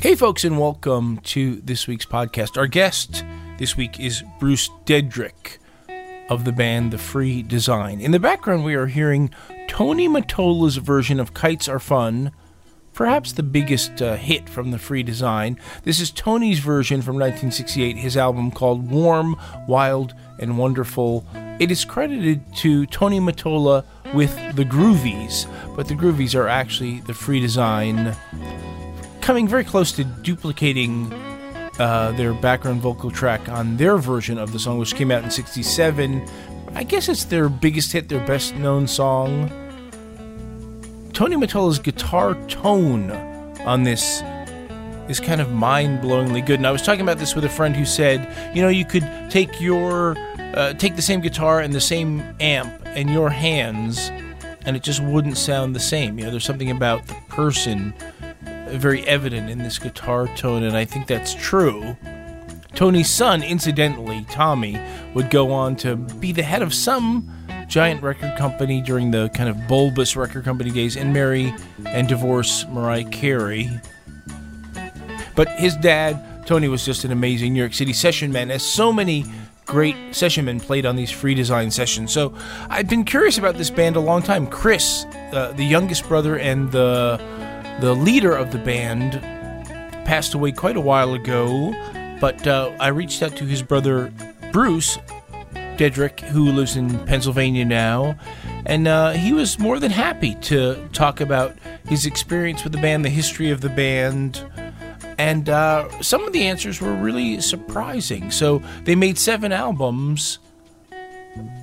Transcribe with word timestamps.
Hey, 0.00 0.14
folks, 0.14 0.44
and 0.44 0.60
welcome 0.60 1.18
to 1.24 1.56
this 1.56 1.88
week's 1.88 2.06
podcast. 2.06 2.56
Our 2.56 2.68
guest 2.68 3.24
this 3.58 3.76
week 3.76 3.98
is 3.98 4.22
Bruce 4.38 4.70
Dedrick 4.84 5.58
of 6.28 6.44
the 6.44 6.52
band 6.52 6.92
The 6.92 6.98
Free 6.98 7.42
Design. 7.42 8.00
In 8.00 8.12
the 8.12 8.20
background, 8.20 8.64
we 8.64 8.76
are 8.76 8.86
hearing 8.86 9.30
Tony 9.66 10.06
Mottola's 10.08 10.76
version 10.76 11.18
of 11.18 11.34
Kites 11.34 11.68
Are 11.68 11.80
Fun, 11.80 12.30
perhaps 12.94 13.32
the 13.32 13.42
biggest 13.42 14.00
uh, 14.00 14.14
hit 14.14 14.48
from 14.48 14.70
The 14.70 14.78
Free 14.78 15.02
Design. 15.02 15.58
This 15.82 15.98
is 15.98 16.12
Tony's 16.12 16.60
version 16.60 17.02
from 17.02 17.16
1968, 17.16 17.96
his 17.96 18.16
album 18.16 18.52
called 18.52 18.88
Warm, 18.88 19.34
Wild, 19.66 20.14
and 20.38 20.58
Wonderful. 20.58 21.26
It 21.58 21.72
is 21.72 21.84
credited 21.84 22.54
to 22.58 22.86
Tony 22.86 23.18
Mottola 23.18 23.84
with 24.14 24.36
the 24.54 24.64
Groovies, 24.64 25.50
but 25.74 25.88
the 25.88 25.94
Groovies 25.94 26.36
are 26.36 26.46
actually 26.46 27.00
The 27.00 27.14
Free 27.14 27.40
Design 27.40 28.16
coming 29.28 29.46
very 29.46 29.62
close 29.62 29.92
to 29.92 30.04
duplicating 30.04 31.12
uh, 31.78 32.10
their 32.16 32.32
background 32.32 32.80
vocal 32.80 33.10
track 33.10 33.46
on 33.50 33.76
their 33.76 33.98
version 33.98 34.38
of 34.38 34.54
the 34.54 34.58
song, 34.58 34.78
which 34.78 34.94
came 34.94 35.10
out 35.10 35.22
in 35.22 35.30
67. 35.30 36.26
I 36.74 36.82
guess 36.82 37.10
it's 37.10 37.24
their 37.24 37.50
biggest 37.50 37.92
hit, 37.92 38.08
their 38.08 38.26
best 38.26 38.54
known 38.54 38.86
song. 38.86 39.50
Tony 41.12 41.36
Mottola's 41.36 41.78
guitar 41.78 42.36
tone 42.46 43.10
on 43.66 43.82
this 43.82 44.22
is 45.10 45.20
kind 45.20 45.42
of 45.42 45.52
mind 45.52 46.00
blowingly 46.00 46.40
good. 46.40 46.58
And 46.58 46.66
I 46.66 46.70
was 46.70 46.80
talking 46.80 47.02
about 47.02 47.18
this 47.18 47.34
with 47.34 47.44
a 47.44 47.50
friend 47.50 47.76
who 47.76 47.84
said, 47.84 48.56
you 48.56 48.62
know, 48.62 48.70
you 48.70 48.86
could 48.86 49.06
take 49.28 49.60
your, 49.60 50.16
uh, 50.54 50.72
take 50.72 50.96
the 50.96 51.02
same 51.02 51.20
guitar 51.20 51.60
and 51.60 51.74
the 51.74 51.82
same 51.82 52.22
amp 52.40 52.72
and 52.86 53.10
your 53.10 53.28
hands, 53.28 54.08
and 54.64 54.74
it 54.74 54.82
just 54.82 55.02
wouldn't 55.02 55.36
sound 55.36 55.76
the 55.76 55.80
same. 55.80 56.18
You 56.18 56.24
know, 56.24 56.30
there's 56.30 56.46
something 56.46 56.70
about 56.70 57.06
the 57.08 57.16
person 57.28 57.92
very 58.70 59.06
evident 59.06 59.50
in 59.50 59.58
this 59.58 59.78
guitar 59.78 60.28
tone, 60.36 60.62
and 60.62 60.76
I 60.76 60.84
think 60.84 61.06
that's 61.06 61.34
true. 61.34 61.96
Tony's 62.74 63.10
son, 63.10 63.42
incidentally, 63.42 64.24
Tommy, 64.30 64.78
would 65.14 65.30
go 65.30 65.52
on 65.52 65.74
to 65.76 65.96
be 65.96 66.32
the 66.32 66.42
head 66.42 66.62
of 66.62 66.72
some 66.72 67.28
giant 67.66 68.02
record 68.02 68.36
company 68.38 68.80
during 68.80 69.10
the 69.10 69.28
kind 69.30 69.48
of 69.48 69.66
bulbous 69.66 70.16
record 70.16 70.44
company 70.44 70.70
days 70.70 70.96
and 70.96 71.12
marry 71.12 71.52
and 71.86 72.08
divorce 72.08 72.64
Mariah 72.68 73.04
Carey. 73.04 73.70
But 75.34 75.48
his 75.58 75.76
dad, 75.76 76.46
Tony, 76.46 76.68
was 76.68 76.84
just 76.84 77.04
an 77.04 77.12
amazing 77.12 77.52
New 77.52 77.60
York 77.60 77.74
City 77.74 77.92
session 77.92 78.32
man, 78.32 78.50
as 78.50 78.64
so 78.64 78.92
many 78.92 79.24
great 79.66 79.96
session 80.12 80.46
men 80.46 80.58
played 80.58 80.86
on 80.86 80.96
these 80.96 81.10
free 81.10 81.34
design 81.34 81.70
sessions. 81.70 82.12
So 82.12 82.34
I've 82.70 82.88
been 82.88 83.04
curious 83.04 83.38
about 83.38 83.56
this 83.56 83.70
band 83.70 83.96
a 83.96 84.00
long 84.00 84.22
time. 84.22 84.46
Chris, 84.46 85.04
uh, 85.32 85.52
the 85.56 85.64
youngest 85.64 86.08
brother 86.08 86.38
and 86.38 86.72
the 86.72 87.20
the 87.80 87.94
leader 87.94 88.34
of 88.34 88.50
the 88.52 88.58
band 88.58 89.12
passed 90.04 90.34
away 90.34 90.52
quite 90.52 90.76
a 90.76 90.80
while 90.80 91.14
ago, 91.14 91.72
but 92.20 92.46
uh, 92.46 92.74
I 92.80 92.88
reached 92.88 93.22
out 93.22 93.36
to 93.36 93.44
his 93.44 93.62
brother 93.62 94.12
Bruce 94.52 94.98
Dedrick, 95.76 96.20
who 96.20 96.50
lives 96.50 96.76
in 96.76 96.98
Pennsylvania 97.06 97.64
now, 97.64 98.18
and 98.66 98.88
uh, 98.88 99.10
he 99.10 99.32
was 99.32 99.58
more 99.58 99.78
than 99.78 99.92
happy 99.92 100.34
to 100.36 100.88
talk 100.92 101.20
about 101.20 101.56
his 101.86 102.04
experience 102.04 102.64
with 102.64 102.72
the 102.72 102.80
band, 102.80 103.04
the 103.04 103.10
history 103.10 103.50
of 103.50 103.60
the 103.60 103.68
band, 103.68 104.44
and 105.18 105.48
uh, 105.48 105.88
some 106.00 106.24
of 106.24 106.32
the 106.32 106.46
answers 106.46 106.80
were 106.80 106.94
really 106.94 107.40
surprising. 107.40 108.30
So 108.30 108.62
they 108.84 108.94
made 108.94 109.18
seven 109.18 109.52
albums 109.52 110.38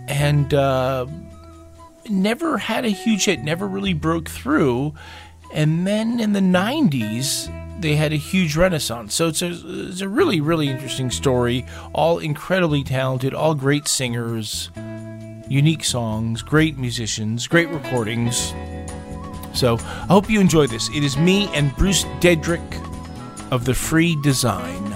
and 0.07 0.53
uh, 0.53 1.07
never 2.09 2.57
had 2.57 2.85
a 2.85 2.89
huge 2.89 3.25
hit, 3.25 3.43
never 3.43 3.67
really 3.67 3.93
broke 3.93 4.29
through. 4.29 4.93
And 5.55 5.87
then 5.87 6.19
in 6.19 6.33
the 6.33 6.41
90s, 6.41 7.49
they 7.79 7.95
had 7.95 8.11
a 8.11 8.17
huge 8.17 8.57
renaissance. 8.57 9.15
So 9.15 9.29
it's 9.29 9.41
a, 9.41 9.51
it's 9.87 10.01
a 10.01 10.09
really, 10.09 10.41
really 10.41 10.67
interesting 10.67 11.09
story. 11.09 11.65
All 11.93 12.19
incredibly 12.19 12.83
talented, 12.83 13.33
all 13.33 13.55
great 13.55 13.87
singers, 13.87 14.69
unique 15.47 15.85
songs, 15.85 16.41
great 16.41 16.77
musicians, 16.77 17.47
great 17.47 17.69
recordings. 17.69 18.53
So 19.53 19.77
I 19.79 20.07
hope 20.07 20.29
you 20.29 20.41
enjoy 20.41 20.67
this. 20.67 20.89
It 20.93 21.05
is 21.05 21.15
me 21.15 21.47
and 21.53 21.73
Bruce 21.77 22.03
Dedrick 22.19 22.81
of 23.49 23.63
The 23.63 23.73
Free 23.73 24.17
Design. 24.21 24.93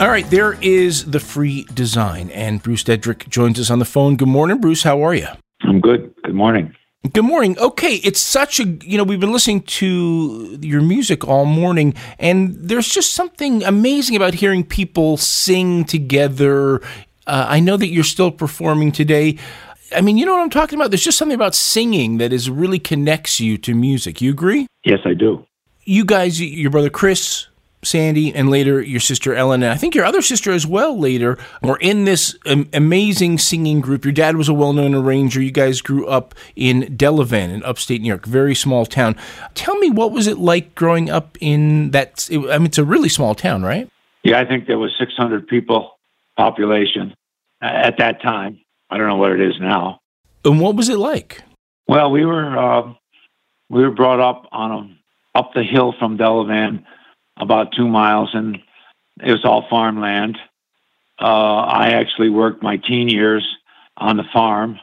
All 0.00 0.08
right, 0.08 0.24
there 0.30 0.56
is 0.62 1.10
The 1.10 1.20
Free 1.20 1.64
Design, 1.74 2.30
and 2.30 2.62
Bruce 2.62 2.84
Dedrick 2.84 3.28
joins 3.28 3.60
us 3.60 3.68
on 3.68 3.80
the 3.80 3.84
phone. 3.84 4.16
Good 4.16 4.28
morning, 4.28 4.62
Bruce. 4.62 4.84
How 4.84 5.04
are 5.04 5.12
you? 5.14 5.26
I'm 5.68 5.80
good. 5.80 6.14
Good 6.24 6.34
morning. 6.34 6.74
Good 7.12 7.24
morning. 7.24 7.56
Okay, 7.58 7.94
it's 7.96 8.20
such 8.20 8.58
a, 8.58 8.64
you 8.64 8.98
know, 8.98 9.04
we've 9.04 9.20
been 9.20 9.32
listening 9.32 9.62
to 9.62 10.58
your 10.60 10.82
music 10.82 11.26
all 11.26 11.44
morning, 11.44 11.94
and 12.18 12.56
there's 12.56 12.88
just 12.88 13.12
something 13.12 13.62
amazing 13.62 14.16
about 14.16 14.34
hearing 14.34 14.64
people 14.64 15.16
sing 15.16 15.84
together. 15.84 16.80
Uh, 17.26 17.46
I 17.48 17.60
know 17.60 17.76
that 17.76 17.88
you're 17.88 18.02
still 18.02 18.32
performing 18.32 18.90
today. 18.90 19.38
I 19.94 20.00
mean, 20.00 20.18
you 20.18 20.26
know 20.26 20.32
what 20.32 20.42
I'm 20.42 20.50
talking 20.50 20.78
about? 20.78 20.90
There's 20.90 21.04
just 21.04 21.18
something 21.18 21.36
about 21.36 21.54
singing 21.54 22.18
that 22.18 22.32
is 22.32 22.50
really 22.50 22.78
connects 22.80 23.38
you 23.38 23.58
to 23.58 23.74
music. 23.74 24.20
You 24.20 24.30
agree? 24.30 24.66
Yes, 24.84 25.00
I 25.04 25.14
do. 25.14 25.46
You 25.84 26.04
guys, 26.04 26.40
your 26.40 26.70
brother 26.70 26.90
Chris, 26.90 27.46
Sandy, 27.82 28.34
and 28.34 28.50
later 28.50 28.82
your 28.82 29.00
sister 29.00 29.34
Ellen, 29.34 29.62
and 29.62 29.72
I 29.72 29.76
think 29.76 29.94
your 29.94 30.04
other 30.04 30.22
sister 30.22 30.50
as 30.50 30.66
well 30.66 30.98
later, 30.98 31.38
were 31.62 31.78
in 31.78 32.04
this 32.04 32.36
um, 32.46 32.68
amazing 32.72 33.38
singing 33.38 33.80
group. 33.80 34.04
Your 34.04 34.12
dad 34.12 34.36
was 34.36 34.48
a 34.48 34.54
well 34.54 34.72
known 34.72 34.94
arranger. 34.94 35.40
You 35.40 35.52
guys 35.52 35.80
grew 35.80 36.06
up 36.06 36.34
in 36.56 36.96
Delavan 36.96 37.50
in 37.50 37.62
upstate 37.62 38.00
New 38.00 38.08
York, 38.08 38.26
very 38.26 38.54
small 38.54 38.84
town. 38.84 39.16
Tell 39.54 39.76
me, 39.78 39.90
what 39.90 40.12
was 40.12 40.26
it 40.26 40.38
like 40.38 40.74
growing 40.74 41.08
up 41.08 41.38
in 41.40 41.92
that? 41.92 42.28
I 42.32 42.58
mean, 42.58 42.66
it's 42.66 42.78
a 42.78 42.84
really 42.84 43.08
small 43.08 43.34
town, 43.34 43.62
right? 43.62 43.88
Yeah, 44.24 44.40
I 44.40 44.44
think 44.44 44.66
there 44.66 44.78
was 44.78 44.92
600 44.98 45.46
people 45.46 45.98
population 46.36 47.14
at 47.62 47.98
that 47.98 48.20
time. 48.20 48.60
I 48.90 48.98
don't 48.98 49.08
know 49.08 49.16
what 49.16 49.32
it 49.32 49.40
is 49.40 49.54
now. 49.60 50.00
And 50.44 50.60
what 50.60 50.76
was 50.76 50.88
it 50.88 50.98
like? 50.98 51.42
Well, 51.86 52.10
we 52.10 52.24
were 52.24 52.58
uh, 52.58 52.92
we 53.68 53.82
were 53.82 53.90
brought 53.90 54.20
up 54.20 54.48
on 54.52 54.70
a, 55.34 55.38
up 55.38 55.52
the 55.54 55.62
hill 55.62 55.94
from 55.98 56.18
Delavan 56.18 56.84
about 57.38 57.72
two 57.72 57.88
miles, 57.88 58.30
and 58.34 58.58
it 59.22 59.32
was 59.32 59.44
all 59.44 59.66
farmland. 59.68 60.38
Uh, 61.20 61.60
I 61.60 61.90
actually 61.90 62.30
worked 62.30 62.62
my 62.62 62.76
teen 62.76 63.08
years 63.08 63.46
on 63.96 64.16
the 64.16 64.24
farm 64.32 64.78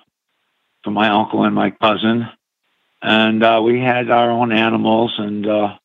for 0.84 0.92
my 0.92 1.10
uncle 1.10 1.44
and 1.44 1.56
my 1.56 1.72
cousin, 1.72 2.28
and 3.02 3.44
uh, 3.44 3.62
we 3.64 3.80
had 3.80 4.10
our 4.10 4.30
own 4.30 4.52
animals, 4.52 5.14
and 5.18 5.48
uh, 5.48 5.78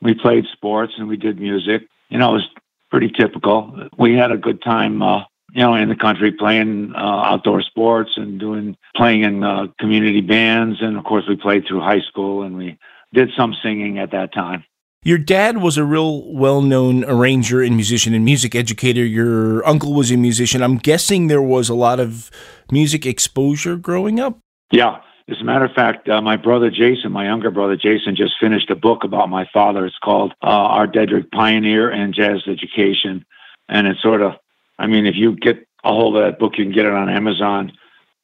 we 0.00 0.14
played 0.14 0.46
sports 0.52 0.94
and 0.98 1.08
we 1.08 1.16
did 1.16 1.38
music. 1.38 1.82
You 2.08 2.18
know, 2.18 2.30
it 2.30 2.34
was 2.34 2.48
pretty 2.90 3.10
typical. 3.10 3.88
We 3.98 4.14
had 4.14 4.32
a 4.32 4.36
good 4.36 4.62
time. 4.62 5.02
Uh, 5.02 5.24
you 5.52 5.62
know, 5.62 5.74
in 5.74 5.88
the 5.88 5.96
country, 5.96 6.30
playing 6.30 6.92
uh, 6.94 6.98
outdoor 6.98 7.62
sports 7.62 8.12
and 8.16 8.38
doing 8.38 8.76
playing 8.94 9.22
in 9.22 9.42
uh, 9.42 9.66
community 9.80 10.20
bands, 10.20 10.78
and 10.80 10.96
of 10.96 11.04
course, 11.04 11.24
we 11.28 11.34
played 11.36 11.66
through 11.66 11.80
high 11.80 12.00
school, 12.00 12.42
and 12.42 12.56
we 12.56 12.78
did 13.12 13.30
some 13.36 13.54
singing 13.60 13.98
at 13.98 14.12
that 14.12 14.32
time. 14.32 14.64
Your 15.02 15.16
dad 15.16 15.58
was 15.58 15.78
a 15.78 15.84
real 15.84 16.30
well 16.30 16.60
known 16.60 17.04
arranger 17.04 17.62
and 17.62 17.74
musician 17.74 18.12
and 18.12 18.22
music 18.22 18.54
educator. 18.54 19.04
Your 19.04 19.66
uncle 19.66 19.94
was 19.94 20.10
a 20.10 20.16
musician. 20.16 20.62
I'm 20.62 20.76
guessing 20.76 21.26
there 21.26 21.40
was 21.40 21.70
a 21.70 21.74
lot 21.74 21.98
of 21.98 22.30
music 22.70 23.06
exposure 23.06 23.76
growing 23.76 24.20
up. 24.20 24.38
Yeah. 24.70 25.00
As 25.28 25.40
a 25.40 25.44
matter 25.44 25.64
of 25.64 25.72
fact, 25.72 26.08
uh, 26.08 26.20
my 26.20 26.36
brother 26.36 26.70
Jason, 26.70 27.12
my 27.12 27.24
younger 27.24 27.50
brother 27.50 27.76
Jason, 27.76 28.16
just 28.16 28.34
finished 28.40 28.68
a 28.68 28.74
book 28.74 29.04
about 29.04 29.30
my 29.30 29.48
father. 29.52 29.86
It's 29.86 29.96
called 30.02 30.32
uh, 30.42 30.46
Art 30.46 30.92
Dedrick 30.92 31.30
Pioneer 31.30 31.88
and 31.88 32.12
Jazz 32.12 32.42
Education. 32.46 33.24
And 33.68 33.86
it's 33.86 34.02
sort 34.02 34.22
of, 34.22 34.32
I 34.78 34.86
mean, 34.86 35.06
if 35.06 35.14
you 35.16 35.36
get 35.36 35.66
a 35.84 35.92
hold 35.94 36.16
of 36.16 36.24
that 36.24 36.38
book, 36.38 36.58
you 36.58 36.64
can 36.64 36.74
get 36.74 36.84
it 36.84 36.92
on 36.92 37.08
Amazon, 37.08 37.72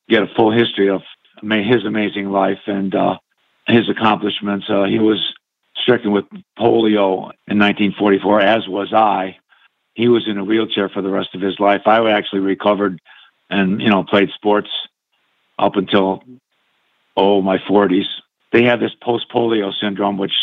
get 0.08 0.22
a 0.22 0.26
full 0.37 0.50
history 0.50 0.90
of 0.90 1.02
his 1.40 1.84
amazing 1.87 2.31
life 2.31 2.58
and 2.67 2.94
uh, 2.94 3.17
his 3.67 3.88
accomplishments. 3.88 4.67
Uh, 4.69 4.84
he 4.84 4.99
was 4.99 5.23
stricken 5.87 6.11
with 6.11 6.25
polio 6.59 7.31
in 7.47 7.61
1944, 7.61 8.41
as 8.41 8.67
was 8.67 8.93
I. 8.93 9.37
He 9.94 10.09
was 10.09 10.27
in 10.27 10.37
a 10.37 10.44
wheelchair 10.44 10.88
for 10.88 11.00
the 11.00 11.11
rest 11.11 11.35
of 11.35 11.41
his 11.41 11.61
life. 11.61 11.83
I 11.87 12.11
actually 12.11 12.41
recovered 12.41 13.00
and, 13.49 13.81
you 13.81 13.88
know, 13.88 14.03
played 14.03 14.31
sports 14.35 14.69
up 15.59 15.77
until, 15.77 16.25
oh, 17.17 17.41
my 17.41 17.59
40s. 17.59 18.06
They 18.53 18.65
have 18.65 18.81
this 18.81 18.91
post 19.00 19.31
polio 19.33 19.73
syndrome, 19.81 20.19
which 20.19 20.35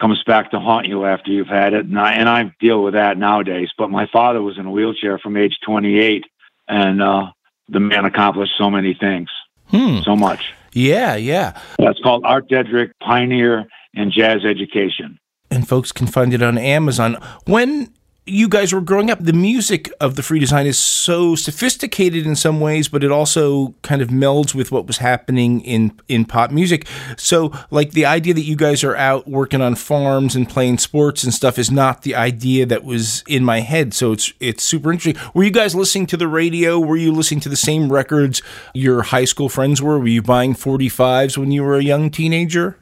comes 0.00 0.22
back 0.24 0.50
to 0.50 0.58
haunt 0.58 0.86
you 0.86 1.04
after 1.04 1.30
you've 1.30 1.46
had 1.46 1.74
it. 1.74 1.86
And 1.86 1.98
I, 1.98 2.14
and 2.14 2.28
I 2.28 2.52
deal 2.60 2.82
with 2.82 2.94
that 2.94 3.16
nowadays. 3.16 3.70
But 3.78 3.90
my 3.90 4.06
father 4.12 4.42
was 4.42 4.58
in 4.58 4.66
a 4.66 4.70
wheelchair 4.70 5.18
from 5.18 5.36
age 5.36 5.58
28, 5.64 6.24
and 6.66 7.00
uh, 7.00 7.26
the 7.68 7.80
man 7.80 8.04
accomplished 8.04 8.52
so 8.58 8.68
many 8.68 8.94
things. 8.94 9.30
Hmm. 9.68 10.00
So 10.00 10.16
much. 10.16 10.54
Yeah, 10.72 11.14
yeah. 11.14 11.60
That's 11.78 12.00
called 12.00 12.24
Art 12.24 12.48
Dedrick 12.48 12.92
Pioneer 13.00 13.68
and 13.94 14.12
jazz 14.12 14.44
education. 14.44 15.18
And 15.50 15.66
folks 15.66 15.92
can 15.92 16.06
find 16.06 16.34
it 16.34 16.42
on 16.42 16.58
Amazon. 16.58 17.14
When 17.46 17.92
you 18.28 18.48
guys 18.48 18.72
were 18.72 18.80
growing 18.80 19.10
up, 19.10 19.18
the 19.20 19.32
music 19.32 19.90
of 20.00 20.16
the 20.16 20.22
free 20.22 20.38
design 20.38 20.66
is 20.66 20.78
so 20.78 21.34
sophisticated 21.34 22.26
in 22.26 22.36
some 22.36 22.60
ways, 22.60 22.88
but 22.88 23.02
it 23.02 23.10
also 23.10 23.74
kind 23.82 24.02
of 24.02 24.08
melds 24.08 24.54
with 24.54 24.70
what 24.70 24.86
was 24.86 24.98
happening 24.98 25.60
in 25.62 25.98
in 26.08 26.24
pop 26.24 26.50
music. 26.50 26.86
So, 27.16 27.52
like 27.70 27.92
the 27.92 28.04
idea 28.04 28.34
that 28.34 28.42
you 28.42 28.56
guys 28.56 28.84
are 28.84 28.96
out 28.96 29.26
working 29.26 29.60
on 29.60 29.74
farms 29.74 30.36
and 30.36 30.48
playing 30.48 30.78
sports 30.78 31.24
and 31.24 31.32
stuff 31.32 31.58
is 31.58 31.70
not 31.70 32.02
the 32.02 32.14
idea 32.14 32.66
that 32.66 32.84
was 32.84 33.24
in 33.26 33.44
my 33.44 33.60
head. 33.60 33.94
So 33.94 34.12
it's 34.12 34.32
it's 34.40 34.62
super 34.62 34.92
interesting. 34.92 35.20
Were 35.34 35.44
you 35.44 35.50
guys 35.50 35.74
listening 35.74 36.06
to 36.06 36.16
the 36.16 36.28
radio? 36.28 36.78
Were 36.78 36.96
you 36.96 37.12
listening 37.12 37.40
to 37.40 37.48
the 37.48 37.56
same 37.56 37.90
records 37.90 38.42
your 38.74 39.02
high 39.02 39.24
school 39.24 39.48
friends 39.48 39.80
were? 39.80 39.98
Were 39.98 40.06
you 40.06 40.22
buying 40.22 40.54
45s 40.54 41.38
when 41.38 41.50
you 41.50 41.62
were 41.62 41.76
a 41.76 41.82
young 41.82 42.10
teenager? 42.10 42.76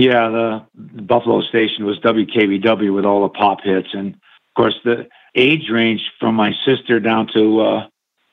Yeah, 0.00 0.30
the, 0.30 0.66
the 0.94 1.02
Buffalo 1.02 1.42
station 1.42 1.84
was 1.84 1.98
WKBW 1.98 2.94
with 2.94 3.04
all 3.04 3.22
the 3.24 3.28
pop 3.28 3.58
hits, 3.62 3.88
and 3.92 4.14
of 4.14 4.54
course 4.56 4.74
the 4.82 5.08
age 5.34 5.68
range 5.70 6.00
from 6.18 6.36
my 6.36 6.52
sister 6.64 7.00
down 7.00 7.28
to 7.34 7.60
uh, 7.60 7.86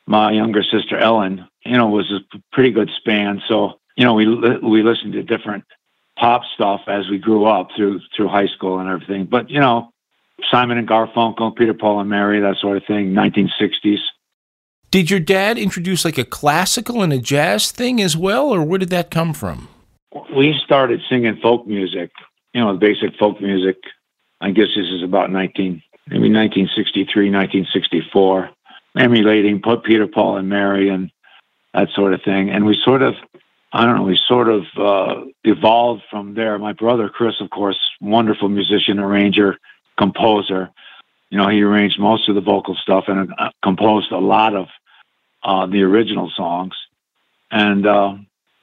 my 0.05 0.31
younger 0.31 0.63
sister 0.63 0.97
Ellen, 0.97 1.45
you 1.65 1.73
know, 1.73 1.89
was 1.89 2.09
a 2.09 2.39
pretty 2.53 2.71
good 2.71 2.89
span. 2.97 3.41
So 3.49 3.81
you 3.97 4.05
know, 4.05 4.13
we 4.13 4.25
we 4.59 4.81
listened 4.81 5.11
to 5.13 5.23
different 5.23 5.65
pop 6.17 6.43
stuff 6.55 6.83
as 6.87 7.09
we 7.09 7.17
grew 7.17 7.45
up 7.45 7.67
through 7.75 7.99
through 8.15 8.29
high 8.29 8.47
school 8.47 8.79
and 8.79 8.87
everything. 8.87 9.25
But 9.25 9.49
you 9.49 9.59
know, 9.59 9.89
Simon 10.49 10.77
and 10.77 10.87
Garfunkel, 10.87 11.53
Peter 11.53 11.73
Paul 11.73 11.99
and 11.99 12.09
Mary, 12.09 12.39
that 12.39 12.55
sort 12.61 12.77
of 12.77 12.85
thing, 12.85 13.11
1960s. 13.11 13.99
Did 14.89 15.11
your 15.11 15.19
dad 15.19 15.57
introduce 15.57 16.05
like 16.05 16.17
a 16.17 16.23
classical 16.23 17.03
and 17.03 17.11
a 17.11 17.17
jazz 17.17 17.73
thing 17.73 18.01
as 18.01 18.15
well, 18.15 18.53
or 18.53 18.63
where 18.63 18.79
did 18.79 18.89
that 18.91 19.11
come 19.11 19.33
from? 19.33 19.67
We 20.35 20.59
started 20.63 21.01
singing 21.09 21.37
folk 21.41 21.67
music, 21.67 22.11
you 22.53 22.61
know, 22.61 22.75
basic 22.77 23.15
folk 23.17 23.41
music. 23.41 23.77
I 24.39 24.51
guess 24.51 24.67
this 24.75 24.87
is 24.87 25.03
about 25.03 25.31
19, 25.31 25.81
maybe 26.07 26.29
1963, 26.31 27.31
1964, 27.31 28.49
emulating 28.97 29.61
Peter, 29.83 30.07
Paul, 30.07 30.37
and 30.37 30.49
Mary 30.49 30.89
and 30.89 31.11
that 31.73 31.89
sort 31.93 32.13
of 32.13 32.21
thing. 32.23 32.49
And 32.49 32.65
we 32.65 32.79
sort 32.83 33.01
of, 33.01 33.15
I 33.73 33.85
don't 33.85 33.97
know, 33.97 34.03
we 34.03 34.19
sort 34.27 34.49
of 34.49 34.63
uh, 34.77 35.25
evolved 35.43 36.03
from 36.09 36.33
there. 36.33 36.57
My 36.57 36.73
brother 36.73 37.09
Chris, 37.09 37.35
of 37.41 37.49
course, 37.49 37.77
wonderful 37.99 38.49
musician, 38.49 38.99
arranger, 38.99 39.57
composer. 39.97 40.69
You 41.29 41.37
know, 41.37 41.49
he 41.49 41.61
arranged 41.61 41.99
most 41.99 42.29
of 42.29 42.35
the 42.35 42.41
vocal 42.41 42.75
stuff 42.75 43.05
and 43.07 43.33
uh, 43.37 43.49
composed 43.61 44.11
a 44.11 44.17
lot 44.17 44.55
of 44.55 44.67
uh, 45.43 45.65
the 45.65 45.81
original 45.81 46.31
songs. 46.35 46.73
And 47.51 47.85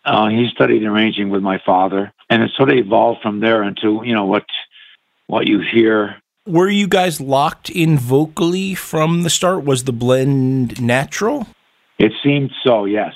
uh, 0.05 0.29
he 0.29 0.49
studied 0.53 0.85
arranging 0.85 1.31
with 1.31 1.43
my 1.43 1.59
father, 1.65 2.13
and 2.29 2.43
it 2.43 2.51
sort 2.57 2.71
of 2.71 2.77
evolved 2.77 3.21
from 3.23 3.41
there 3.41 3.63
into 3.63 4.03
you 4.05 4.15
know 4.15 4.27
what 4.27 4.45
what 5.27 5.47
you 5.47 5.61
hear. 5.61 6.17
Were 6.47 6.69
you 6.69 6.87
guys 6.87 7.21
locked 7.21 7.71
in 7.71 7.99
vocally 7.99 8.75
from 8.75 9.23
the 9.23 9.31
start? 9.31 9.65
Was 9.65 9.85
the 9.85 9.93
blend 9.93 10.81
natural? 10.81 11.47
It 11.99 12.13
seemed 12.23 12.51
so. 12.63 12.85
Yes. 12.85 13.15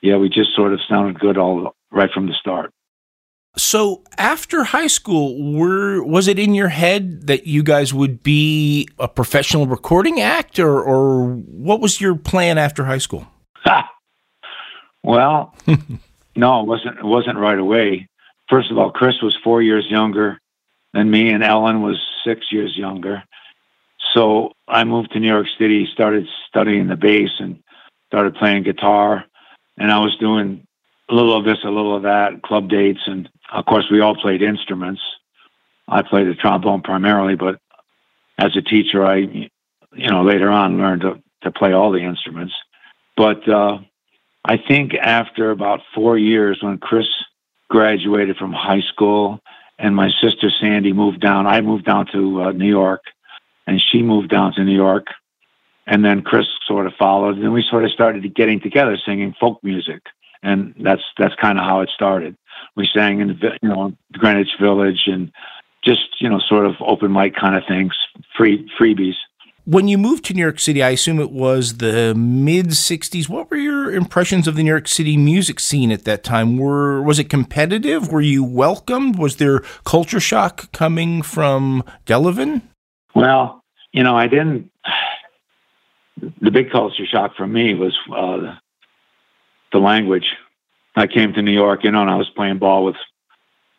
Yeah, 0.00 0.16
we 0.16 0.28
just 0.28 0.54
sort 0.54 0.72
of 0.72 0.80
sounded 0.88 1.18
good 1.18 1.36
all 1.36 1.74
right 1.90 2.10
from 2.10 2.26
the 2.26 2.34
start. 2.34 2.72
So 3.56 4.04
after 4.16 4.62
high 4.62 4.86
school, 4.86 5.52
were 5.52 6.02
was 6.02 6.28
it 6.28 6.38
in 6.38 6.54
your 6.54 6.68
head 6.68 7.26
that 7.26 7.46
you 7.46 7.62
guys 7.62 7.92
would 7.92 8.22
be 8.22 8.88
a 8.98 9.08
professional 9.08 9.66
recording 9.66 10.20
act, 10.20 10.58
or, 10.58 10.80
or 10.80 11.34
what 11.34 11.80
was 11.80 12.00
your 12.00 12.14
plan 12.14 12.56
after 12.56 12.84
high 12.84 12.98
school? 12.98 13.26
Well, 15.08 15.54
no, 16.36 16.60
it 16.60 16.66
wasn't. 16.66 16.98
It 16.98 17.04
wasn't 17.04 17.38
right 17.38 17.58
away. 17.58 18.08
First 18.50 18.70
of 18.70 18.76
all, 18.76 18.90
Chris 18.90 19.22
was 19.22 19.34
four 19.42 19.62
years 19.62 19.86
younger 19.88 20.38
than 20.92 21.10
me, 21.10 21.30
and 21.30 21.42
Ellen 21.42 21.80
was 21.80 21.98
six 22.26 22.52
years 22.52 22.76
younger. 22.76 23.22
So 24.12 24.52
I 24.68 24.84
moved 24.84 25.12
to 25.12 25.18
New 25.18 25.28
York 25.28 25.46
City, 25.58 25.88
started 25.90 26.26
studying 26.46 26.88
the 26.88 26.96
bass, 26.96 27.30
and 27.38 27.62
started 28.08 28.34
playing 28.34 28.64
guitar. 28.64 29.24
And 29.78 29.90
I 29.90 29.98
was 29.98 30.14
doing 30.16 30.66
a 31.08 31.14
little 31.14 31.34
of 31.34 31.46
this, 31.46 31.64
a 31.64 31.70
little 31.70 31.96
of 31.96 32.02
that, 32.02 32.42
club 32.42 32.68
dates, 32.68 33.00
and 33.06 33.30
of 33.50 33.64
course, 33.64 33.86
we 33.90 34.00
all 34.00 34.14
played 34.14 34.42
instruments. 34.42 35.00
I 35.88 36.02
played 36.02 36.26
the 36.26 36.34
trombone 36.34 36.82
primarily, 36.82 37.34
but 37.34 37.58
as 38.36 38.54
a 38.58 38.60
teacher, 38.60 39.06
I, 39.06 39.16
you 39.16 40.10
know, 40.10 40.22
later 40.22 40.50
on 40.50 40.76
learned 40.76 41.00
to, 41.00 41.22
to 41.44 41.50
play 41.50 41.72
all 41.72 41.92
the 41.92 42.02
instruments. 42.02 42.52
But 43.16 43.48
uh, 43.48 43.78
I 44.48 44.56
think 44.56 44.94
after 44.94 45.50
about 45.50 45.82
four 45.94 46.16
years, 46.16 46.62
when 46.62 46.78
Chris 46.78 47.06
graduated 47.68 48.38
from 48.38 48.54
high 48.54 48.80
school 48.80 49.40
and 49.78 49.94
my 49.94 50.08
sister 50.22 50.50
Sandy 50.58 50.94
moved 50.94 51.20
down, 51.20 51.46
I 51.46 51.60
moved 51.60 51.84
down 51.84 52.06
to 52.12 52.42
uh, 52.42 52.52
New 52.52 52.66
York 52.66 53.02
and 53.66 53.78
she 53.78 54.02
moved 54.02 54.30
down 54.30 54.54
to 54.54 54.64
New 54.64 54.74
York. 54.74 55.08
And 55.86 56.02
then 56.02 56.22
Chris 56.22 56.46
sort 56.66 56.86
of 56.86 56.94
followed, 56.98 57.36
and 57.36 57.52
we 57.52 57.62
sort 57.62 57.84
of 57.84 57.90
started 57.90 58.34
getting 58.34 58.58
together 58.58 58.96
singing 58.96 59.34
folk 59.38 59.62
music, 59.62 60.02
and 60.42 60.74
that's 60.80 61.02
that's 61.16 61.34
kind 61.36 61.58
of 61.58 61.64
how 61.64 61.80
it 61.80 61.88
started. 61.94 62.36
We 62.76 62.86
sang 62.92 63.20
in 63.20 63.38
you 63.62 63.68
know 63.70 63.94
Greenwich 64.12 64.50
Village 64.60 65.04
and 65.06 65.32
just 65.82 66.20
you 66.20 66.28
know 66.28 66.40
sort 66.40 66.66
of 66.66 66.74
open 66.80 67.10
mic 67.10 67.34
kind 67.34 67.56
of 67.56 67.62
things, 67.66 67.94
free 68.36 68.70
freebies 68.78 69.14
when 69.68 69.86
you 69.86 69.98
moved 69.98 70.24
to 70.24 70.32
New 70.32 70.40
York 70.40 70.58
City, 70.58 70.82
I 70.82 70.90
assume 70.90 71.20
it 71.20 71.30
was 71.30 71.76
the 71.76 72.14
mid 72.14 72.68
'60s. 72.68 73.28
What 73.28 73.50
were 73.50 73.58
your 73.58 73.94
impressions 73.94 74.48
of 74.48 74.56
the 74.56 74.62
New 74.62 74.70
York 74.70 74.88
City 74.88 75.18
music 75.18 75.60
scene 75.60 75.92
at 75.92 76.04
that 76.04 76.24
time? 76.24 76.56
Were 76.56 77.02
was 77.02 77.18
it 77.18 77.28
competitive? 77.28 78.10
Were 78.10 78.22
you 78.22 78.42
welcomed? 78.42 79.18
Was 79.18 79.36
there 79.36 79.60
culture 79.84 80.20
shock 80.20 80.72
coming 80.72 81.20
from 81.20 81.84
Delavan? 82.06 82.62
Well, 83.14 83.62
you 83.92 84.02
know, 84.02 84.16
I 84.16 84.26
didn't. 84.26 84.70
The 86.40 86.50
big 86.50 86.70
culture 86.70 87.06
shock 87.06 87.36
for 87.36 87.46
me 87.46 87.74
was 87.74 87.96
uh, 88.10 88.56
the 89.70 89.78
language. 89.78 90.34
I 90.96 91.06
came 91.06 91.34
to 91.34 91.42
New 91.42 91.52
York, 91.52 91.84
you 91.84 91.90
know, 91.90 92.00
and 92.00 92.10
I 92.10 92.16
was 92.16 92.30
playing 92.30 92.58
ball 92.58 92.84
with 92.86 92.96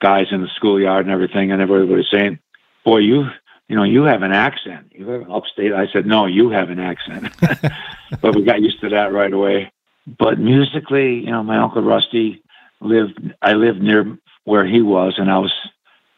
guys 0.01 0.27
in 0.31 0.41
the 0.41 0.49
schoolyard 0.55 1.07
and 1.07 1.11
everything, 1.11 1.51
and 1.51 1.59
everybody 1.63 1.91
was 1.95 2.11
saying, 2.11 2.37
"Boy, 2.85 2.99
you 2.99 3.25
you 3.69 3.75
know, 3.75 3.83
you 3.83 4.03
have 4.03 4.23
an 4.23 4.31
accent. 4.31 4.91
You 4.91 5.07
have 5.09 5.21
an 5.21 5.31
upstate. 5.31 5.73
I 5.73 5.87
said, 5.93 6.07
no, 6.07 6.25
you 6.25 6.49
have 6.49 6.71
an 6.71 6.79
accent. 6.79 7.31
but 8.21 8.35
we 8.35 8.43
got 8.43 8.61
used 8.61 8.81
to 8.81 8.89
that 8.89 9.13
right 9.13 9.31
away. 9.31 9.71
But 10.07 10.39
musically, 10.39 11.19
you 11.19 11.31
know, 11.31 11.43
my 11.43 11.59
uncle 11.59 11.83
Rusty 11.83 12.41
lived. 12.81 13.19
I 13.43 13.53
lived 13.53 13.81
near 13.81 14.17
where 14.43 14.65
he 14.65 14.81
was, 14.81 15.15
and 15.17 15.29
I 15.29 15.37
was 15.37 15.53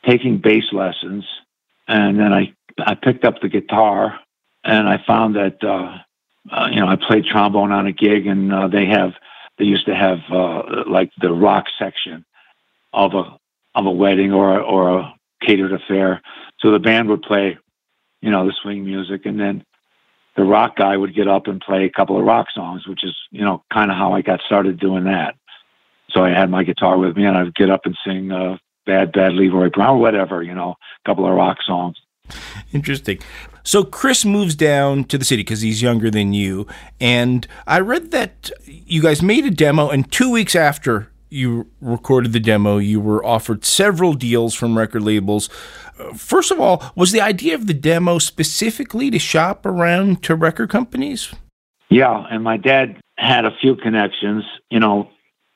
taking 0.06 0.38
bass 0.38 0.64
lessons. 0.72 1.26
And 1.90 2.18
then 2.18 2.32
I 2.32 2.54
I 2.80 2.96
picked 2.96 3.26
up 3.26 3.42
the 3.42 3.50
guitar, 3.50 4.18
and 4.64 4.88
I 4.88 5.04
found 5.06 5.36
that 5.36 5.62
uh, 5.62 5.98
uh, 6.50 6.70
you 6.72 6.80
know 6.80 6.88
I 6.88 6.96
played 6.96 7.26
trombone 7.26 7.74
on 7.74 7.86
a 7.86 7.92
gig, 7.92 8.28
and 8.28 8.54
uh, 8.54 8.68
they 8.70 8.86
have 8.86 9.12
they 9.58 9.66
used 9.66 9.88
to 9.88 9.96
have 9.96 10.20
uh, 10.32 10.84
like 10.88 11.12
the 11.20 11.34
rock 11.34 11.66
section 11.78 12.24
of 12.94 13.14
a 13.14 13.38
of 13.76 13.86
a 13.86 13.92
wedding 13.92 14.32
or 14.32 14.58
or 14.62 15.00
a 15.00 15.14
catered 15.42 15.74
affair 15.74 16.22
so 16.62 16.72
the 16.72 16.80
band 16.80 17.10
would 17.10 17.24
play, 17.24 17.58
you 18.22 18.30
know, 18.30 18.46
the 18.46 18.54
swing 18.62 18.86
music, 18.86 19.26
and 19.26 19.40
then 19.40 19.66
the 20.36 20.44
rock 20.44 20.76
guy 20.78 20.96
would 20.96 21.16
get 21.16 21.28
up 21.28 21.48
and 21.48 21.60
play 21.60 21.86
a 21.86 21.90
couple 21.90 22.18
of 22.18 22.24
rock 22.24 22.48
songs, 22.54 22.88
which 22.88 23.04
is, 23.04 23.16
you 23.32 23.44
know, 23.44 23.64
kind 23.74 23.92
of 23.92 23.98
how 23.98 24.14
I 24.14 24.22
got 24.22 24.40
started 24.46 24.80
doing 24.80 25.06
that. 25.06 25.36
So 26.12 26.24
I 26.24 26.30
had 26.30 26.50
my 26.50 26.64
guitar 26.64 26.98
with 26.98 27.18
me, 27.18 27.26
and 27.26 27.38
I'd 27.38 27.56
get 27.56 27.70
up 27.70 27.82
and 27.86 27.98
sing 28.06 28.32
uh, 28.32 28.58
"Bad 28.86 29.12
Bad 29.12 29.34
Leroy 29.34 29.70
Brown" 29.70 29.98
or 29.98 30.00
whatever, 30.00 30.44
you 30.44 30.54
know, 30.54 30.76
a 31.04 31.10
couple 31.10 31.26
of 31.26 31.34
rock 31.34 31.58
songs. 31.66 31.98
Interesting. 32.72 33.20
So 33.64 33.84
Chris 33.84 34.26
moves 34.26 34.56
down 34.56 35.04
to 35.06 35.18
the 35.18 35.26
city 35.26 35.44
because 35.44 35.62
he's 35.62 35.82
younger 35.82 36.10
than 36.10 36.34
you, 36.34 36.68
and 37.00 37.48
I 37.66 37.80
read 37.80 38.12
that 38.12 38.52
you 38.66 39.02
guys 39.02 39.22
made 39.22 39.46
a 39.46 39.52
demo, 39.52 39.90
and 39.90 40.12
two 40.12 40.30
weeks 40.30 40.56
after 40.56 41.11
you 41.32 41.72
recorded 41.80 42.34
the 42.34 42.40
demo, 42.40 42.78
you 42.78 43.00
were 43.00 43.26
offered 43.26 43.64
several 43.64 44.14
deals 44.14 44.54
from 44.54 44.78
record 44.78 45.02
labels. 45.02 45.50
Uh, 45.98 46.14
first 46.14 46.52
of 46.52 46.60
all, 46.60 46.84
was 46.96 47.12
the 47.12 47.22
idea 47.22 47.56
of 47.56 47.68
the 47.68 47.74
demo 47.74 48.20
specifically 48.20 49.10
to 49.10 49.18
shop 49.18 49.66
around 49.66 50.22
to 50.24 50.36
record 50.36 50.70
companies? 50.70 51.34
Yeah, 51.90 52.26
and 52.30 52.44
my 52.44 52.58
dad 52.58 53.00
had 53.18 53.46
a 53.46 53.56
few 53.62 53.76
connections, 53.76 54.44
you 54.70 54.80
know, 54.80 55.10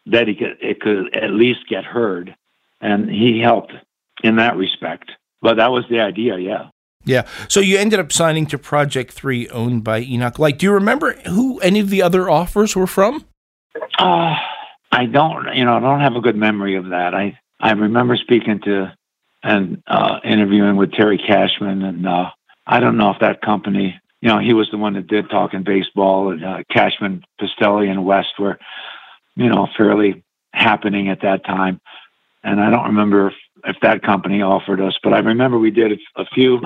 that 0.06 0.28
he 0.28 0.36
could 0.36 0.58
it 0.62 0.80
could 0.80 1.16
at 1.16 1.32
least 1.32 1.68
get 1.70 1.84
heard, 1.84 2.36
and 2.80 3.10
he 3.10 3.40
helped 3.40 3.74
in 4.24 4.38
that 4.38 4.56
respect. 4.56 5.12
But 5.42 5.56
that 5.58 5.72
was 5.72 5.84
the 5.90 6.00
idea, 6.00 6.38
yeah. 6.38 6.70
Yeah. 7.04 7.28
So 7.48 7.60
you 7.60 7.78
ended 7.78 8.00
up 8.00 8.12
signing 8.12 8.46
to 8.48 8.58
Project 8.58 9.14
Three, 9.14 9.48
owned 9.50 9.84
by 9.84 10.02
Enoch 10.02 10.40
Light. 10.40 10.58
Do 10.58 10.66
you 10.66 10.72
remember 10.72 11.14
who 11.28 11.60
any 11.60 11.80
of 11.80 11.90
the 11.90 12.02
other 12.02 12.30
offers 12.30 12.76
were 12.76 12.88
from? 12.88 13.26
Uh 14.00 14.36
I 14.96 15.08
don't, 15.08 15.54
you 15.56 15.66
know, 15.66 15.76
I 15.76 15.80
don't 15.82 16.00
have 16.00 16.16
a 16.16 16.22
good 16.22 16.38
memory 16.38 16.76
of 16.76 16.90
that. 16.90 17.14
I 17.14 17.38
I 17.60 17.74
remember 17.74 18.16
speaking 18.16 18.62
to 18.62 18.96
and 19.44 19.84
uh, 19.88 20.20
interviewing 20.24 20.78
with 20.78 20.94
Terry 20.94 21.18
Cashman, 21.18 21.84
and 21.84 22.08
uh, 22.08 22.30
I 22.66 22.80
don't 22.80 22.98
know 22.98 23.12
if 23.12 23.20
that 23.20 23.42
company, 23.42 24.00
you 24.22 24.30
know, 24.30 24.40
he 24.40 24.54
was 24.54 24.70
the 24.72 24.78
one 24.78 24.94
that 24.94 25.08
did 25.08 25.30
Talkin' 25.30 25.64
Baseball, 25.64 26.32
and 26.32 26.44
uh, 26.44 26.64
Cashman, 26.72 27.24
Pistilli, 27.40 27.90
and 27.90 28.06
West 28.06 28.40
were, 28.40 28.58
you 29.36 29.50
know, 29.50 29.68
fairly 29.78 30.24
happening 30.54 31.10
at 31.10 31.22
that 31.22 31.46
time. 31.46 31.80
And 32.44 32.60
I 32.60 32.72
don't 32.72 32.86
remember 32.88 33.28
if, 33.28 33.34
if 33.66 33.76
that 33.82 34.02
company 34.02 34.42
offered 34.42 34.80
us, 34.80 34.98
but 35.04 35.14
I 35.14 35.20
remember 35.20 35.60
we 35.60 35.72
did 35.72 36.00
a 36.16 36.26
few 36.26 36.62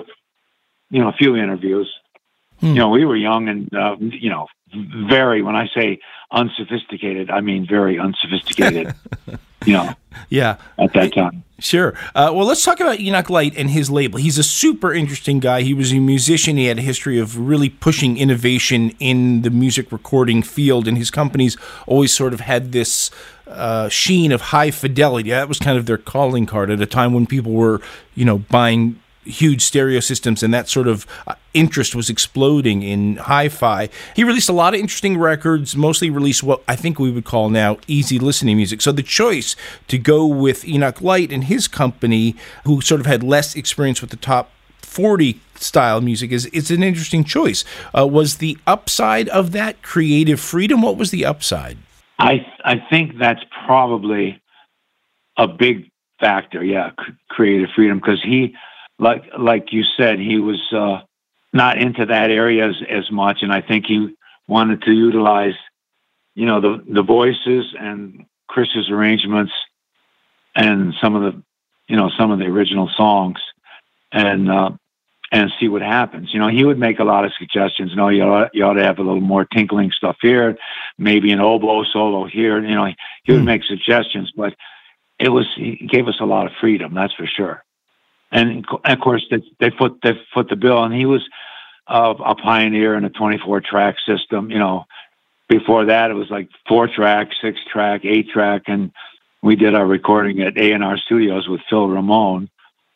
you 0.91 1.01
know 1.01 1.09
a 1.09 1.13
few 1.13 1.35
interviews. 1.35 1.91
Hmm. 2.59 2.67
You 2.67 2.73
know, 2.75 2.89
we 2.89 3.05
were 3.05 3.15
young 3.15 3.47
and 3.47 3.73
uh, 3.73 3.95
you 3.99 4.29
know 4.29 4.47
very 4.73 5.41
when 5.41 5.55
I 5.55 5.67
say 5.73 5.99
unsophisticated, 6.31 7.29
I 7.29 7.41
mean 7.41 7.65
very 7.67 7.99
unsophisticated. 7.99 8.93
you 9.65 9.73
know, 9.73 9.93
yeah, 10.29 10.57
at 10.77 10.93
that 10.93 11.13
time. 11.13 11.43
Sure. 11.59 11.93
Uh, 12.15 12.31
well, 12.33 12.45
let's 12.45 12.63
talk 12.63 12.79
about 12.79 12.99
Enoch 12.99 13.29
Light 13.29 13.53
and 13.57 13.69
his 13.69 13.89
label. 13.89 14.17
He's 14.17 14.37
a 14.37 14.43
super 14.43 14.93
interesting 14.93 15.39
guy. 15.39 15.61
He 15.61 15.73
was 15.73 15.91
a 15.91 15.99
musician. 15.99 16.55
He 16.55 16.65
had 16.65 16.77
a 16.77 16.81
history 16.81 17.19
of 17.19 17.37
really 17.37 17.69
pushing 17.69 18.17
innovation 18.17 18.91
in 18.99 19.41
the 19.41 19.49
music 19.49 19.91
recording 19.91 20.41
field, 20.41 20.87
and 20.87 20.97
his 20.97 21.11
companies 21.11 21.57
always 21.85 22.13
sort 22.13 22.33
of 22.33 22.39
had 22.39 22.71
this 22.71 23.11
uh, 23.47 23.89
sheen 23.89 24.31
of 24.31 24.41
high 24.41 24.71
fidelity. 24.71 25.31
That 25.31 25.49
was 25.49 25.59
kind 25.59 25.77
of 25.77 25.85
their 25.85 25.97
calling 25.97 26.45
card 26.45 26.69
at 26.69 26.81
a 26.81 26.85
time 26.85 27.13
when 27.13 27.25
people 27.25 27.51
were, 27.51 27.81
you 28.15 28.23
know, 28.23 28.37
buying 28.37 28.99
huge 29.25 29.61
stereo 29.61 29.99
systems, 29.99 30.41
and 30.43 30.53
that 30.53 30.69
sort 30.69 30.87
of 30.87 31.05
uh, 31.27 31.35
interest 31.53 31.95
was 31.95 32.09
exploding 32.09 32.83
in 32.83 33.17
hi-fi. 33.17 33.89
He 34.15 34.23
released 34.23 34.49
a 34.49 34.53
lot 34.53 34.73
of 34.73 34.79
interesting 34.79 35.17
records, 35.17 35.75
mostly 35.75 36.09
released 36.09 36.43
what 36.43 36.61
I 36.67 36.75
think 36.75 36.99
we 36.99 37.11
would 37.11 37.25
call 37.25 37.49
now 37.49 37.77
easy 37.87 38.19
listening 38.19 38.57
music. 38.57 38.81
So 38.81 38.91
the 38.91 39.03
choice 39.03 39.55
to 39.87 39.97
go 39.97 40.25
with 40.25 40.67
Enoch 40.67 41.01
Light 41.01 41.31
and 41.31 41.45
his 41.45 41.67
company, 41.67 42.35
who 42.65 42.81
sort 42.81 43.01
of 43.01 43.07
had 43.07 43.23
less 43.23 43.55
experience 43.55 44.01
with 44.01 44.09
the 44.09 44.17
top 44.17 44.51
40 44.81 45.39
style 45.55 46.01
music 46.01 46.31
is 46.31 46.49
it's 46.51 46.71
an 46.71 46.83
interesting 46.83 47.23
choice. 47.23 47.63
Uh, 47.97 48.07
was 48.07 48.37
the 48.37 48.57
upside 48.65 49.29
of 49.29 49.51
that 49.51 49.81
creative 49.81 50.39
freedom? 50.39 50.81
What 50.81 50.97
was 50.97 51.11
the 51.11 51.25
upside? 51.25 51.77
I 52.17 52.45
I 52.65 52.75
think 52.89 53.17
that's 53.17 53.43
probably 53.65 54.41
a 55.37 55.47
big 55.47 55.89
factor. 56.19 56.63
Yeah, 56.63 56.91
c- 56.99 57.13
creative 57.29 57.69
freedom 57.75 57.99
because 57.99 58.21
he 58.23 58.55
like 58.97 59.23
like 59.37 59.71
you 59.71 59.83
said, 59.97 60.19
he 60.19 60.37
was 60.37 60.61
uh, 60.73 61.01
not 61.53 61.77
into 61.77 62.05
that 62.05 62.29
area 62.29 62.67
as, 62.67 62.75
as 62.89 63.11
much, 63.11 63.39
and 63.41 63.51
I 63.51 63.61
think 63.61 63.85
he 63.85 64.15
wanted 64.47 64.83
to 64.83 64.91
utilize, 64.91 65.55
you 66.35 66.45
know, 66.45 66.61
the 66.61 66.83
the 66.87 67.03
voices 67.03 67.73
and 67.79 68.25
Chris's 68.47 68.89
arrangements 68.89 69.51
and 70.55 70.93
some 71.01 71.15
of 71.15 71.21
the, 71.21 71.41
you 71.87 71.95
know, 71.95 72.09
some 72.17 72.31
of 72.31 72.39
the 72.39 72.45
original 72.45 72.89
songs, 72.95 73.39
and 74.11 74.51
uh, 74.51 74.71
and 75.31 75.51
see 75.59 75.67
what 75.67 75.81
happens. 75.81 76.33
You 76.33 76.39
know, 76.39 76.49
he 76.49 76.63
would 76.63 76.79
make 76.79 76.99
a 76.99 77.03
lot 77.03 77.25
of 77.25 77.31
suggestions. 77.37 77.95
No, 77.95 78.09
you 78.09 78.23
ought, 78.23 78.49
you 78.53 78.63
ought 78.63 78.73
to 78.73 78.83
have 78.83 78.99
a 78.99 79.03
little 79.03 79.21
more 79.21 79.45
tinkling 79.45 79.91
stuff 79.91 80.17
here, 80.21 80.57
maybe 80.97 81.31
an 81.31 81.39
oboe 81.39 81.83
solo 81.83 82.25
here. 82.25 82.63
You 82.63 82.75
know, 82.75 82.85
he, 82.85 82.95
he 83.23 83.31
would 83.33 83.41
mm. 83.41 83.45
make 83.45 83.63
suggestions, 83.63 84.31
but 84.35 84.55
it 85.19 85.29
was 85.29 85.47
he 85.55 85.87
gave 85.89 86.07
us 86.07 86.19
a 86.19 86.25
lot 86.25 86.45
of 86.45 86.51
freedom. 86.59 86.93
That's 86.93 87.13
for 87.13 87.27
sure 87.27 87.63
and 88.31 88.65
of 88.85 88.99
course 88.99 89.25
they 89.29 89.41
they 89.59 89.69
foot 89.75 89.99
they 90.03 90.13
foot 90.33 90.49
the 90.49 90.55
bill, 90.55 90.83
and 90.83 90.93
he 90.93 91.05
was 91.05 91.27
uh, 91.87 92.13
a 92.23 92.35
pioneer 92.35 92.95
in 92.95 93.05
a 93.05 93.09
24 93.09 93.61
track 93.61 93.95
system. 94.05 94.51
You 94.51 94.59
know, 94.59 94.85
before 95.47 95.85
that 95.85 96.11
it 96.11 96.15
was 96.15 96.29
like 96.29 96.49
four 96.67 96.87
track, 96.87 97.29
six 97.41 97.59
track, 97.71 98.01
eight 98.05 98.29
track, 98.29 98.63
and 98.67 98.91
we 99.41 99.55
did 99.55 99.75
our 99.75 99.85
recording 99.85 100.41
at 100.41 100.57
A 100.57 100.71
and 100.71 100.83
R 100.83 100.97
Studios 100.97 101.47
with 101.47 101.61
Phil 101.69 101.87
Ramone, 101.87 102.49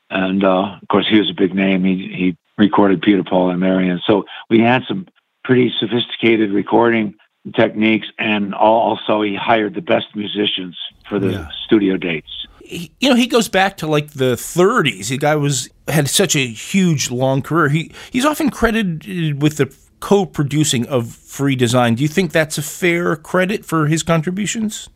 and 0.10 0.44
uh, 0.44 0.78
of 0.82 0.88
course 0.90 1.08
he 1.10 1.20
was 1.20 1.30
a 1.30 1.36
big 1.36 1.56
name. 1.56 1.84
He 1.84 2.14
he 2.16 2.38
recorded 2.58 3.02
Peter 3.02 3.24
Paul 3.24 3.50
and 3.50 3.60
Marion, 3.60 4.02
so 4.06 4.26
we 4.50 4.60
had 4.60 4.84
some 4.88 5.08
pretty 5.44 5.74
sophisticated 5.80 6.52
recording 6.52 7.16
techniques, 7.56 8.08
and 8.20 8.54
also 8.54 9.22
he 9.22 9.36
hired 9.36 9.74
the 9.74 9.82
best 9.82 10.16
musicians 10.16 10.78
for 11.10 11.20
the 11.20 11.32
yeah. 11.32 11.48
studio 11.66 11.98
dates 11.98 12.48
he, 12.64 12.92
you 13.00 13.10
know, 13.10 13.16
he 13.16 13.28
goes 13.28 13.48
back 13.48 13.78
to 13.78 13.88
like 13.88 14.12
the 14.12 14.36
30s. 14.36 15.10
The 15.10 15.18
guy 15.18 15.36
was 15.36 15.70
had 15.88 16.10
such 16.10 16.36
a 16.36 16.48
huge, 16.48 17.12
long 17.12 17.42
career. 17.42 17.70
He 17.70 17.92
he's 18.12 18.26
often 18.26 18.50
credited 18.50 19.42
with 19.42 19.58
the 19.58 19.76
co-producing 20.00 20.88
of 20.88 21.14
Free 21.14 21.56
Design. 21.56 21.96
Do 21.96 22.04
you 22.04 22.10
think 22.10 22.32
that's 22.32 22.58
a 22.58 22.62
fair 22.62 23.16
credit 23.16 23.66
for 23.66 23.88
his 23.88 24.04
contributions? 24.04 24.90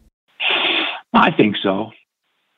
I 1.13 1.31
think 1.31 1.55
so. 1.61 1.91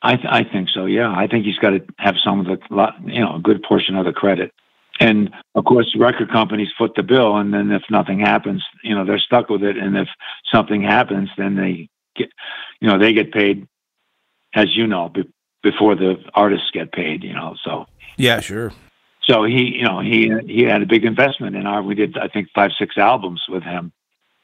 I 0.02 0.16
th- 0.16 0.28
I 0.28 0.44
think 0.44 0.68
so. 0.72 0.86
Yeah, 0.86 1.12
I 1.14 1.26
think 1.26 1.44
he's 1.44 1.58
got 1.58 1.70
to 1.70 1.84
have 1.98 2.14
some 2.24 2.40
of 2.40 2.46
the 2.46 2.58
you 3.04 3.20
know 3.20 3.36
a 3.36 3.40
good 3.40 3.62
portion 3.62 3.96
of 3.96 4.04
the 4.04 4.12
credit. 4.12 4.52
And 4.98 5.30
of 5.54 5.64
course, 5.64 5.94
record 5.98 6.30
companies 6.30 6.68
foot 6.76 6.92
the 6.94 7.02
bill, 7.02 7.36
and 7.36 7.54
then 7.54 7.70
if 7.70 7.82
nothing 7.90 8.20
happens, 8.20 8.64
you 8.82 8.94
know 8.94 9.04
they're 9.04 9.18
stuck 9.18 9.48
with 9.48 9.62
it. 9.62 9.76
And 9.76 9.96
if 9.96 10.08
something 10.52 10.82
happens, 10.82 11.30
then 11.36 11.56
they 11.56 11.88
get, 12.16 12.30
you 12.80 12.88
know, 12.88 12.98
they 12.98 13.12
get 13.12 13.32
paid 13.32 13.66
as 14.54 14.76
you 14.76 14.86
know, 14.86 15.08
be, 15.08 15.30
before 15.62 15.94
the 15.94 16.16
artists 16.34 16.70
get 16.72 16.92
paid, 16.92 17.22
you 17.22 17.32
know. 17.32 17.56
So 17.64 17.86
yeah, 18.16 18.40
sure. 18.40 18.72
So 19.22 19.44
he, 19.44 19.76
you 19.76 19.84
know, 19.84 20.00
he 20.00 20.32
he 20.46 20.62
had 20.62 20.82
a 20.82 20.86
big 20.86 21.04
investment 21.04 21.56
in 21.56 21.66
our. 21.66 21.82
We 21.82 21.94
did, 21.94 22.18
I 22.18 22.28
think, 22.28 22.48
five 22.54 22.70
six 22.78 22.96
albums 22.98 23.42
with 23.48 23.62
him, 23.62 23.92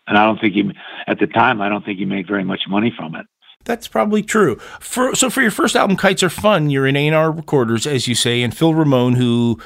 and 0.06 0.18
I 0.18 0.24
don't 0.24 0.40
think 0.40 0.54
he, 0.54 0.70
at 1.06 1.18
the 1.18 1.26
time, 1.26 1.60
I 1.60 1.68
don't 1.68 1.84
think 1.84 1.98
he 1.98 2.04
made 2.04 2.26
very 2.26 2.44
much 2.44 2.62
money 2.68 2.92
from 2.96 3.14
it. 3.14 3.26
That's 3.64 3.88
probably 3.88 4.22
true. 4.22 4.56
For 4.80 5.14
so 5.14 5.28
for 5.28 5.42
your 5.42 5.50
first 5.50 5.76
album, 5.76 5.96
Kites 5.96 6.22
Are 6.22 6.30
Fun, 6.30 6.70
you're 6.70 6.86
in 6.86 6.94
A&R 6.94 7.32
Recorders, 7.32 7.86
as 7.86 8.06
you 8.06 8.14
say, 8.14 8.42
and 8.42 8.56
Phil 8.56 8.74
Ramone, 8.74 9.14
who 9.14 9.58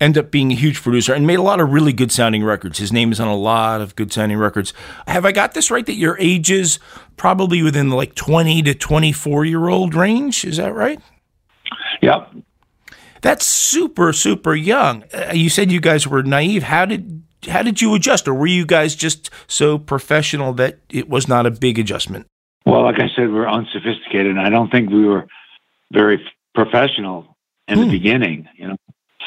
end 0.00 0.18
up 0.18 0.30
being 0.30 0.52
a 0.52 0.54
huge 0.54 0.82
producer 0.82 1.14
and 1.14 1.26
made 1.26 1.38
a 1.38 1.42
lot 1.42 1.60
of 1.60 1.72
really 1.72 1.92
good 1.92 2.12
sounding 2.12 2.44
records. 2.44 2.78
His 2.78 2.92
name 2.92 3.12
is 3.12 3.20
on 3.20 3.28
a 3.28 3.36
lot 3.36 3.80
of 3.80 3.96
good 3.96 4.12
sounding 4.12 4.38
records. 4.38 4.72
Have 5.06 5.24
I 5.24 5.32
got 5.32 5.54
this 5.54 5.70
right 5.70 5.86
that 5.86 5.94
your 5.94 6.18
age 6.18 6.50
is 6.50 6.78
probably 7.16 7.62
within 7.62 7.88
the 7.88 7.96
like 7.96 8.14
20 8.14 8.62
to 8.62 8.74
24 8.74 9.44
year 9.44 9.68
old 9.68 9.94
range? 9.94 10.44
Is 10.44 10.58
that 10.58 10.74
right? 10.74 11.00
Yep. 12.02 12.34
That's 13.22 13.46
super 13.46 14.12
super 14.12 14.54
young. 14.54 15.04
Uh, 15.12 15.32
you 15.34 15.48
said 15.48 15.72
you 15.72 15.80
guys 15.80 16.06
were 16.06 16.22
naive. 16.22 16.64
How 16.64 16.84
did 16.84 17.22
how 17.48 17.62
did 17.62 17.80
you 17.80 17.94
adjust 17.94 18.28
or 18.28 18.34
were 18.34 18.46
you 18.46 18.66
guys 18.66 18.94
just 18.94 19.30
so 19.46 19.78
professional 19.78 20.52
that 20.54 20.78
it 20.88 21.08
was 21.08 21.26
not 21.28 21.46
a 21.46 21.50
big 21.50 21.78
adjustment? 21.78 22.26
Well, 22.64 22.82
like 22.82 22.98
I 22.98 23.08
said, 23.16 23.32
we're 23.32 23.48
unsophisticated 23.48 24.26
and 24.26 24.40
I 24.40 24.50
don't 24.50 24.70
think 24.70 24.90
we 24.90 25.04
were 25.04 25.26
very 25.92 26.20
professional 26.54 27.36
in 27.68 27.78
hmm. 27.78 27.84
the 27.84 27.90
beginning, 27.90 28.48
you 28.56 28.68
know. 28.68 28.76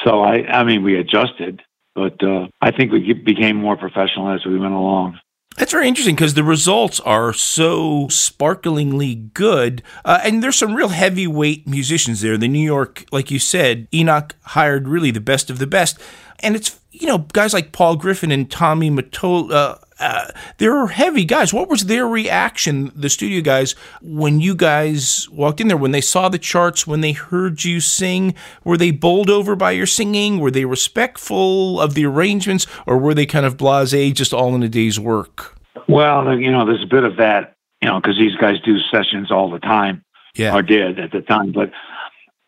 So 0.04 0.22
I, 0.22 0.44
I 0.46 0.64
mean, 0.64 0.82
we 0.82 0.98
adjusted, 0.98 1.62
but 1.94 2.22
uh, 2.22 2.48
I 2.60 2.70
think 2.70 2.92
we 2.92 3.12
became 3.12 3.56
more 3.56 3.76
professional 3.76 4.32
as 4.32 4.44
we 4.46 4.58
went 4.58 4.74
along. 4.74 5.18
That's 5.56 5.72
very 5.72 5.88
interesting 5.88 6.14
because 6.14 6.34
the 6.34 6.44
results 6.44 7.00
are 7.00 7.32
so 7.32 8.06
sparklingly 8.08 9.14
good. 9.14 9.82
Uh, 10.04 10.20
and 10.22 10.42
there's 10.42 10.56
some 10.56 10.74
real 10.74 10.90
heavyweight 10.90 11.66
musicians 11.66 12.20
there. 12.20 12.38
The 12.38 12.48
New 12.48 12.64
York, 12.64 13.04
like 13.10 13.30
you 13.30 13.40
said, 13.40 13.88
Enoch 13.92 14.36
hired 14.42 14.86
really 14.86 15.10
the 15.10 15.20
best 15.20 15.50
of 15.50 15.58
the 15.58 15.66
best. 15.66 16.00
And 16.40 16.56
it's, 16.56 16.78
you 16.90 17.06
know, 17.06 17.18
guys 17.18 17.52
like 17.52 17.72
Paul 17.72 17.96
Griffin 17.96 18.30
and 18.30 18.50
Tommy 18.50 18.90
Mottola. 18.90 19.50
Uh, 19.52 19.74
uh, 20.00 20.28
they're 20.56 20.86
heavy 20.86 21.26
guys. 21.26 21.52
What 21.52 21.68
was 21.68 21.84
their 21.84 22.08
reaction, 22.08 22.90
the 22.94 23.10
studio 23.10 23.42
guys, 23.42 23.74
when 24.00 24.40
you 24.40 24.54
guys 24.54 25.28
walked 25.30 25.60
in 25.60 25.68
there? 25.68 25.76
When 25.76 25.90
they 25.90 26.00
saw 26.00 26.30
the 26.30 26.38
charts, 26.38 26.86
when 26.86 27.02
they 27.02 27.12
heard 27.12 27.64
you 27.64 27.80
sing, 27.80 28.34
were 28.64 28.78
they 28.78 28.92
bowled 28.92 29.28
over 29.28 29.54
by 29.54 29.72
your 29.72 29.86
singing? 29.86 30.40
Were 30.40 30.50
they 30.50 30.64
respectful 30.64 31.78
of 31.80 31.92
the 31.92 32.06
arrangements, 32.06 32.66
or 32.86 32.96
were 32.96 33.12
they 33.12 33.26
kind 33.26 33.44
of 33.44 33.58
blasé, 33.58 34.14
just 34.14 34.32
all 34.32 34.54
in 34.54 34.62
a 34.62 34.68
day's 34.70 34.98
work? 34.98 35.58
Well, 35.86 36.38
you 36.38 36.50
know, 36.50 36.64
there's 36.64 36.82
a 36.82 36.86
bit 36.86 37.04
of 37.04 37.16
that, 37.18 37.56
you 37.82 37.88
know, 37.88 38.00
because 38.00 38.16
these 38.16 38.36
guys 38.36 38.56
do 38.64 38.78
sessions 38.90 39.30
all 39.30 39.50
the 39.50 39.58
time, 39.58 40.02
yeah. 40.34 40.54
or 40.54 40.62
did 40.62 40.98
at 40.98 41.12
the 41.12 41.20
time. 41.20 41.52
But 41.52 41.72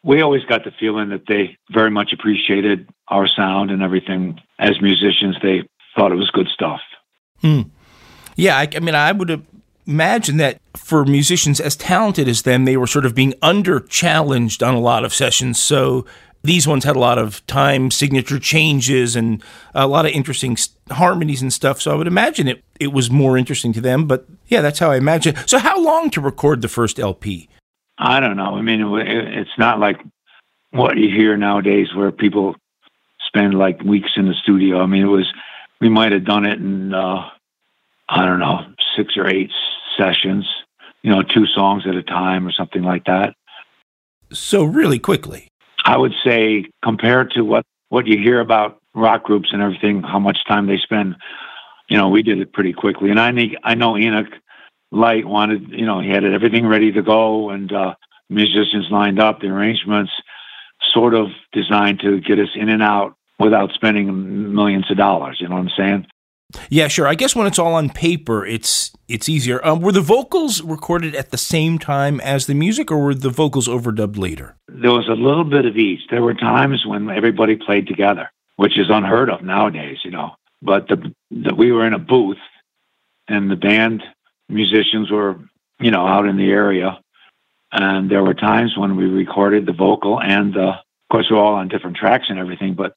we 0.02 0.20
always 0.20 0.44
got 0.44 0.64
the 0.64 0.72
feeling 0.78 1.10
that 1.10 1.26
they 1.28 1.56
very 1.70 1.90
much 1.90 2.12
appreciated 2.12 2.88
our 3.08 3.28
sound 3.28 3.70
and 3.70 3.82
everything. 3.82 4.40
As 4.58 4.80
musicians, 4.80 5.36
they 5.42 5.62
thought 5.94 6.12
it 6.12 6.16
was 6.16 6.30
good 6.30 6.48
stuff. 6.48 6.80
Hmm. 7.40 7.62
Yeah, 8.36 8.56
I, 8.58 8.68
I 8.74 8.80
mean, 8.80 8.94
I 8.94 9.12
would 9.12 9.44
imagine 9.86 10.36
that 10.38 10.58
for 10.76 11.04
musicians 11.04 11.60
as 11.60 11.76
talented 11.76 12.28
as 12.28 12.42
them, 12.42 12.64
they 12.64 12.76
were 12.76 12.86
sort 12.86 13.06
of 13.06 13.14
being 13.14 13.34
under 13.42 13.80
challenged 13.80 14.62
on 14.62 14.74
a 14.74 14.80
lot 14.80 15.04
of 15.04 15.12
sessions. 15.12 15.60
So 15.60 16.06
these 16.42 16.66
ones 16.66 16.84
had 16.84 16.96
a 16.96 17.00
lot 17.00 17.18
of 17.18 17.44
time 17.46 17.90
signature 17.90 18.38
changes 18.38 19.14
and 19.14 19.42
a 19.74 19.86
lot 19.86 20.06
of 20.06 20.12
interesting 20.12 20.56
harmonies 20.90 21.42
and 21.42 21.52
stuff. 21.52 21.80
So 21.80 21.92
I 21.92 21.94
would 21.94 22.06
imagine 22.06 22.48
it 22.48 22.64
it 22.80 22.92
was 22.92 23.10
more 23.10 23.36
interesting 23.38 23.72
to 23.74 23.80
them. 23.80 24.06
But 24.06 24.26
yeah, 24.48 24.60
that's 24.60 24.78
how 24.78 24.90
I 24.90 24.96
imagine. 24.96 25.36
So 25.46 25.58
how 25.58 25.80
long 25.80 26.10
to 26.10 26.20
record 26.20 26.62
the 26.62 26.68
first 26.68 26.98
LP? 26.98 27.48
I 28.04 28.18
don't 28.18 28.36
know. 28.36 28.56
I 28.56 28.62
mean, 28.62 28.80
it's 28.98 29.56
not 29.56 29.78
like 29.78 30.00
what 30.72 30.96
you 30.98 31.08
hear 31.08 31.36
nowadays 31.36 31.94
where 31.94 32.10
people 32.10 32.56
spend 33.28 33.54
like 33.54 33.80
weeks 33.82 34.10
in 34.16 34.26
the 34.26 34.34
studio. 34.42 34.80
I 34.80 34.86
mean, 34.86 35.02
it 35.02 35.06
was 35.06 35.32
we 35.80 35.88
might 35.88 36.10
have 36.10 36.24
done 36.24 36.44
it 36.44 36.58
in 36.58 36.92
uh, 36.92 37.28
I 38.08 38.26
don't 38.26 38.40
know 38.40 38.66
six 38.96 39.16
or 39.16 39.28
eight 39.28 39.52
sessions, 39.96 40.48
you 41.02 41.12
know, 41.12 41.22
two 41.22 41.46
songs 41.46 41.84
at 41.86 41.94
a 41.94 42.02
time 42.02 42.44
or 42.44 42.50
something 42.50 42.82
like 42.82 43.04
that. 43.04 43.34
So 44.32 44.64
really 44.64 44.98
quickly, 44.98 45.46
I 45.84 45.96
would 45.96 46.14
say 46.24 46.66
compared 46.82 47.30
to 47.32 47.42
what 47.42 47.64
what 47.90 48.08
you 48.08 48.18
hear 48.18 48.40
about 48.40 48.78
rock 48.96 49.22
groups 49.22 49.50
and 49.52 49.62
everything, 49.62 50.02
how 50.02 50.18
much 50.18 50.38
time 50.48 50.66
they 50.66 50.78
spend, 50.78 51.14
you 51.88 51.96
know, 51.96 52.08
we 52.08 52.24
did 52.24 52.40
it 52.40 52.52
pretty 52.52 52.72
quickly. 52.72 53.10
And 53.10 53.20
I 53.20 53.32
think 53.32 53.54
I 53.62 53.76
know 53.76 53.96
Enoch 53.96 54.32
Light 54.92 55.26
wanted, 55.26 55.70
you 55.70 55.86
know, 55.86 56.00
he 56.00 56.10
had 56.10 56.24
everything 56.24 56.66
ready 56.66 56.92
to 56.92 57.02
go 57.02 57.50
and 57.50 57.72
uh, 57.72 57.94
musicians 58.28 58.86
lined 58.90 59.18
up, 59.18 59.40
the 59.40 59.48
arrangements 59.48 60.12
sort 60.92 61.14
of 61.14 61.28
designed 61.52 62.00
to 62.00 62.20
get 62.20 62.38
us 62.38 62.50
in 62.54 62.68
and 62.68 62.82
out 62.82 63.16
without 63.38 63.72
spending 63.72 64.54
millions 64.54 64.90
of 64.90 64.96
dollars. 64.96 65.38
You 65.40 65.48
know 65.48 65.56
what 65.56 65.62
I'm 65.62 65.70
saying? 65.76 66.06
Yeah, 66.68 66.88
sure. 66.88 67.08
I 67.08 67.14
guess 67.14 67.34
when 67.34 67.46
it's 67.46 67.58
all 67.58 67.74
on 67.74 67.88
paper, 67.88 68.44
it's 68.44 68.92
it's 69.08 69.28
easier. 69.28 69.64
Um, 69.66 69.80
were 69.80 69.92
the 69.92 70.02
vocals 70.02 70.62
recorded 70.62 71.14
at 71.14 71.30
the 71.30 71.38
same 71.38 71.78
time 71.78 72.20
as 72.20 72.46
the 72.46 72.54
music, 72.54 72.90
or 72.90 72.98
were 72.98 73.14
the 73.14 73.30
vocals 73.30 73.68
overdubbed 73.68 74.18
later? 74.18 74.56
There 74.68 74.92
was 74.92 75.08
a 75.08 75.14
little 75.14 75.44
bit 75.44 75.64
of 75.64 75.76
each. 75.76 76.00
There 76.10 76.22
were 76.22 76.34
times 76.34 76.84
when 76.86 77.08
everybody 77.08 77.56
played 77.56 77.86
together, 77.86 78.30
which 78.56 78.78
is 78.78 78.86
unheard 78.90 79.30
of 79.30 79.42
nowadays, 79.42 79.98
you 80.04 80.10
know. 80.10 80.32
But 80.60 80.88
the, 80.88 81.14
the 81.30 81.54
we 81.54 81.72
were 81.72 81.86
in 81.86 81.94
a 81.94 81.98
booth, 81.98 82.38
and 83.28 83.50
the 83.50 83.56
band 83.56 84.02
musicians 84.52 85.10
were, 85.10 85.38
you 85.80 85.90
know, 85.90 86.06
out 86.06 86.26
in 86.26 86.36
the 86.36 86.50
area, 86.50 87.00
and 87.72 88.10
there 88.10 88.22
were 88.22 88.34
times 88.34 88.76
when 88.76 88.96
we 88.96 89.04
recorded 89.04 89.66
the 89.66 89.72
vocal 89.72 90.20
and, 90.20 90.56
uh, 90.56 90.70
of 90.70 91.08
course, 91.10 91.26
we're 91.30 91.38
all 91.38 91.54
on 91.54 91.68
different 91.68 91.96
tracks 91.96 92.26
and 92.28 92.38
everything, 92.38 92.74
but 92.74 92.94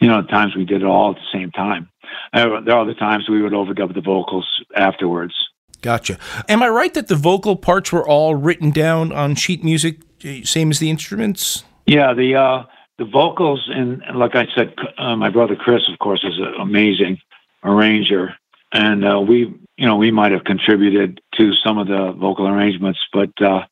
you 0.00 0.08
know, 0.08 0.18
at 0.18 0.28
times 0.28 0.56
we 0.56 0.64
did 0.64 0.82
it 0.82 0.84
all 0.84 1.10
at 1.10 1.16
the 1.16 1.38
same 1.38 1.50
time. 1.52 1.88
Uh, 2.32 2.60
there 2.60 2.74
are 2.74 2.82
other 2.82 2.94
times 2.94 3.28
we 3.28 3.40
would 3.40 3.52
overdub 3.52 3.94
the 3.94 4.00
vocals 4.00 4.48
afterwards. 4.76 5.34
Gotcha. 5.80 6.18
Am 6.48 6.62
I 6.62 6.68
right 6.68 6.92
that 6.94 7.08
the 7.08 7.16
vocal 7.16 7.56
parts 7.56 7.92
were 7.92 8.06
all 8.06 8.34
written 8.34 8.70
down 8.70 9.12
on 9.12 9.34
sheet 9.34 9.64
music, 9.64 10.00
same 10.44 10.70
as 10.70 10.78
the 10.78 10.90
instruments? 10.90 11.64
Yeah, 11.86 12.14
the 12.14 12.36
uh, 12.36 12.64
the 12.98 13.04
vocals 13.04 13.68
and 13.72 14.02
like 14.14 14.36
I 14.36 14.46
said, 14.54 14.74
uh, 14.98 15.16
my 15.16 15.28
brother 15.28 15.56
Chris, 15.56 15.82
of 15.92 15.98
course, 15.98 16.24
is 16.24 16.38
an 16.38 16.54
amazing 16.60 17.18
arranger, 17.64 18.34
and 18.72 19.04
uh, 19.04 19.20
we, 19.20 19.54
you 19.76 19.86
know, 19.86 19.96
we 19.96 20.10
might 20.10 20.32
have 20.32 20.44
contributed 20.44 21.20
to 21.34 21.52
some 21.54 21.78
of 21.78 21.88
the 21.88 22.12
vocal 22.12 22.46
arrangements, 22.46 23.00
but 23.12 23.30
uh, 23.40 23.62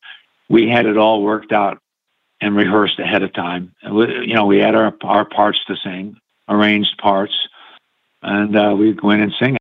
we 0.49 0.69
had 0.69 0.87
it 0.87 0.97
all 0.97 1.23
worked 1.23 1.53
out 1.53 1.79
and 2.41 2.57
rehearsed 2.57 2.99
ahead 2.99 3.23
of 3.23 3.33
time. 3.33 3.75
You 3.83 4.35
know, 4.35 4.47
we 4.47 4.59
had 4.59 4.75
our 4.75 4.95
our 5.03 5.25
parts 5.25 5.61
to 5.67 5.77
sing, 5.77 6.17
arranged 6.49 6.97
parts, 6.99 7.35
and 8.23 8.57
uh, 8.57 8.75
we'd 8.77 9.01
go 9.01 9.11
in 9.11 9.21
and 9.21 9.33
sing. 9.39 9.57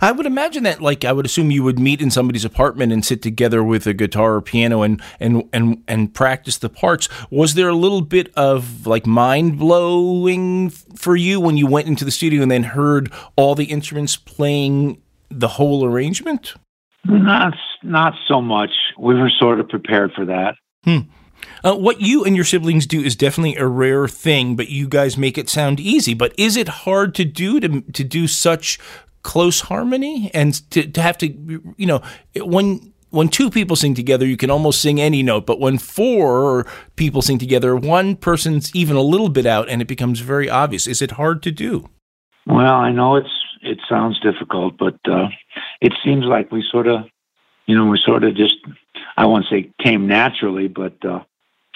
I 0.00 0.12
would 0.12 0.26
imagine 0.26 0.62
that, 0.64 0.80
like, 0.80 1.04
I 1.04 1.12
would 1.12 1.26
assume 1.26 1.50
you 1.50 1.62
would 1.62 1.78
meet 1.78 2.00
in 2.00 2.10
somebody's 2.10 2.44
apartment 2.44 2.92
and 2.92 3.04
sit 3.04 3.22
together 3.22 3.62
with 3.62 3.86
a 3.86 3.94
guitar 3.94 4.34
or 4.34 4.40
piano 4.40 4.82
and 4.82 5.00
and 5.20 5.48
and 5.52 5.82
and 5.86 6.14
practice 6.14 6.58
the 6.58 6.68
parts. 6.68 7.08
Was 7.30 7.54
there 7.54 7.68
a 7.68 7.74
little 7.74 8.00
bit 8.00 8.32
of 8.34 8.86
like 8.86 9.06
mind 9.06 9.58
blowing 9.58 10.70
for 10.70 11.14
you 11.14 11.38
when 11.40 11.56
you 11.56 11.66
went 11.66 11.86
into 11.86 12.04
the 12.04 12.10
studio 12.10 12.42
and 12.42 12.50
then 12.50 12.64
heard 12.64 13.12
all 13.36 13.54
the 13.54 13.66
instruments 13.66 14.16
playing 14.16 15.00
the 15.30 15.48
whole 15.48 15.84
arrangement? 15.84 16.54
Not 17.04 17.54
not 17.82 18.14
so 18.26 18.40
much. 18.40 18.70
We 18.98 19.14
were 19.14 19.30
sort 19.30 19.60
of 19.60 19.68
prepared 19.68 20.12
for 20.12 20.24
that. 20.24 20.56
Hmm. 20.84 21.00
Uh, 21.62 21.74
what 21.74 22.00
you 22.00 22.24
and 22.24 22.34
your 22.36 22.44
siblings 22.44 22.86
do 22.86 23.02
is 23.02 23.16
definitely 23.16 23.56
a 23.56 23.66
rare 23.66 24.08
thing, 24.08 24.56
but 24.56 24.68
you 24.68 24.88
guys 24.88 25.18
make 25.18 25.36
it 25.36 25.50
sound 25.50 25.80
easy. 25.80 26.14
But 26.14 26.34
is 26.38 26.56
it 26.56 26.68
hard 26.68 27.14
to 27.16 27.24
do 27.24 27.60
to 27.60 27.80
to 27.82 28.04
do 28.04 28.26
such 28.26 28.78
close 29.22 29.62
harmony 29.62 30.30
and 30.34 30.70
to, 30.70 30.86
to 30.86 31.02
have 31.02 31.18
to 31.18 31.28
you 31.76 31.86
know 31.86 32.02
when 32.36 32.92
when 33.14 33.28
two 33.28 33.48
people 33.48 33.76
sing 33.76 33.94
together, 33.94 34.26
you 34.26 34.36
can 34.36 34.50
almost 34.50 34.82
sing 34.82 35.00
any 35.00 35.22
note. 35.22 35.46
But 35.46 35.60
when 35.60 35.78
four 35.78 36.66
people 36.96 37.22
sing 37.22 37.38
together, 37.38 37.76
one 37.76 38.16
person's 38.16 38.74
even 38.74 38.96
a 38.96 39.02
little 39.02 39.28
bit 39.28 39.46
out, 39.46 39.68
and 39.68 39.80
it 39.80 39.86
becomes 39.86 40.18
very 40.18 40.50
obvious. 40.50 40.88
Is 40.88 41.00
it 41.00 41.12
hard 41.12 41.42
to 41.44 41.52
do? 41.52 41.88
Well, 42.46 42.74
I 42.74 42.90
know 42.90 43.16
it's 43.16 43.28
it 43.64 43.80
sounds 43.88 44.20
difficult, 44.20 44.76
but 44.78 44.96
uh, 45.08 45.28
it 45.80 45.92
seems 46.04 46.24
like 46.24 46.52
we 46.52 46.64
sort 46.70 46.86
of, 46.86 47.04
you 47.66 47.76
know, 47.76 47.86
we 47.86 47.98
sort 48.04 48.24
of 48.24 48.36
just 48.36 48.56
I 49.16 49.26
won't 49.26 49.46
say 49.50 49.70
came 49.82 50.06
naturally, 50.06 50.68
but 50.68 50.94
uh, 51.04 51.20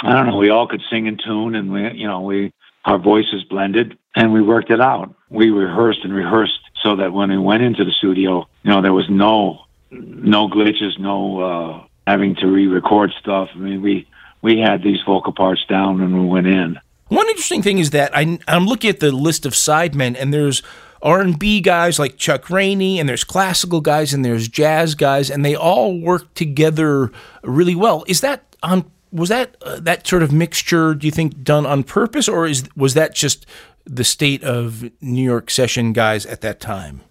I 0.01 0.13
don't 0.13 0.27
know. 0.27 0.37
We 0.37 0.51
all 0.51 0.67
could 0.67 0.83
sing 0.91 1.07
in 1.07 1.17
tune, 1.17 1.55
and 1.55 1.73
we, 1.73 1.91
you 1.93 2.07
know, 2.07 2.21
we 2.21 2.53
our 2.85 2.99
voices 2.99 3.45
blended, 3.45 3.99
and 4.15 4.33
we 4.33 4.43
worked 4.43 4.71
it 4.71 4.81
out. 4.81 5.15
We 5.31 5.51
rehearsed 5.51 6.01
and 6.05 6.15
rehearsed 6.15 6.61
so 6.83 6.97
that 6.97 7.13
when 7.13 7.31
we 7.31 7.39
went 7.39 7.63
into 7.63 7.85
the 7.85 7.93
studio, 7.93 8.49
you 8.63 8.71
know, 8.71 8.81
there 8.83 8.93
was 8.93 9.09
no 9.09 9.65
no 9.91 10.49
glitches, 10.49 10.99
no 10.99 11.41
uh, 11.41 11.87
having 12.07 12.35
to 12.37 12.47
re-record 12.47 13.13
stuff. 13.19 13.49
I 13.55 13.59
mean, 13.59 13.83
we 13.83 14.07
we 14.43 14.59
had 14.59 14.83
these 14.83 14.99
vocal 15.07 15.33
parts 15.33 15.65
down 15.69 16.01
when 16.01 16.23
we 16.23 16.27
went 16.27 16.47
in. 16.47 16.79
One 17.09 17.27
interesting 17.29 17.63
thing 17.63 17.79
is 17.79 17.91
that 17.91 18.15
I, 18.15 18.39
I'm 18.47 18.67
looking 18.67 18.91
at 18.91 19.01
the 19.01 19.11
list 19.11 19.47
of 19.47 19.55
sidemen, 19.55 20.15
and 20.19 20.33
there's 20.33 20.63
R&B 21.03 21.61
guys 21.61 21.99
like 21.99 22.17
Chuck 22.17 22.51
Rainey, 22.51 22.99
and 22.99 23.09
there's 23.09 23.25
classical 23.25 23.81
guys, 23.81 24.13
and 24.13 24.25
there's 24.25 24.49
jazz 24.49 24.95
guys, 24.95 25.31
and 25.31 25.45
they 25.45 25.55
all 25.55 25.99
work 25.99 26.33
together 26.35 27.13
really 27.43 27.75
well. 27.75 28.05
Is 28.07 28.21
that 28.21 28.57
on 28.63 28.91
was 29.11 29.29
that 29.31 29.57
uh, 29.63 29.81
that 29.81 30.07
sort 30.07 30.23
of 30.23 30.33
mixture? 30.33 30.95
Do 30.95 31.07
you 31.07 31.11
think 31.11 31.43
done 31.43 31.67
on 31.67 31.83
purpose, 31.83 32.29
or 32.29 32.47
is 32.47 32.65
was 32.77 32.95
that 32.95 33.15
just 33.15 33.47
the 33.85 34.05
state 34.05 34.43
of 34.45 34.85
New 35.01 35.23
York 35.23 35.51
session 35.51 35.93
guys 35.93 36.27
at 36.27 36.41
that 36.43 36.61
time? 36.61 37.03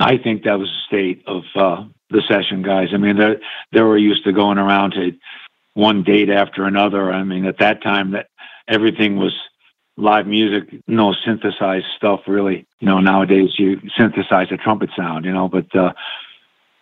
I 0.00 0.16
think 0.16 0.44
that 0.44 0.58
was 0.58 0.68
the 0.68 0.86
state 0.86 1.22
of 1.26 1.42
uh, 1.54 1.84
the 2.10 2.22
session 2.28 2.62
guys. 2.62 2.88
I 2.92 2.96
mean, 2.96 3.16
they 3.18 3.34
they 3.72 3.82
were 3.82 3.98
used 3.98 4.24
to 4.24 4.32
going 4.32 4.58
around 4.58 4.92
to 4.92 5.12
one 5.74 6.02
date 6.02 6.30
after 6.30 6.64
another. 6.64 7.12
I 7.12 7.24
mean, 7.24 7.44
at 7.44 7.58
that 7.58 7.82
time, 7.82 8.12
that 8.12 8.28
everything 8.68 9.16
was 9.16 9.34
live 9.96 10.26
music, 10.26 10.82
no 10.86 11.14
synthesized 11.24 11.86
stuff. 11.96 12.20
Really, 12.26 12.66
you 12.80 12.86
know, 12.86 13.00
nowadays 13.00 13.50
you 13.58 13.80
synthesize 13.96 14.48
a 14.50 14.56
trumpet 14.56 14.90
sound, 14.96 15.24
you 15.24 15.32
know. 15.32 15.48
But 15.48 15.74
uh, 15.74 15.92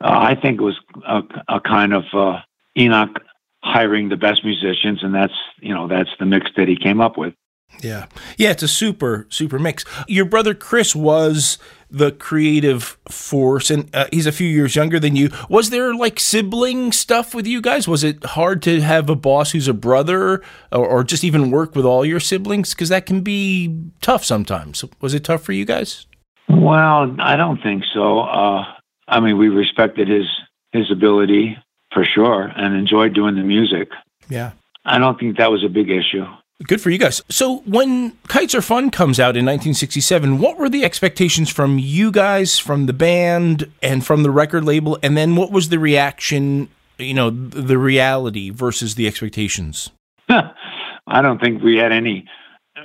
uh, 0.00 0.18
I 0.20 0.34
think 0.34 0.60
it 0.60 0.64
was 0.64 0.80
a, 1.06 1.22
a 1.48 1.60
kind 1.60 1.92
of 1.92 2.04
uh, 2.12 2.40
Enoch 2.76 3.18
hiring 3.62 4.08
the 4.08 4.16
best 4.16 4.44
musicians, 4.44 5.02
and 5.02 5.14
that's 5.14 5.34
you 5.60 5.74
know 5.74 5.88
that's 5.88 6.10
the 6.18 6.26
mix 6.26 6.50
that 6.56 6.68
he 6.68 6.76
came 6.76 7.00
up 7.00 7.16
with. 7.16 7.34
Yeah, 7.80 8.06
yeah, 8.36 8.50
it's 8.50 8.62
a 8.62 8.68
super 8.68 9.26
super 9.28 9.58
mix. 9.58 9.84
Your 10.06 10.24
brother 10.24 10.54
Chris 10.54 10.94
was 10.94 11.58
the 11.90 12.10
creative 12.10 12.96
force, 13.08 13.70
and 13.70 13.94
uh, 13.94 14.06
he's 14.10 14.26
a 14.26 14.32
few 14.32 14.48
years 14.48 14.74
younger 14.74 14.98
than 14.98 15.14
you. 15.14 15.30
Was 15.48 15.70
there 15.70 15.94
like 15.94 16.18
sibling 16.18 16.92
stuff 16.92 17.34
with 17.34 17.46
you 17.46 17.60
guys? 17.60 17.86
Was 17.88 18.04
it 18.04 18.24
hard 18.24 18.62
to 18.62 18.80
have 18.80 19.10
a 19.10 19.16
boss 19.16 19.52
who's 19.52 19.68
a 19.68 19.74
brother, 19.74 20.42
or, 20.70 20.86
or 20.86 21.04
just 21.04 21.24
even 21.24 21.50
work 21.50 21.74
with 21.74 21.84
all 21.84 22.04
your 22.04 22.20
siblings? 22.20 22.70
Because 22.70 22.88
that 22.88 23.06
can 23.06 23.20
be 23.20 23.78
tough 24.00 24.24
sometimes. 24.24 24.84
Was 25.00 25.12
it 25.12 25.24
tough 25.24 25.42
for 25.42 25.52
you 25.52 25.64
guys? 25.64 26.06
Well, 26.48 27.14
I 27.18 27.36
don't 27.36 27.62
think 27.62 27.84
so. 27.92 28.20
Uh, 28.20 28.64
I 29.08 29.20
mean, 29.20 29.38
we 29.38 29.48
respected 29.48 30.08
his 30.08 30.26
his 30.72 30.90
ability 30.90 31.58
for 31.92 32.04
sure 32.04 32.50
and 32.56 32.74
enjoyed 32.74 33.12
doing 33.12 33.34
the 33.36 33.42
music. 33.42 33.88
Yeah. 34.28 34.52
I 34.84 34.98
don't 34.98 35.18
think 35.18 35.36
that 35.36 35.50
was 35.50 35.62
a 35.64 35.68
big 35.68 35.90
issue. 35.90 36.24
Good 36.66 36.80
for 36.80 36.90
you 36.90 36.98
guys. 36.98 37.22
So, 37.28 37.58
when 37.60 38.12
Kites 38.28 38.54
Are 38.54 38.62
Fun 38.62 38.90
comes 38.90 39.18
out 39.18 39.36
in 39.36 39.44
1967, 39.44 40.38
what 40.38 40.58
were 40.58 40.68
the 40.68 40.84
expectations 40.84 41.50
from 41.50 41.78
you 41.78 42.10
guys, 42.10 42.58
from 42.58 42.86
the 42.86 42.92
band, 42.92 43.70
and 43.82 44.04
from 44.04 44.22
the 44.22 44.30
record 44.30 44.64
label? 44.64 44.98
And 45.02 45.16
then 45.16 45.36
what 45.36 45.50
was 45.50 45.70
the 45.70 45.78
reaction, 45.78 46.68
you 46.98 47.14
know, 47.14 47.30
the 47.30 47.78
reality 47.78 48.50
versus 48.50 48.94
the 48.94 49.06
expectations? 49.06 49.90
I 50.28 51.20
don't 51.20 51.40
think 51.40 51.62
we 51.62 51.76
had 51.76 51.92
any, 51.92 52.26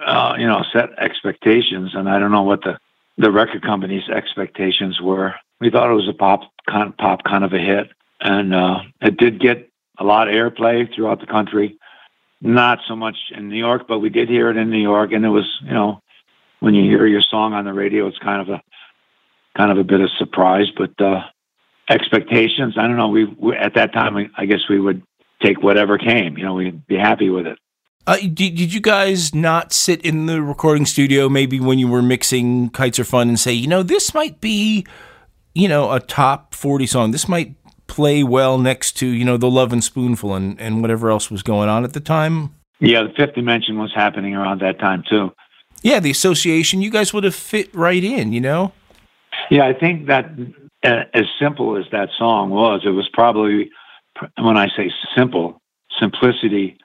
uh, 0.06 0.36
you 0.38 0.48
know, 0.48 0.64
set 0.74 0.90
expectations. 0.98 1.92
And 1.94 2.10
I 2.10 2.20
don't 2.20 2.32
know 2.32 2.44
what 2.44 2.62
the, 2.62 2.80
the 3.18 3.32
record 3.32 3.62
company's 3.62 4.10
expectations 4.10 5.00
were. 5.02 5.36
We 5.60 5.70
thought 5.70 5.90
it 5.90 5.94
was 5.94 6.10
a 6.10 6.14
pop, 6.14 6.42
pop 6.98 7.24
kind 7.24 7.44
of 7.44 7.54
a 7.54 7.60
hit 7.60 7.92
and 8.22 8.54
uh, 8.54 8.80
it 9.02 9.18
did 9.18 9.40
get 9.40 9.70
a 10.00 10.04
lot 10.04 10.28
of 10.28 10.34
airplay 10.34 10.94
throughout 10.94 11.20
the 11.20 11.26
country. 11.26 11.78
Not 12.40 12.80
so 12.88 12.96
much 12.96 13.18
in 13.36 13.50
New 13.50 13.58
York, 13.58 13.88
but 13.88 14.00
we 14.00 14.10
did 14.10 14.30
hear 14.30 14.50
it 14.50 14.58
in 14.58 14.70
New 14.70 14.82
York, 14.82 15.12
and 15.12 15.26
it 15.26 15.30
was 15.30 15.46
you 15.64 15.74
know 15.74 16.02
when 16.60 16.74
you 16.74 16.84
hear 16.84 17.06
your 17.06 17.22
song 17.22 17.54
on 17.54 17.66
the 17.66 17.74
radio, 17.74 18.08
it's 18.08 18.18
kind 18.20 18.42
of 18.42 18.50
a 18.50 18.62
kind 19.58 19.72
of 19.72 19.78
a 19.78 19.84
bit 19.84 20.02
of 20.02 20.10
surprise, 20.18 20.68
but 20.78 20.92
uh, 21.04 21.22
expectations. 21.90 22.76
I 22.78 22.88
don't 22.88 22.98
know. 22.98 23.10
We, 23.10 23.26
we 23.26 23.56
at 23.56 23.74
that 23.76 23.94
time, 23.94 24.16
I 24.38 24.46
guess 24.46 24.62
we 24.70 24.80
would 24.80 25.02
take 25.42 25.62
whatever 25.62 25.98
came. 25.98 26.38
You 26.38 26.46
know, 26.46 26.54
we'd 26.54 26.86
be 26.88 26.96
happy 26.96 27.30
with 27.30 27.48
it. 27.48 27.58
Uh, 28.06 28.18
did, 28.18 28.56
did 28.56 28.74
you 28.74 28.80
guys 28.80 29.36
not 29.36 29.74
sit 29.74 30.02
in 30.06 30.28
the 30.28 30.42
recording 30.42 30.86
studio 30.86 31.28
maybe 31.28 31.60
when 31.60 31.78
you 31.78 31.90
were 31.90 32.02
mixing 32.02 32.70
Kites 32.70 33.00
Are 33.00 33.04
Fun 33.04 33.28
and 33.28 33.40
say, 33.40 33.52
you 33.52 33.68
know, 33.68 33.84
this 33.84 34.14
might 34.14 34.40
be, 34.40 34.86
you 35.54 35.68
know, 35.68 35.92
a 35.92 36.00
top 36.00 36.56
40 36.56 36.88
song. 36.88 37.12
This 37.12 37.28
might 37.28 37.56
play 37.88 38.24
well 38.24 38.58
next 38.58 38.94
to 38.98 39.08
you 39.08 39.26
know 39.26 39.38
the 39.38 39.50
Lovin' 39.50 39.82
Spoonful 39.82 40.34
and 40.36 40.60
and 40.60 40.82
whatever 40.82 41.10
else 41.10 41.32
was 41.32 41.44
going 41.44 41.70
on 41.70 41.84
at 41.84 41.94
the 41.94 42.00
time. 42.00 42.54
Yeah, 42.80 43.04
the 43.04 43.14
Fifth 43.18 43.36
Dimension 43.36 43.80
was 43.80 43.92
happening 43.96 44.36
around 44.36 44.62
that 44.62 44.80
time 44.80 45.04
too. 45.10 45.32
Yeah, 45.82 46.00
the 46.00 46.12
association, 46.12 46.82
you 46.82 46.92
guys 46.92 47.14
would 47.14 47.24
have 47.24 47.36
fit 47.36 47.74
right 47.74 48.04
in, 48.04 48.34
you 48.34 48.42
know. 48.42 48.72
Yeah, 49.50 49.66
I 49.66 49.74
think 49.74 50.08
that 50.08 50.30
uh, 50.84 51.04
as 51.14 51.26
simple 51.40 51.78
as 51.78 51.86
that 51.92 52.10
song 52.18 52.50
was, 52.50 52.82
it 52.86 52.90
was 52.90 53.10
probably 53.14 53.70
when 54.38 54.58
I 54.58 54.68
say 54.76 54.92
simple, 55.16 55.62
simplicity, 56.00 56.78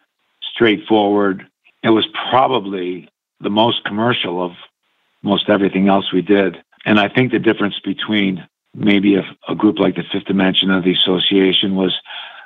straightforward. 0.55 1.47
It 1.83 1.91
was 1.91 2.07
probably 2.31 3.09
the 3.41 3.51
most 3.51 3.85
commercial 3.85 4.45
of 4.45 4.53
most 5.23 5.49
everything 5.49 5.89
else 5.89 6.13
we 6.13 6.23
did. 6.23 6.57
And 6.85 6.99
I 6.99 7.09
think 7.09 7.33
the 7.33 7.39
difference 7.39 7.79
between 7.85 8.47
maybe 8.75 9.17
a, 9.17 9.25
a 9.49 9.55
group 9.55 9.79
like 9.79 9.97
the 9.97 10.05
Fifth 10.13 10.27
Dimension 10.27 10.71
of 10.71 10.85
the 10.85 10.93
Association 10.93 11.75
was, 11.75 11.95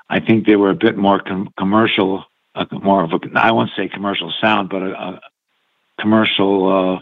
I 0.09 0.21
think 0.21 0.47
they 0.47 0.57
were 0.57 0.71
a 0.71 0.75
bit 0.75 0.97
more 0.97 1.21
com- 1.21 1.53
commercial, 1.59 2.25
uh, 2.55 2.67
more 2.71 3.05
of 3.05 3.13
a 3.13 3.19
I 3.39 3.53
won't 3.53 3.71
say 3.77 3.89
commercial 3.89 4.33
sound, 4.41 4.69
but 4.69 4.83
a, 4.83 4.93
a, 4.93 5.21
commercial 6.01 7.01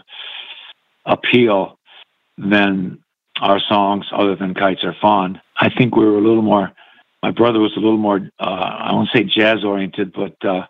uh, 1.05 1.11
appeal 1.11 1.77
than 2.37 3.03
our 3.41 3.59
songs, 3.59 4.05
other 4.11 4.35
than 4.35 4.53
"Kites 4.53 4.83
Are 4.83 4.95
Fun." 5.01 5.41
I 5.57 5.69
think 5.69 5.95
we 5.95 6.05
were 6.05 6.17
a 6.17 6.21
little 6.21 6.41
more. 6.41 6.71
My 7.21 7.31
brother 7.31 7.59
was 7.59 7.75
a 7.75 7.79
little 7.79 7.97
more. 7.97 8.21
Uh, 8.39 8.43
I 8.43 8.93
won't 8.93 9.09
say 9.13 9.23
jazz 9.23 9.63
oriented, 9.63 10.13
but 10.13 10.35
uh, 10.45 10.65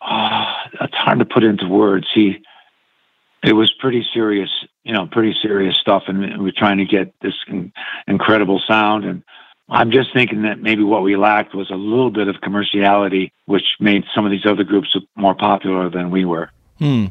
uh, 0.00 0.54
it's 0.80 0.94
hard 0.94 1.18
to 1.18 1.24
put 1.24 1.44
into 1.44 1.68
words. 1.68 2.06
He, 2.14 2.42
it 3.42 3.52
was 3.52 3.72
pretty 3.78 4.04
serious, 4.12 4.50
you 4.84 4.92
know, 4.92 5.06
pretty 5.10 5.34
serious 5.42 5.76
stuff, 5.76 6.04
and 6.06 6.20
we 6.20 6.36
we're 6.38 6.52
trying 6.56 6.78
to 6.78 6.84
get 6.84 7.14
this 7.20 7.34
in, 7.48 7.72
incredible 8.06 8.60
sound. 8.66 9.04
And 9.04 9.22
I'm 9.68 9.90
just 9.90 10.12
thinking 10.12 10.42
that 10.42 10.60
maybe 10.60 10.82
what 10.82 11.02
we 11.02 11.16
lacked 11.16 11.54
was 11.54 11.70
a 11.70 11.76
little 11.76 12.10
bit 12.10 12.28
of 12.28 12.36
commerciality, 12.36 13.32
which 13.46 13.64
made 13.80 14.04
some 14.14 14.24
of 14.24 14.30
these 14.30 14.46
other 14.46 14.64
groups 14.64 14.94
more 15.16 15.34
popular 15.34 15.90
than 15.90 16.10
we 16.10 16.24
were. 16.24 16.50
Hmm. 16.78 17.06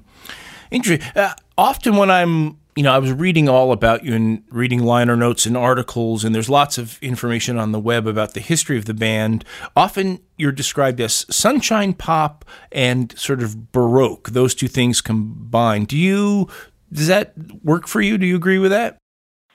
Interesting. 0.72 1.08
Uh, 1.16 1.34
often 1.58 1.98
when 1.98 2.10
I'm 2.10 2.58
you 2.76 2.82
know, 2.82 2.92
I 2.92 2.98
was 2.98 3.12
reading 3.12 3.48
all 3.48 3.72
about 3.72 4.04
you 4.04 4.16
and 4.16 4.44
reading 4.50 4.84
liner 4.84 5.16
notes 5.16 5.46
and 5.46 5.56
articles, 5.56 6.24
and 6.24 6.34
there's 6.34 6.50
lots 6.50 6.78
of 6.78 6.98
information 7.04 7.58
on 7.58 7.72
the 7.72 7.80
web 7.80 8.08
about 8.08 8.34
the 8.34 8.40
history 8.40 8.78
of 8.78 8.86
the 8.86 8.96
band. 8.96 9.46
Often 9.76 10.22
you're 10.38 10.52
described 10.52 11.00
as 11.00 11.26
sunshine 11.30 11.94
pop 11.94 12.46
and 12.72 13.18
sort 13.18 13.44
of 13.44 13.72
baroque, 13.72 14.30
those 14.30 14.56
two 14.56 14.68
things 14.68 15.02
combined. 15.02 15.88
Do 15.88 15.98
you, 15.98 16.50
does 16.94 17.08
that 17.08 17.34
work 17.64 17.88
for 17.88 18.02
you? 18.02 18.18
Do 18.18 18.26
you 18.26 18.36
agree 18.36 18.60
with 18.60 18.72
that? 18.72 18.98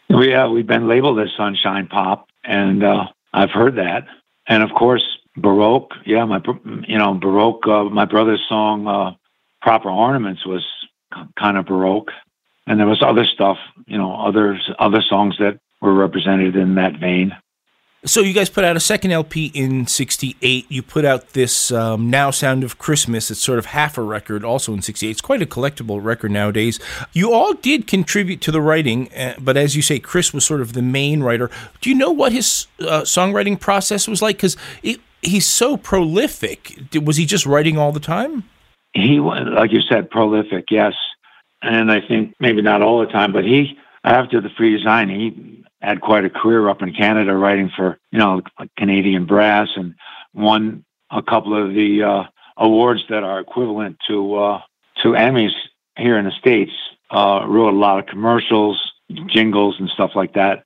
Yeah, 0.09 0.49
we've 0.49 0.67
been 0.67 0.89
labeled 0.89 1.21
as 1.21 1.29
sunshine 1.37 1.87
pop, 1.87 2.29
and 2.45 2.83
uh, 2.83 3.07
I've 3.33 3.51
heard 3.51 3.77
that. 3.77 4.07
And 4.47 4.63
of 4.63 4.71
course, 4.71 5.05
baroque. 5.37 5.93
Yeah, 6.05 6.25
my, 6.25 6.41
you 6.87 6.99
know, 6.99 7.15
baroque, 7.15 7.67
uh, 7.67 7.85
my 7.85 8.05
brother's 8.05 8.45
song, 8.49 8.87
uh, 8.87 9.13
Proper 9.61 9.91
Ornaments 9.91 10.47
was 10.47 10.65
kind 11.39 11.57
of 11.57 11.67
baroque 11.67 12.11
and 12.69 12.79
there 12.79 12.87
was 12.87 13.03
other 13.03 13.25
stuff, 13.25 13.57
you 13.87 13.97
know, 13.97 14.15
others 14.15 14.71
other 14.79 15.01
songs 15.01 15.37
that 15.39 15.59
were 15.81 15.95
represented 15.95 16.55
in 16.55 16.75
that 16.75 17.01
vein. 17.01 17.35
So 18.05 18.21
you 18.21 18.33
guys 18.33 18.49
put 18.49 18.63
out 18.63 18.77
a 18.77 18.81
second 18.81 19.11
LP 19.11 19.51
in 19.55 19.89
'68. 19.89 20.67
You 20.69 20.83
put 20.83 21.05
out 21.05 21.31
this 21.31 21.73
um, 21.73 22.09
"Now 22.11 22.31
Sound 22.31 22.63
of 22.63 22.79
Christmas." 22.79 23.29
It's 23.29 23.41
sort 23.41 23.59
of 23.59 23.67
half 23.67 23.99
a 23.99 24.03
record, 24.03 24.45
also 24.45 24.73
in 24.73 24.83
'68. 24.83 25.11
It's 25.11 25.21
quite 25.21 25.43
a 25.43 25.47
collectible 25.47 26.03
record 26.03 26.31
nowadays. 26.31 26.79
You 27.13 27.33
all 27.33 27.55
did 27.55 27.89
contribute 27.89 28.41
to 28.43 28.53
the 28.53 28.61
writing, 28.61 29.13
uh, 29.15 29.35
but 29.41 29.57
as 29.57 29.75
you 29.75 29.83
say, 29.83 29.99
Chris 29.99 30.33
was 30.33 30.45
sort 30.45 30.61
of 30.61 30.75
the 30.75 30.83
main 30.83 31.25
writer. 31.25 31.51
Do 31.81 31.91
you 31.91 31.97
know 31.97 32.13
what 32.13 32.31
his 32.31 32.69
uh, 32.81 33.03
songwriting 33.03 33.59
process 33.59 34.07
was 34.07 34.23
like? 34.23 34.37
Because 34.37 34.57
he's 35.21 35.47
so 35.47 35.77
prolific. 35.77 36.79
Was 37.03 37.17
he 37.17 37.27
just 37.27 37.47
writing 37.47 37.79
all 37.79 37.91
the 37.91 37.99
time? 37.99 38.45
He 38.93 39.19
was, 39.19 39.45
like 39.51 39.73
you 39.73 39.81
said, 39.81 40.09
prolific. 40.09 40.67
Yes, 40.71 40.95
and 41.63 41.91
I 41.91 42.01
think 42.01 42.35
maybe 42.39 42.63
not 42.63 42.81
all 42.81 43.01
the 43.01 43.07
time, 43.11 43.33
but 43.33 43.45
he 43.45 43.77
after 44.05 44.41
the 44.41 44.51
free 44.51 44.77
design, 44.77 45.09
he 45.09 45.65
had 45.81 46.01
quite 46.01 46.25
a 46.25 46.31
career 46.31 46.69
up 46.69 46.83
in 46.83 46.93
Canada 46.93 47.35
writing 47.35 47.71
for 47.75 47.99
you 48.11 48.19
know 48.19 48.43
Canadian 48.77 49.27
brass 49.27 49.69
and 49.77 49.95
won 50.35 50.85
a 51.11 51.23
couple 51.23 51.57
of 51.57 51.75
the 51.75 52.03
uh, 52.03 52.25
awards 52.57 53.03
that 53.09 53.23
are 53.23 53.41
equivalent 53.41 53.97
to 54.09 54.37
uh, 54.37 54.61
to 55.03 55.11
Emmys 55.11 55.53
here 55.97 56.19
in 56.19 56.25
the 56.25 56.33
states. 56.33 56.73
Uh, 57.11 57.47
wrote 57.49 57.73
a 57.73 57.77
lot 57.77 57.99
of 57.99 58.05
commercials, 58.07 58.79
jingles, 59.29 59.77
and 59.79 59.89
stuff 59.89 60.11
like 60.15 60.35
that 60.35 60.65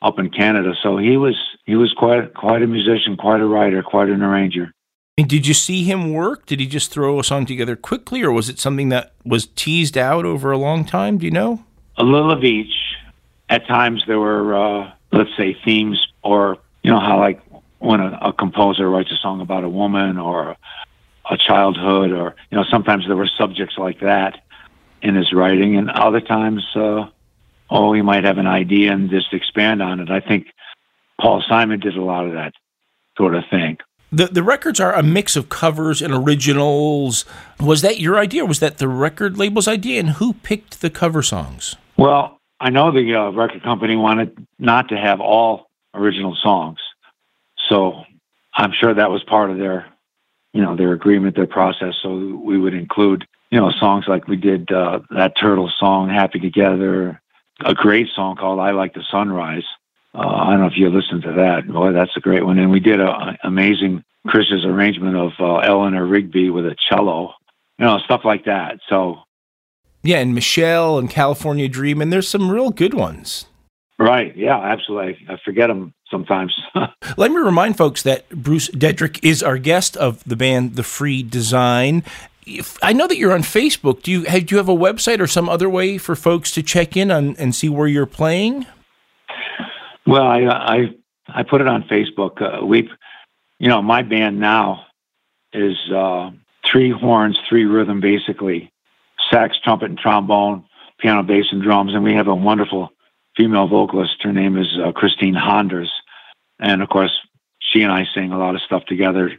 up 0.00 0.18
in 0.18 0.30
Canada. 0.30 0.72
So 0.82 0.96
he 0.96 1.16
was 1.16 1.36
he 1.64 1.76
was 1.76 1.92
quite 1.96 2.34
quite 2.34 2.62
a 2.62 2.66
musician, 2.66 3.16
quite 3.16 3.40
a 3.40 3.46
writer, 3.46 3.82
quite 3.82 4.08
an 4.08 4.22
arranger. 4.22 4.72
And 5.18 5.28
did 5.28 5.46
you 5.46 5.52
see 5.52 5.84
him 5.84 6.12
work? 6.12 6.46
Did 6.46 6.58
he 6.58 6.66
just 6.66 6.90
throw 6.90 7.20
a 7.20 7.24
song 7.24 7.44
together 7.44 7.76
quickly, 7.76 8.22
or 8.22 8.32
was 8.32 8.48
it 8.48 8.58
something 8.58 8.88
that 8.88 9.12
was 9.24 9.46
teased 9.46 9.98
out 9.98 10.24
over 10.24 10.50
a 10.50 10.58
long 10.58 10.86
time? 10.86 11.18
Do 11.18 11.26
you 11.26 11.30
know? 11.30 11.64
A 11.98 12.02
little 12.02 12.30
of 12.30 12.42
each. 12.42 12.72
At 13.52 13.66
times 13.66 14.02
there 14.06 14.18
were, 14.18 14.54
uh, 14.54 14.92
let's 15.12 15.36
say, 15.36 15.54
themes, 15.62 16.06
or 16.22 16.56
you 16.82 16.90
know 16.90 16.98
how 16.98 17.18
like 17.18 17.42
when 17.80 18.00
a, 18.00 18.18
a 18.22 18.32
composer 18.32 18.88
writes 18.88 19.12
a 19.12 19.16
song 19.16 19.42
about 19.42 19.62
a 19.62 19.68
woman 19.68 20.16
or 20.16 20.56
a 21.30 21.36
childhood, 21.36 22.12
or 22.12 22.34
you 22.50 22.56
know 22.56 22.64
sometimes 22.70 23.06
there 23.06 23.16
were 23.16 23.28
subjects 23.38 23.76
like 23.76 24.00
that 24.00 24.42
in 25.02 25.16
his 25.16 25.34
writing, 25.34 25.76
and 25.76 25.90
other 25.90 26.22
times, 26.22 26.64
uh, 26.74 27.06
oh, 27.68 27.92
he 27.92 28.00
might 28.00 28.24
have 28.24 28.38
an 28.38 28.46
idea 28.46 28.90
and 28.90 29.10
just 29.10 29.34
expand 29.34 29.82
on 29.82 30.00
it. 30.00 30.10
I 30.10 30.20
think 30.20 30.46
Paul 31.20 31.44
Simon 31.46 31.78
did 31.78 31.94
a 31.94 32.02
lot 32.02 32.24
of 32.24 32.32
that 32.32 32.54
sort 33.18 33.34
of 33.34 33.44
thing 33.50 33.76
the 34.12 34.26
the 34.26 34.42
records 34.42 34.78
are 34.78 34.94
a 34.94 35.02
mix 35.02 35.36
of 35.36 35.48
covers 35.48 36.02
and 36.02 36.12
originals. 36.12 37.24
Was 37.58 37.82
that 37.82 37.98
your 37.98 38.18
idea? 38.18 38.44
Was 38.44 38.60
that 38.60 38.78
the 38.78 38.88
record 38.88 39.38
label's 39.38 39.66
idea? 39.66 40.00
And 40.00 40.10
who 40.10 40.34
picked 40.34 40.80
the 40.80 40.90
cover 40.90 41.22
songs? 41.22 41.76
Well, 41.96 42.38
I 42.62 42.70
know 42.70 42.92
the 42.92 43.16
uh, 43.16 43.30
record 43.30 43.64
company 43.64 43.96
wanted 43.96 44.46
not 44.56 44.88
to 44.90 44.96
have 44.96 45.20
all 45.20 45.66
original 45.94 46.36
songs, 46.40 46.78
so 47.68 48.04
I'm 48.54 48.72
sure 48.72 48.94
that 48.94 49.10
was 49.10 49.24
part 49.24 49.50
of 49.50 49.58
their, 49.58 49.86
you 50.52 50.62
know, 50.62 50.76
their 50.76 50.92
agreement, 50.92 51.34
their 51.34 51.48
process. 51.48 51.94
So 52.00 52.14
we 52.14 52.56
would 52.60 52.72
include, 52.72 53.26
you 53.50 53.58
know, 53.58 53.72
songs 53.72 54.04
like 54.06 54.28
we 54.28 54.36
did 54.36 54.70
uh, 54.70 55.00
that 55.10 55.36
Turtle 55.36 55.72
song, 55.76 56.08
"Happy 56.08 56.38
Together," 56.38 57.20
a 57.64 57.74
great 57.74 58.06
song 58.14 58.36
called 58.36 58.60
"I 58.60 58.70
Like 58.70 58.94
the 58.94 59.02
Sunrise." 59.10 59.64
Uh, 60.14 60.20
I 60.20 60.50
don't 60.50 60.60
know 60.60 60.66
if 60.66 60.76
you 60.76 60.88
listened 60.88 61.22
to 61.22 61.32
that. 61.32 61.66
Boy, 61.66 61.90
that's 61.90 62.16
a 62.16 62.20
great 62.20 62.46
one. 62.46 62.60
And 62.60 62.70
we 62.70 62.78
did 62.78 63.00
an 63.00 63.38
amazing 63.42 64.04
Chris's 64.28 64.64
arrangement 64.64 65.16
of 65.16 65.32
uh, 65.40 65.56
Eleanor 65.56 66.06
Rigby 66.06 66.48
with 66.50 66.66
a 66.66 66.76
cello, 66.88 67.34
you 67.78 67.86
know, 67.86 67.98
stuff 67.98 68.20
like 68.24 68.44
that. 68.44 68.78
So, 68.88 69.22
yeah, 70.02 70.18
and 70.18 70.34
Michelle 70.34 70.98
and 70.98 71.08
California 71.08 71.68
Dream, 71.68 72.00
and 72.00 72.12
there's 72.12 72.28
some 72.28 72.50
real 72.50 72.70
good 72.70 72.94
ones. 72.94 73.46
Right. 73.98 74.36
Yeah, 74.36 74.58
absolutely. 74.58 75.18
I 75.28 75.36
forget 75.44 75.68
them 75.68 75.94
sometimes. 76.10 76.52
Let 77.16 77.30
me 77.30 77.36
remind 77.36 77.76
folks 77.76 78.02
that 78.02 78.28
Bruce 78.30 78.68
Dedrick 78.70 79.20
is 79.22 79.44
our 79.44 79.58
guest 79.58 79.96
of 79.96 80.24
the 80.24 80.34
band 80.34 80.74
The 80.74 80.82
Free 80.82 81.22
Design. 81.22 82.02
If, 82.44 82.76
I 82.82 82.92
know 82.92 83.06
that 83.06 83.16
you're 83.16 83.32
on 83.32 83.42
Facebook. 83.42 84.02
Do 84.02 84.10
you 84.10 84.24
have, 84.24 84.46
do 84.46 84.54
you 84.54 84.58
have 84.58 84.68
a 84.68 84.74
website 84.74 85.20
or 85.20 85.28
some 85.28 85.48
other 85.48 85.70
way 85.70 85.98
for 85.98 86.16
folks 86.16 86.50
to 86.52 86.64
check 86.64 86.96
in 86.96 87.12
on 87.12 87.36
and 87.36 87.54
see 87.54 87.68
where 87.68 87.86
you're 87.86 88.06
playing? 88.06 88.66
Well, 90.04 90.24
I 90.24 90.46
I 90.46 90.78
I 91.28 91.42
put 91.44 91.60
it 91.60 91.68
on 91.68 91.84
Facebook. 91.84 92.42
Uh, 92.42 92.66
we, 92.66 92.90
you 93.60 93.68
know, 93.68 93.80
my 93.80 94.02
band 94.02 94.40
now 94.40 94.86
is 95.52 95.76
uh, 95.94 96.30
three 96.70 96.90
horns, 96.90 97.38
three 97.48 97.66
rhythm, 97.66 98.00
basically 98.00 98.71
sax, 99.32 99.56
trumpet, 99.62 99.90
and 99.90 99.98
trombone, 99.98 100.64
piano, 100.98 101.22
bass, 101.22 101.46
and 101.50 101.62
drums, 101.62 101.94
and 101.94 102.04
we 102.04 102.14
have 102.14 102.28
a 102.28 102.34
wonderful 102.34 102.90
female 103.36 103.68
vocalist. 103.68 104.22
Her 104.22 104.32
name 104.32 104.58
is 104.58 104.68
uh, 104.84 104.92
Christine 104.92 105.34
Honders, 105.34 105.90
and 106.58 106.82
of 106.82 106.88
course, 106.88 107.12
she 107.60 107.82
and 107.82 107.92
I 107.92 108.04
sing 108.14 108.32
a 108.32 108.38
lot 108.38 108.54
of 108.54 108.62
stuff 108.62 108.84
together. 108.86 109.32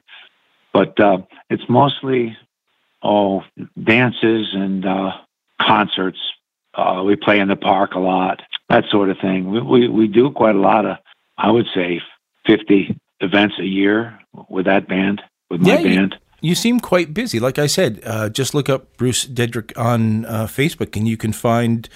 But 0.74 1.00
uh, 1.00 1.20
it's 1.50 1.64
mostly 1.70 2.36
oh 3.04 3.44
dances 3.82 4.50
and 4.54 4.86
uh, 4.86 5.12
concerts. 5.62 6.20
Uh, 6.74 7.04
we 7.06 7.16
play 7.16 7.40
in 7.40 7.48
the 7.48 7.56
park 7.56 7.94
a 7.94 8.00
lot 8.00 8.42
that 8.74 8.86
sort 8.90 9.10
of 9.10 9.18
thing. 9.20 9.52
We, 9.52 9.62
we, 9.62 9.88
we 9.88 10.08
do 10.08 10.32
quite 10.32 10.56
a 10.56 10.60
lot 10.60 10.86
of, 10.86 10.98
I 11.38 11.52
would 11.52 11.68
say, 11.76 12.02
50 12.48 13.00
events 13.20 13.56
a 13.60 13.66
year 13.66 14.20
with 14.50 14.66
that 14.66 14.88
band, 14.88 15.22
with 15.50 15.62
my 15.62 15.78
yeah, 15.78 15.84
band. 15.84 16.16
You, 16.44 16.56
seem 16.56 16.80
quite 16.82 17.14
busy. 17.14 17.40
Like 17.40 17.58
I 17.58 17.68
said, 17.68 18.02
uh, 18.06 18.30
just 18.30 18.54
look 18.54 18.70
up 18.70 18.98
Bruce 18.98 19.26
Dedrick 19.26 19.72
on 19.78 20.26
uh, 20.26 20.46
Facebook 20.46 20.98
and 20.98 21.08
you 21.08 21.16
can 21.16 21.32
find 21.32 21.88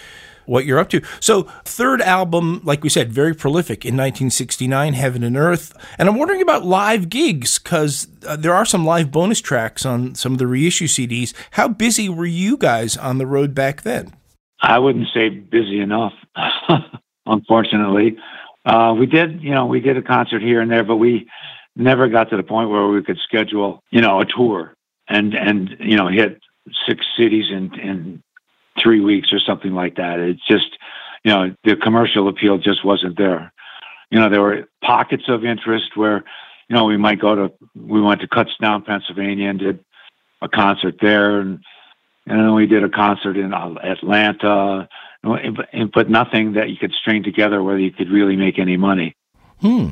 what 0.46 0.66
you're 0.66 0.80
up 0.80 0.90
to. 0.90 1.02
So, 1.20 1.44
third 1.66 2.02
album, 2.02 2.62
like 2.64 2.82
we 2.82 2.90
said, 2.90 3.12
very 3.12 3.36
prolific 3.36 3.86
in 3.86 3.96
1969, 3.96 4.94
Heaven 4.94 5.24
and 5.24 5.38
Earth. 5.38 5.76
And 6.00 6.08
I'm 6.10 6.18
wondering 6.18 6.42
about 6.42 6.66
live 6.66 7.10
gigs 7.10 7.60
because 7.60 8.08
uh, 8.26 8.38
there 8.38 8.54
are 8.54 8.66
some 8.66 8.86
live 8.86 9.12
bonus 9.12 9.42
tracks 9.42 9.86
on 9.86 10.16
some 10.16 10.32
of 10.32 10.38
the 10.40 10.48
reissue 10.48 10.88
CDs. 10.88 11.34
How 11.52 11.68
busy 11.68 12.10
were 12.10 12.26
you 12.26 12.58
guys 12.58 12.98
on 12.98 13.18
the 13.18 13.28
road 13.28 13.54
back 13.54 13.82
then? 13.82 14.16
I 14.62 14.80
wouldn't 14.80 15.08
say 15.14 15.30
busy 15.30 15.80
enough, 15.80 16.14
unfortunately. 17.26 18.18
Uh, 18.66 18.96
we 18.98 19.06
did, 19.06 19.42
you 19.42 19.52
know, 19.52 19.66
we 19.66 19.80
did 19.80 19.98
a 19.98 20.02
concert 20.02 20.42
here 20.42 20.62
and 20.62 20.72
there, 20.72 20.84
but 20.84 20.96
we 20.96 21.30
never 21.78 22.08
got 22.08 22.30
to 22.30 22.38
the 22.38 22.44
point 22.44 22.70
where 22.70 22.88
we 22.88 23.04
could 23.04 23.20
schedule, 23.20 23.84
you 23.92 24.02
know, 24.02 24.20
a 24.20 24.26
tour 24.26 24.74
and 25.08 25.34
and 25.34 25.76
you 25.80 25.96
know 25.96 26.08
hit 26.08 26.40
six 26.88 27.06
cities 27.18 27.46
in 27.52 27.74
in 27.80 28.24
three 28.82 29.00
weeks 29.00 29.34
or 29.34 29.40
something 29.40 29.74
like 29.74 29.96
that. 29.96 30.20
It's 30.20 30.46
just, 30.48 30.78
you 31.24 31.32
know, 31.32 31.56
the 31.64 31.76
commercial 31.76 32.28
appeal 32.28 32.58
just 32.58 32.86
wasn't 32.86 33.18
there. 33.18 33.52
You 34.12 34.20
know, 34.20 34.30
there 34.30 34.42
were 34.42 34.68
pockets 34.84 35.24
of 35.28 35.44
interest 35.44 35.98
where, 35.98 36.24
you 36.70 36.76
know, 36.76 36.86
we 36.86 36.98
might 36.98 37.20
go 37.20 37.36
to, 37.36 37.54
we 37.76 38.02
went 38.02 38.22
to 38.22 38.28
Kutztown, 38.28 38.86
Pennsylvania, 38.86 39.50
and 39.50 39.60
did 39.60 39.80
a 40.42 40.48
concert 40.48 40.96
there, 41.02 41.40
and 41.40 41.60
and 42.26 42.40
then 42.40 42.54
we 42.54 42.68
did 42.68 42.84
a 42.84 42.90
concert 42.90 43.38
in 43.38 43.54
Atlanta, 43.54 44.90
but 45.24 46.10
nothing 46.10 46.54
that 46.54 46.70
you 46.70 46.76
could 46.76 46.92
string 46.92 47.24
together 47.24 47.64
where 47.64 47.78
you 47.78 47.92
could 47.92 48.10
really 48.10 48.36
make 48.36 48.60
any 48.60 48.76
money. 48.76 49.16
Hmm. 49.62 49.90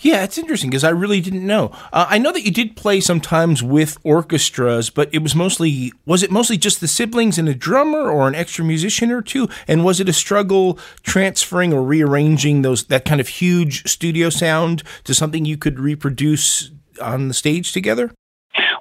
Yeah, 0.00 0.22
it's 0.22 0.38
interesting 0.38 0.70
because 0.70 0.84
I 0.84 0.90
really 0.90 1.20
didn't 1.20 1.46
know. 1.46 1.72
Uh, 1.92 2.06
I 2.08 2.18
know 2.18 2.32
that 2.32 2.44
you 2.44 2.52
did 2.52 2.76
play 2.76 3.00
sometimes 3.00 3.62
with 3.62 3.98
orchestras, 4.04 4.90
but 4.90 5.08
it 5.12 5.22
was 5.22 5.34
mostly 5.34 5.92
was 6.06 6.22
it 6.22 6.30
mostly 6.30 6.56
just 6.56 6.80
the 6.80 6.88
siblings 6.88 7.38
and 7.38 7.48
a 7.48 7.54
drummer 7.54 8.10
or 8.10 8.28
an 8.28 8.34
extra 8.34 8.64
musician 8.64 9.10
or 9.10 9.22
two? 9.22 9.48
And 9.66 9.84
was 9.84 9.98
it 9.98 10.08
a 10.08 10.12
struggle 10.12 10.78
transferring 11.02 11.72
or 11.72 11.82
rearranging 11.82 12.62
those 12.62 12.84
that 12.84 13.04
kind 13.04 13.20
of 13.20 13.28
huge 13.28 13.88
studio 13.88 14.30
sound 14.30 14.84
to 15.04 15.14
something 15.14 15.44
you 15.44 15.56
could 15.56 15.80
reproduce 15.80 16.70
on 17.00 17.28
the 17.28 17.34
stage 17.34 17.72
together? 17.72 18.12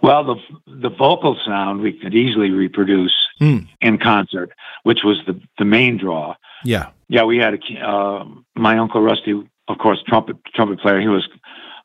Well, 0.04 0.24
the 0.24 0.36
the 0.68 0.90
vocal 0.90 1.38
sound 1.46 1.82
we 1.82 1.94
could 1.94 2.14
easily 2.14 2.52
reproduce 2.52 3.16
mm. 3.42 3.68
in 3.82 3.98
concert, 3.98 4.52
which 4.84 5.00
was 5.04 5.18
the 5.26 5.40
the 5.58 5.66
main 5.66 5.98
draw. 5.98 6.36
Yeah, 6.64 6.90
yeah. 7.08 7.24
We 7.24 7.38
had 7.38 7.56
a 7.56 7.88
uh, 7.88 8.26
my 8.56 8.78
uncle 8.78 9.02
Rusty 9.02 9.34
of 9.68 9.78
course, 9.78 10.02
trumpet 10.08 10.38
trumpet 10.54 10.80
player. 10.80 11.00
He 11.00 11.08
was 11.08 11.28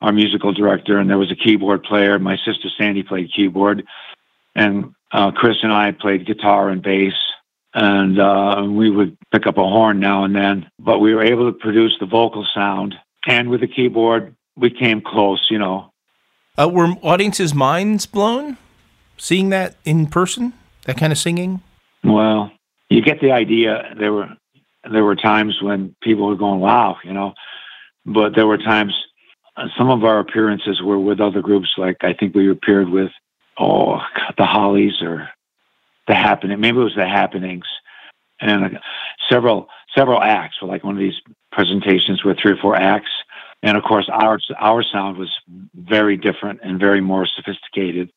our 0.01 0.12
musical 0.12 0.53
director, 0.53 0.99
and 0.99 1.09
there 1.09 1.18
was 1.18 1.31
a 1.31 1.37
keyboard 1.37 1.83
player. 1.85 2.18
My 2.18 2.37
sister 2.37 2.68
Sandy 2.77 3.03
played 3.03 3.33
keyboard, 3.35 3.85
and 4.55 4.95
uh, 5.12 5.31
Chris 5.31 5.59
and 5.62 5.73
I 5.73 5.92
played 5.92 6.27
guitar 6.27 6.68
and 6.68 6.83
bass. 6.83 7.14
And 7.75 8.18
uh, 8.18 8.66
we 8.68 8.90
would 8.90 9.16
pick 9.33 9.47
up 9.47 9.57
a 9.57 9.62
horn 9.62 9.99
now 9.99 10.25
and 10.25 10.37
then, 10.37 10.71
but 10.79 10.99
we 10.99 11.14
were 11.14 11.25
able 11.25 11.51
to 11.51 11.59
produce 11.59 11.97
the 11.99 12.05
vocal 12.05 12.47
sound. 12.55 12.95
And 13.27 13.49
with 13.49 13.62
the 13.62 13.66
keyboard, 13.66 14.37
we 14.57 14.68
came 14.68 15.01
close. 15.01 15.47
You 15.51 15.59
know, 15.59 15.90
uh, 16.59 16.68
were 16.68 16.88
audiences' 17.03 17.55
minds 17.55 18.05
blown 18.05 18.59
seeing 19.16 19.49
that 19.51 19.77
in 19.85 20.07
person? 20.07 20.53
That 20.85 20.99
kind 20.99 21.12
of 21.12 21.18
singing. 21.18 21.62
Well, 22.05 22.51
you 22.90 23.01
get 23.01 23.21
the 23.21 23.31
idea. 23.31 23.95
There 23.99 24.12
were 24.12 24.29
there 24.90 25.05
were 25.05 25.16
times 25.16 25.62
when 25.62 25.95
people 26.03 26.27
were 26.27 26.37
going, 26.37 26.61
"Wow," 26.61 26.99
you 27.05 27.12
know 27.12 27.33
but 28.04 28.34
there 28.34 28.46
were 28.46 28.58
times 28.58 28.94
uh, 29.56 29.66
some 29.76 29.90
of 29.90 30.04
our 30.04 30.18
appearances 30.18 30.80
were 30.82 30.98
with 30.98 31.20
other 31.20 31.40
groups 31.40 31.68
like 31.76 31.96
i 32.02 32.12
think 32.12 32.34
we 32.34 32.50
appeared 32.50 32.88
with 32.88 33.10
oh 33.58 33.98
the 34.38 34.46
hollies 34.46 35.00
or 35.02 35.28
the 36.08 36.14
happening 36.14 36.60
maybe 36.60 36.78
it 36.78 36.82
was 36.82 36.94
the 36.96 37.06
happenings. 37.06 37.64
And 38.40 38.78
several 39.30 39.68
several 39.96 40.20
acts 40.20 40.60
were 40.60 40.68
like 40.68 40.84
one 40.84 40.94
of 40.94 41.00
these 41.00 41.20
presentations 41.52 42.24
with 42.24 42.38
three 42.40 42.52
or 42.52 42.56
four 42.56 42.76
acts. 42.76 43.10
And 43.62 43.76
of 43.76 43.84
course 43.84 44.08
our 44.12 44.38
our 44.58 44.82
sound 44.82 45.16
was 45.16 45.30
very 45.74 46.16
different 46.16 46.60
and 46.62 46.80
very 46.80 47.00
more 47.00 47.26
sophisticated. 47.26 48.10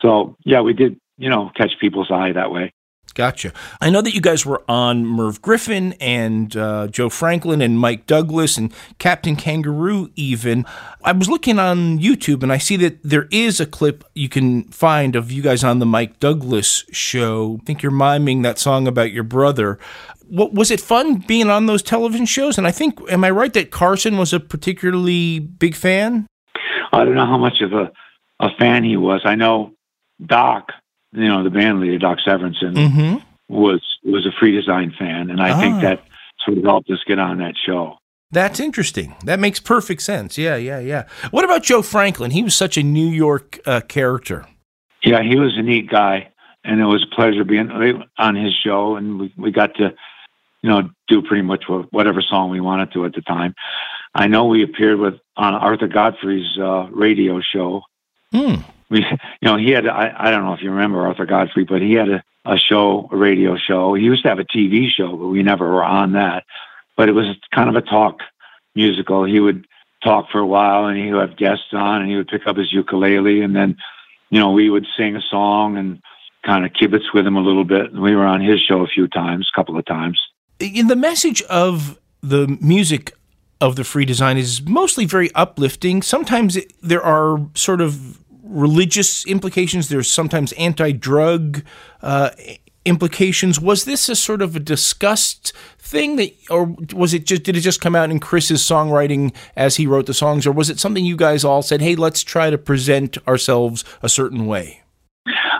So 0.00 0.36
yeah 0.44 0.60
we 0.60 0.72
did 0.72 0.98
you 1.18 1.28
know 1.28 1.50
catch 1.54 1.72
people's 1.80 2.10
eye 2.10 2.32
that 2.32 2.50
way 2.50 2.72
Gotcha. 3.14 3.52
I 3.80 3.90
know 3.90 4.00
that 4.00 4.14
you 4.14 4.20
guys 4.20 4.46
were 4.46 4.62
on 4.68 5.04
Merv 5.04 5.42
Griffin 5.42 5.92
and 6.00 6.56
uh, 6.56 6.86
Joe 6.88 7.10
Franklin 7.10 7.60
and 7.60 7.78
Mike 7.78 8.06
Douglas 8.06 8.56
and 8.56 8.72
Captain 8.98 9.36
Kangaroo, 9.36 10.10
even. 10.16 10.64
I 11.04 11.12
was 11.12 11.28
looking 11.28 11.58
on 11.58 11.98
YouTube 11.98 12.42
and 12.42 12.50
I 12.50 12.58
see 12.58 12.76
that 12.78 13.02
there 13.02 13.28
is 13.30 13.60
a 13.60 13.66
clip 13.66 14.04
you 14.14 14.30
can 14.30 14.64
find 14.64 15.14
of 15.14 15.30
you 15.30 15.42
guys 15.42 15.62
on 15.62 15.78
the 15.78 15.86
Mike 15.86 16.20
Douglas 16.20 16.84
show. 16.90 17.58
I 17.60 17.64
think 17.64 17.82
you're 17.82 17.92
miming 17.92 18.42
that 18.42 18.58
song 18.58 18.88
about 18.88 19.12
your 19.12 19.24
brother. 19.24 19.78
What, 20.28 20.54
was 20.54 20.70
it 20.70 20.80
fun 20.80 21.16
being 21.16 21.50
on 21.50 21.66
those 21.66 21.82
television 21.82 22.24
shows? 22.24 22.56
And 22.56 22.66
I 22.66 22.70
think, 22.70 22.98
am 23.10 23.24
I 23.24 23.30
right 23.30 23.52
that 23.52 23.70
Carson 23.70 24.16
was 24.16 24.32
a 24.32 24.40
particularly 24.40 25.38
big 25.38 25.74
fan? 25.74 26.26
I 26.92 27.04
don't 27.04 27.14
know 27.14 27.26
how 27.26 27.38
much 27.38 27.60
of 27.60 27.74
a, 27.74 27.92
a 28.40 28.48
fan 28.58 28.84
he 28.84 28.96
was. 28.96 29.20
I 29.24 29.34
know 29.34 29.74
Doc 30.24 30.68
you 31.12 31.28
know, 31.28 31.44
the 31.44 31.50
band 31.50 31.80
leader, 31.80 31.98
Doc 31.98 32.18
Severinsen, 32.26 32.74
mm-hmm. 32.74 33.16
was 33.54 33.80
was 34.04 34.26
a 34.26 34.32
free 34.38 34.52
design 34.52 34.92
fan, 34.98 35.30
and 35.30 35.40
I 35.40 35.50
ah. 35.52 35.60
think 35.60 35.82
that 35.82 36.02
sort 36.44 36.58
of 36.58 36.64
helped 36.64 36.90
us 36.90 36.98
get 37.06 37.18
on 37.18 37.38
that 37.38 37.54
show. 37.64 37.98
That's 38.30 38.60
interesting. 38.60 39.14
That 39.24 39.38
makes 39.38 39.60
perfect 39.60 40.00
sense. 40.02 40.38
Yeah, 40.38 40.56
yeah, 40.56 40.78
yeah. 40.78 41.06
What 41.30 41.44
about 41.44 41.62
Joe 41.62 41.82
Franklin? 41.82 42.30
He 42.30 42.42
was 42.42 42.54
such 42.54 42.78
a 42.78 42.82
New 42.82 43.08
York 43.08 43.60
uh, 43.66 43.82
character. 43.82 44.46
Yeah, 45.04 45.22
he 45.22 45.36
was 45.36 45.56
a 45.58 45.62
neat 45.62 45.90
guy, 45.90 46.30
and 46.64 46.80
it 46.80 46.86
was 46.86 47.04
a 47.04 47.14
pleasure 47.14 47.44
being 47.44 47.70
on 48.16 48.34
his 48.34 48.54
show, 48.54 48.96
and 48.96 49.20
we 49.20 49.34
we 49.36 49.52
got 49.52 49.74
to, 49.76 49.94
you 50.62 50.70
know, 50.70 50.88
do 51.08 51.20
pretty 51.20 51.42
much 51.42 51.64
whatever 51.90 52.22
song 52.22 52.50
we 52.50 52.60
wanted 52.60 52.92
to 52.92 53.04
at 53.04 53.12
the 53.12 53.20
time. 53.22 53.54
I 54.14 54.28
know 54.28 54.46
we 54.46 54.62
appeared 54.62 54.98
with 54.98 55.14
on 55.36 55.54
Arthur 55.54 55.88
Godfrey's 55.88 56.58
uh, 56.58 56.88
radio 56.90 57.40
show. 57.40 57.82
Hmm 58.32 58.62
we, 58.92 59.00
you 59.00 59.48
know, 59.48 59.56
he 59.56 59.70
had, 59.70 59.88
I, 59.88 60.14
I 60.16 60.30
don't 60.30 60.44
know 60.44 60.52
if 60.52 60.60
you 60.60 60.70
remember 60.70 61.06
Arthur 61.06 61.26
Godfrey, 61.26 61.64
but 61.64 61.80
he 61.80 61.94
had 61.94 62.10
a, 62.10 62.22
a 62.44 62.58
show, 62.58 63.08
a 63.10 63.16
radio 63.16 63.56
show. 63.56 63.94
He 63.94 64.04
used 64.04 64.22
to 64.22 64.28
have 64.28 64.38
a 64.38 64.44
TV 64.44 64.88
show, 64.90 65.16
but 65.16 65.28
we 65.28 65.42
never 65.42 65.68
were 65.68 65.82
on 65.82 66.12
that. 66.12 66.44
But 66.96 67.08
it 67.08 67.12
was 67.12 67.26
kind 67.54 67.70
of 67.70 67.76
a 67.76 67.80
talk 67.80 68.18
musical. 68.74 69.24
He 69.24 69.40
would 69.40 69.66
talk 70.04 70.26
for 70.30 70.40
a 70.40 70.46
while 70.46 70.86
and 70.86 70.98
he 70.98 71.10
would 71.12 71.28
have 71.28 71.38
guests 71.38 71.72
on 71.72 72.02
and 72.02 72.10
he 72.10 72.16
would 72.16 72.28
pick 72.28 72.46
up 72.46 72.56
his 72.56 72.72
ukulele 72.72 73.40
and 73.40 73.56
then, 73.56 73.76
you 74.30 74.38
know, 74.38 74.50
we 74.50 74.68
would 74.68 74.86
sing 74.96 75.16
a 75.16 75.22
song 75.22 75.78
and 75.78 76.00
kind 76.44 76.66
of 76.66 76.72
kibitz 76.72 77.14
with 77.14 77.26
him 77.26 77.36
a 77.36 77.40
little 77.40 77.64
bit. 77.64 77.92
And 77.92 78.02
We 78.02 78.14
were 78.14 78.26
on 78.26 78.40
his 78.40 78.60
show 78.60 78.82
a 78.82 78.86
few 78.86 79.08
times, 79.08 79.48
a 79.52 79.56
couple 79.56 79.78
of 79.78 79.86
times. 79.86 80.20
In 80.58 80.88
the 80.88 80.96
message 80.96 81.40
of 81.42 81.98
the 82.22 82.58
music 82.60 83.14
of 83.60 83.76
the 83.76 83.84
free 83.84 84.04
design 84.04 84.36
is 84.36 84.60
mostly 84.62 85.06
very 85.06 85.32
uplifting. 85.34 86.02
Sometimes 86.02 86.56
it, 86.56 86.72
there 86.82 87.02
are 87.02 87.40
sort 87.54 87.80
of 87.80 88.21
religious 88.52 89.26
implications. 89.26 89.88
There's 89.88 90.10
sometimes 90.10 90.52
anti-drug 90.52 91.64
uh, 92.02 92.30
implications. 92.84 93.60
Was 93.60 93.84
this 93.84 94.08
a 94.08 94.16
sort 94.16 94.42
of 94.42 94.56
a 94.56 94.60
discussed 94.60 95.52
thing 95.78 96.16
that, 96.16 96.32
or 96.50 96.74
was 96.94 97.14
it 97.14 97.26
just 97.26 97.42
did 97.42 97.56
it 97.56 97.60
just 97.60 97.80
come 97.80 97.94
out 97.94 98.10
in 98.10 98.20
Chris's 98.20 98.62
songwriting 98.62 99.34
as 99.56 99.76
he 99.76 99.86
wrote 99.86 100.06
the 100.06 100.14
songs, 100.14 100.46
or 100.46 100.52
was 100.52 100.70
it 100.70 100.78
something 100.78 101.04
you 101.04 101.16
guys 101.16 101.44
all 101.44 101.62
said, 101.62 101.80
"Hey, 101.80 101.94
let's 101.94 102.22
try 102.22 102.50
to 102.50 102.58
present 102.58 103.18
ourselves 103.26 103.84
a 104.02 104.08
certain 104.08 104.46
way"? 104.46 104.82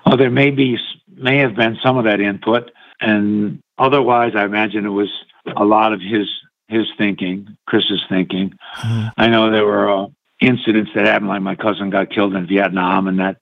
Well, 0.07 0.17
there 0.17 0.31
may 0.31 0.51
be 0.51 0.79
may 1.17 1.39
have 1.39 1.55
been 1.55 1.79
some 1.83 1.99
of 1.99 2.05
that 2.05 2.21
input, 2.21 2.71
and 3.01 3.61
otherwise, 3.79 4.33
I 4.35 4.45
imagine 4.45 4.85
it 4.85 4.91
was 4.91 5.11
a 5.57 5.65
lot 5.65 5.93
of 5.93 6.01
his 6.01 6.29
his 6.69 6.87
thinking, 6.97 7.57
Chris's 7.67 8.03
thinking. 8.09 8.55
Mm-hmm. 8.79 9.09
I 9.17 9.29
know 9.29 9.51
there 9.51 9.67
were 9.67 9.91
uh, 9.91 10.07
incidents 10.43 10.91
that 10.95 11.07
happened, 11.07 11.29
like 11.29 11.43
my 11.43 11.55
cousin 11.55 11.91
got 11.91 12.11
killed 12.11 12.35
in 12.35 12.47
Vietnam, 12.47 13.09
and 13.09 13.19
that 13.21 13.39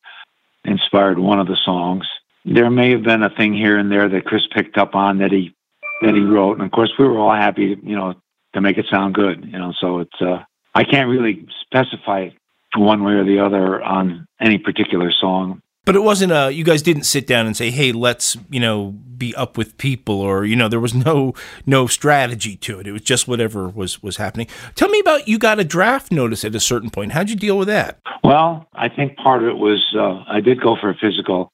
inspired 0.64 1.18
one 1.18 1.40
of 1.40 1.46
the 1.46 1.56
songs. 1.64 2.06
There 2.44 2.70
may 2.70 2.90
have 2.90 3.02
been 3.02 3.22
a 3.22 3.30
thing 3.30 3.54
here 3.54 3.78
and 3.78 3.90
there 3.90 4.08
that 4.08 4.24
Chris 4.24 4.46
picked 4.54 4.78
up 4.78 4.94
on 4.94 5.18
that 5.18 5.32
he 5.32 5.54
that 6.02 6.14
he 6.14 6.20
wrote, 6.20 6.54
and 6.54 6.62
of 6.62 6.70
course 6.70 6.92
we 6.98 7.06
were 7.06 7.18
all 7.18 7.34
happy, 7.34 7.76
you 7.82 7.96
know, 7.96 8.14
to 8.54 8.60
make 8.60 8.78
it 8.78 8.86
sound 8.90 9.14
good, 9.14 9.44
you 9.44 9.58
know. 9.58 9.72
So 9.78 9.98
it's 10.00 10.20
uh, 10.20 10.42
I 10.74 10.84
can't 10.84 11.10
really 11.10 11.46
specify 11.60 12.30
one 12.76 13.04
way 13.04 13.14
or 13.14 13.24
the 13.24 13.40
other 13.40 13.82
on 13.82 14.26
any 14.40 14.58
particular 14.58 15.10
song. 15.12 15.60
But 15.86 15.96
it 15.96 16.02
wasn't 16.02 16.32
a 16.32 16.50
you 16.52 16.62
guys 16.62 16.82
didn't 16.82 17.04
sit 17.04 17.26
down 17.26 17.46
and 17.46 17.56
say, 17.56 17.70
"Hey, 17.70 17.90
let's, 17.90 18.36
you 18.50 18.60
know, 18.60 18.92
be 19.16 19.34
up 19.34 19.56
with 19.56 19.78
people," 19.78 20.20
or 20.20 20.44
you 20.44 20.54
know, 20.54 20.68
there 20.68 20.80
was 20.80 20.94
no 20.94 21.32
no 21.64 21.86
strategy 21.86 22.56
to 22.56 22.80
it. 22.80 22.86
It 22.86 22.92
was 22.92 23.02
just 23.02 23.26
whatever 23.26 23.68
was 23.68 24.02
was 24.02 24.18
happening. 24.18 24.46
Tell 24.74 24.88
me 24.88 25.00
about 25.00 25.26
you 25.26 25.38
got 25.38 25.58
a 25.58 25.64
draft 25.64 26.12
notice 26.12 26.44
at 26.44 26.54
a 26.54 26.60
certain 26.60 26.90
point. 26.90 27.12
How'd 27.12 27.30
you 27.30 27.36
deal 27.36 27.56
with 27.56 27.68
that? 27.68 27.98
Well, 28.22 28.68
I 28.74 28.88
think 28.88 29.16
part 29.16 29.42
of 29.42 29.48
it 29.48 29.56
was 29.56 29.94
uh, 29.96 30.22
I 30.28 30.40
did 30.40 30.60
go 30.60 30.76
for 30.76 30.90
a 30.90 30.94
physical, 30.94 31.50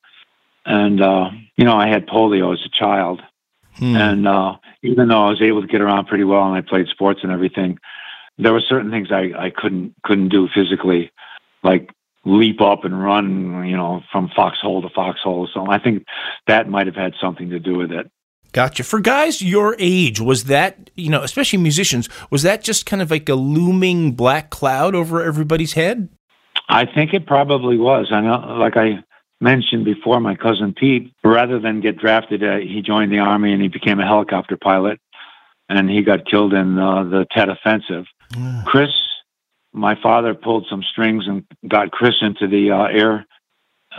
and 0.65 1.01
uh, 1.01 1.31
you 1.57 1.65
know, 1.65 1.77
I 1.77 1.87
had 1.87 2.09
polio 2.09 2.53
as 2.53 2.61
a 2.67 2.77
child, 2.77 3.23
hmm. 3.75 3.95
and 3.97 4.27
uh, 4.27 4.57
even 4.83 5.09
though 5.09 5.27
I 5.27 5.31
was 5.31 5.41
able 5.41 5.63
to 5.63 5.69
get 5.69 5.81
around 5.81 6.07
pretty 6.07 6.25
well 6.25 6.45
and 6.45 6.55
I 6.55 6.63
played 6.63 6.89
sports 6.89 7.21
and 7.23 7.31
everything, 7.31 7.79
there 8.39 8.53
were 8.53 8.61
certain 8.61 8.91
things 8.91 9.13
I 9.13 9.33
I 9.39 9.51
couldn't 9.51 9.95
couldn't 10.03 10.31
do 10.31 10.49
physically, 10.53 11.13
like 11.63 11.91
leap 12.27 12.61
up 12.61 12.85
and 12.85 13.03
run, 13.03 13.65
you 13.67 13.77
know, 13.77 14.03
from 14.13 14.31
foxhole 14.35 14.83
to 14.83 14.91
foxhole. 14.91 15.49
So 15.55 15.71
I 15.71 15.79
think 15.79 16.05
that 16.47 16.69
might 16.69 16.87
have 16.87 16.97
had 16.97 17.15
something 17.21 17.49
to 17.51 17.59
do 17.59 17.77
with 17.77 17.93
it. 17.93 18.11
Gotcha. 18.53 18.85
For 18.85 19.01
guys 19.01 19.41
your 19.41 19.77
age, 19.79 20.21
was 20.21 20.45
that, 20.45 20.91
you 20.97 21.09
know, 21.09 21.23
especially 21.23 21.59
musicians, 21.59 22.09
was 22.31 22.43
that 22.43 22.63
just 22.63 22.87
kind 22.87 23.01
of 23.01 23.11
like 23.11 23.29
a 23.29 23.35
looming 23.35 24.13
black 24.13 24.51
cloud 24.51 24.95
over 24.95 25.23
everybody's 25.23 25.75
head? 25.75 26.09
I 26.69 26.85
think 26.87 27.15
it 27.15 27.27
probably 27.27 27.77
was. 27.77 28.09
I 28.11 28.21
know, 28.23 28.57
like 28.59 28.77
I 28.77 29.05
mentioned 29.41 29.85
before, 29.85 30.21
my 30.21 30.35
cousin 30.35 30.75
Pete, 30.75 31.13
rather 31.23 31.61
than 31.61 31.81
get 31.81 31.99
drafted, 31.99 32.43
uh, 32.43 32.57
he 32.57 32.83
joined 32.83 33.13
the 33.13 33.19
army 33.19 33.53
and 33.53 33.63
he 33.63 33.69
became 33.69 34.01
a 34.01 34.07
helicopter 34.07 34.57
pilot 34.57 34.99
and 35.69 35.91
he 35.91 36.03
got 36.03 36.27
killed 36.27 36.55
in 36.55 36.79
uh, 36.79 37.05
the 37.05 37.27
Tet 37.31 37.49
Offensive. 37.49 38.07
Chris 38.65 38.91
my 39.77 39.95
father 40.03 40.35
pulled 40.35 40.67
some 40.69 40.83
strings 40.83 41.29
and 41.29 41.45
got 41.69 41.91
Chris 41.91 42.15
into 42.23 42.49
the 42.49 42.71
uh, 42.71 42.85
air 42.85 43.27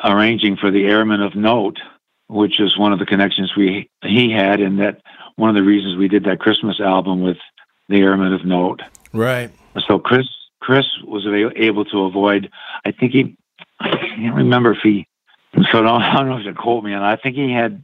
arranging 0.04 0.58
for 0.58 0.72
the 0.72 0.86
Airmen 0.86 1.22
of 1.22 1.36
Note, 1.36 1.80
which 2.28 2.60
is 2.60 2.78
one 2.78 2.94
of 2.94 3.00
the 3.00 3.06
connections 3.06 3.54
we 3.56 3.90
he 4.04 4.32
had, 4.32 4.60
and 4.60 4.80
that 4.80 5.02
one 5.36 5.50
of 5.50 5.56
the 5.56 5.64
reasons 5.64 5.96
we 5.96 6.08
did 6.08 6.24
that 6.26 6.40
Christmas 6.40 6.80
album 6.80 7.22
with 7.22 7.38
the 7.90 7.98
Airmen 7.98 8.34
of 8.34 8.44
Note. 8.44 8.82
Right. 9.14 9.52
So 9.88 10.00
Chris 10.00 10.28
Chris 10.60 10.86
was 11.06 11.26
able 11.56 11.86
to 11.86 12.04
avoid. 12.04 12.50
I 12.84 12.92
think 12.92 13.14
he. 13.14 13.38
I 13.80 13.90
can't 13.96 14.36
remember 14.36 14.72
if 14.72 14.80
he. 14.82 15.08
So 15.72 15.84
don't, 15.84 15.86
I 16.02 16.16
don't 16.16 16.30
know 16.30 16.38
if 16.38 16.46
you 16.46 16.54
quote 16.54 16.84
me 16.84 16.94
on. 16.94 17.04
I 17.04 17.16
think 17.16 17.36
he 17.36 17.52
had. 17.54 17.84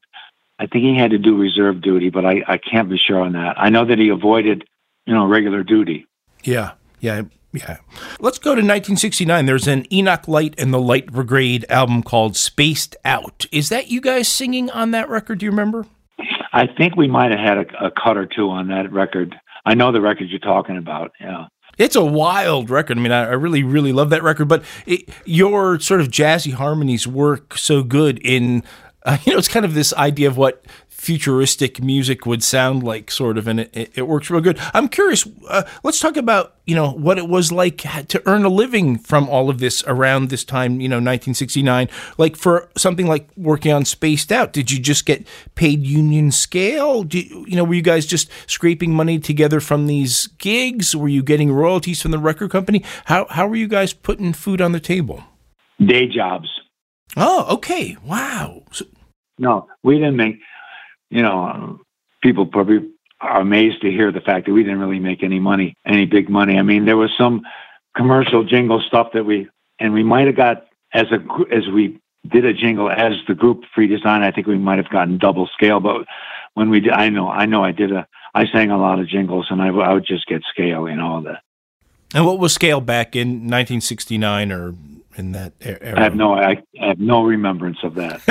I 0.58 0.66
think 0.66 0.84
he 0.84 0.98
had 0.98 1.12
to 1.12 1.18
do 1.18 1.36
reserve 1.36 1.82
duty, 1.82 2.10
but 2.10 2.26
I, 2.26 2.44
I 2.48 2.58
can't 2.58 2.90
be 2.90 2.98
sure 2.98 3.20
on 3.20 3.34
that. 3.34 3.60
I 3.60 3.70
know 3.70 3.86
that 3.86 3.98
he 3.98 4.10
avoided, 4.10 4.64
you 5.06 5.14
know, 5.14 5.26
regular 5.26 5.64
duty. 5.64 6.06
Yeah, 6.44 6.74
yeah 7.00 7.24
Yeah. 7.54 7.78
Let's 8.20 8.40
go 8.40 8.50
to 8.50 8.62
1969. 8.62 9.46
There's 9.46 9.68
an 9.68 9.86
Enoch 9.94 10.28
Light 10.28 10.56
and 10.58 10.74
the 10.74 10.80
Light 10.80 11.12
Brigade 11.12 11.66
album 11.70 12.02
called 12.02 12.36
Spaced 12.36 12.96
Out. 13.06 13.46
Is 13.52 13.70
that 13.70 13.90
you 13.90 14.02
guys 14.02 14.28
singing 14.28 14.72
on 14.72 14.92
that 14.92 15.08
record? 15.08 15.40
Do 15.40 15.46
you 15.46 15.52
remember? 15.52 15.86
I 16.52 16.68
think 16.68 16.96
we 16.96 17.08
might 17.08 17.32
have 17.32 17.40
had 17.40 17.58
a, 17.60 17.86
a 17.86 17.92
cut 17.92 18.18
or 18.18 18.26
two 18.26 18.50
on 18.50 18.68
that 18.70 18.92
record. 18.92 19.36
I 19.66 19.76
know 19.76 19.92
the 19.92 20.02
record 20.02 20.30
you're 20.30 20.40
talking 20.40 20.78
about. 20.78 21.12
Yeah. 21.22 21.46
It's 21.78 21.96
a 21.96 22.04
wild 22.04 22.70
record. 22.70 22.98
I 22.98 23.02
mean, 23.02 23.12
I, 23.12 23.22
I 23.22 23.34
really, 23.34 23.64
really 23.64 23.94
love 23.94 24.10
that 24.12 24.24
record. 24.24 24.48
But 24.48 24.64
it, 24.86 25.10
your 25.26 25.80
sort 25.80 26.02
of 26.02 26.08
jazzy 26.08 26.54
harmonies 26.54 27.08
work 27.08 27.58
so 27.58 27.84
good 27.84 28.20
in, 28.20 28.64
uh, 29.06 29.18
you 29.26 29.34
know, 29.34 29.38
it's 29.38 29.48
kind 29.48 29.66
of 29.66 29.74
this 29.74 29.94
idea 29.94 30.28
of 30.28 30.38
what 30.38 30.66
futuristic 31.04 31.84
music 31.84 32.26
would 32.26 32.42
sound 32.42 32.82
like, 32.82 33.12
sort 33.12 33.38
of, 33.38 33.46
and 33.46 33.60
it, 33.60 33.92
it 33.94 34.08
works 34.08 34.30
real 34.30 34.40
good. 34.40 34.58
I'm 34.74 34.88
curious. 34.88 35.28
Uh, 35.50 35.64
let's 35.84 36.00
talk 36.00 36.16
about 36.16 36.56
you 36.66 36.76
know 36.76 36.92
what 36.92 37.18
it 37.18 37.28
was 37.28 37.52
like 37.52 37.80
to 38.08 38.24
earn 38.26 38.46
a 38.46 38.50
living 38.50 38.98
from 38.98 39.28
all 39.28 39.50
of 39.50 39.60
this 39.60 39.84
around 39.86 40.30
this 40.30 40.46
time, 40.46 40.80
you 40.80 40.88
know, 40.88 40.96
1969. 40.96 41.90
Like 42.18 42.38
for 42.38 42.70
something 42.78 43.06
like 43.06 43.30
working 43.36 43.74
on 43.74 43.84
Spaced 43.84 44.32
Out, 44.32 44.54
did 44.54 44.72
you 44.72 44.80
just 44.80 45.06
get 45.06 45.28
paid 45.56 45.86
union 45.86 46.32
scale? 46.32 47.04
Do, 47.04 47.20
you 47.20 47.58
know, 47.58 47.66
were 47.66 47.74
you 47.74 47.82
guys 47.82 48.06
just 48.06 48.30
scraping 48.48 48.94
money 48.94 49.20
together 49.20 49.60
from 49.60 49.88
these 49.88 50.28
gigs? 50.38 50.96
Were 50.96 51.10
you 51.10 51.22
getting 51.22 51.52
royalties 51.52 52.02
from 52.02 52.12
the 52.12 52.20
record 52.20 52.52
company? 52.52 52.84
How 53.06 53.28
how 53.30 53.48
were 53.48 53.58
you 53.58 53.68
guys 53.68 53.92
putting 53.92 54.32
food 54.32 54.62
on 54.62 54.72
the 54.72 54.80
table? 54.80 55.24
Day 55.86 56.08
jobs. 56.08 56.48
Oh, 57.18 57.46
okay. 57.56 57.98
Wow. 58.06 58.64
So, 58.72 58.86
no, 59.38 59.68
we 59.84 59.96
didn't 59.96 60.16
make 60.16 60.40
you 61.14 61.22
know, 61.22 61.80
people 62.24 62.48
probably 62.48 62.90
are 63.22 63.40
amazed 63.40 63.82
to 63.82 63.92
hear 63.92 64.12
the 64.12 64.20
fact 64.20 64.48
that 64.48 64.54
we 64.54 64.64
didn't 64.64 64.80
really 64.80 65.00
make 65.00 65.24
any 65.24 65.40
money, 65.40 65.76
any 65.86 66.06
big 66.06 66.28
money. 66.28 66.58
I 66.58 66.64
mean, 66.64 66.86
there 66.86 66.98
was 66.98 67.12
some 67.16 67.44
commercial 67.96 68.44
jingle 68.44 68.82
stuff 68.82 69.10
that 69.14 69.24
we, 69.24 69.48
and 69.80 69.94
we 69.94 70.04
might 70.04 70.26
have 70.26 70.36
got 70.36 70.66
as 70.92 71.06
a 71.12 71.20
as 71.56 71.68
we 71.68 72.00
did 72.32 72.46
a 72.46 72.54
jingle 72.54 72.90
as 72.90 73.14
the 73.28 73.36
group 73.36 73.64
Free 73.76 73.88
Design. 73.88 74.24
I 74.24 74.32
think 74.32 74.48
we 74.48 74.58
might 74.58 74.80
have 74.80 74.90
gotten 74.90 75.20
double 75.20 75.48
scale, 75.54 75.80
but 75.80 76.08
when 76.56 76.72
we 76.72 76.80
did, 76.80 76.94
I 76.94 77.10
know, 77.10 77.30
I 77.30 77.46
know, 77.46 77.64
I 77.64 77.72
did 77.72 77.92
a, 77.92 78.08
I 78.34 78.48
sang 78.48 78.72
a 78.72 78.78
lot 78.78 79.00
of 79.00 79.08
jingles, 79.08 79.48
and 79.52 79.62
I, 79.62 79.68
I 79.68 79.94
would 79.94 80.06
just 80.06 80.26
get 80.26 80.42
scale, 80.50 80.90
you 80.90 80.96
know, 80.96 81.22
the. 81.22 81.38
And 82.16 82.26
what 82.26 82.40
was 82.40 82.54
scale 82.54 82.82
back 82.82 83.16
in 83.16 83.28
1969 83.28 84.52
or 84.52 84.74
in 85.16 85.32
that 85.34 85.54
era? 85.62 85.94
I 86.00 86.04
have 86.04 86.16
no, 86.16 86.34
I, 86.34 86.64
I 86.82 86.88
have 86.88 87.00
no 87.00 87.24
remembrance 87.24 87.78
of 87.84 87.96
that. 87.96 88.22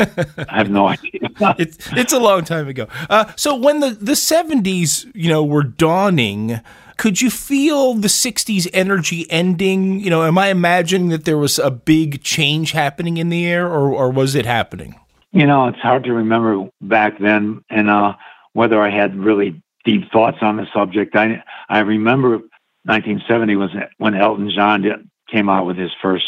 I 0.48 0.56
have 0.58 0.70
no 0.70 0.88
idea. 0.96 1.10
it's 1.58 1.78
it's 1.92 2.12
a 2.12 2.18
long 2.18 2.44
time 2.44 2.68
ago. 2.68 2.88
Uh, 3.10 3.32
so 3.36 3.54
when 3.54 3.80
the 3.80 3.90
the 3.90 4.16
seventies, 4.16 5.06
you 5.14 5.28
know, 5.28 5.44
were 5.44 5.64
dawning. 5.64 6.60
Could 6.98 7.20
you 7.20 7.30
feel 7.30 7.94
the 7.94 8.06
60s 8.06 8.68
energy 8.72 9.26
ending? 9.28 9.98
You 9.98 10.10
know, 10.10 10.22
am 10.22 10.38
I 10.38 10.48
imagining 10.48 11.08
that 11.08 11.24
there 11.24 11.38
was 11.38 11.58
a 11.58 11.70
big 11.70 12.22
change 12.22 12.72
happening 12.72 13.16
in 13.16 13.28
the 13.28 13.44
air 13.44 13.66
or, 13.66 13.90
or 13.90 14.10
was 14.10 14.36
it 14.36 14.46
happening? 14.46 15.00
You 15.32 15.46
know, 15.46 15.66
it's 15.66 15.80
hard 15.80 16.04
to 16.04 16.12
remember 16.12 16.68
back 16.80 17.18
then 17.18 17.64
and 17.70 17.90
uh, 17.90 18.12
whether 18.52 18.80
I 18.80 18.90
had 18.90 19.16
really 19.16 19.60
deep 19.84 20.10
thoughts 20.12 20.38
on 20.42 20.58
the 20.58 20.66
subject. 20.72 21.16
I 21.16 21.42
I 21.68 21.80
remember 21.80 22.38
1970 22.84 23.56
was 23.56 23.70
when 23.98 24.14
Elton 24.14 24.50
John 24.54 24.82
did, 24.82 25.08
came 25.30 25.48
out 25.48 25.66
with 25.66 25.76
his 25.76 25.90
first 26.00 26.26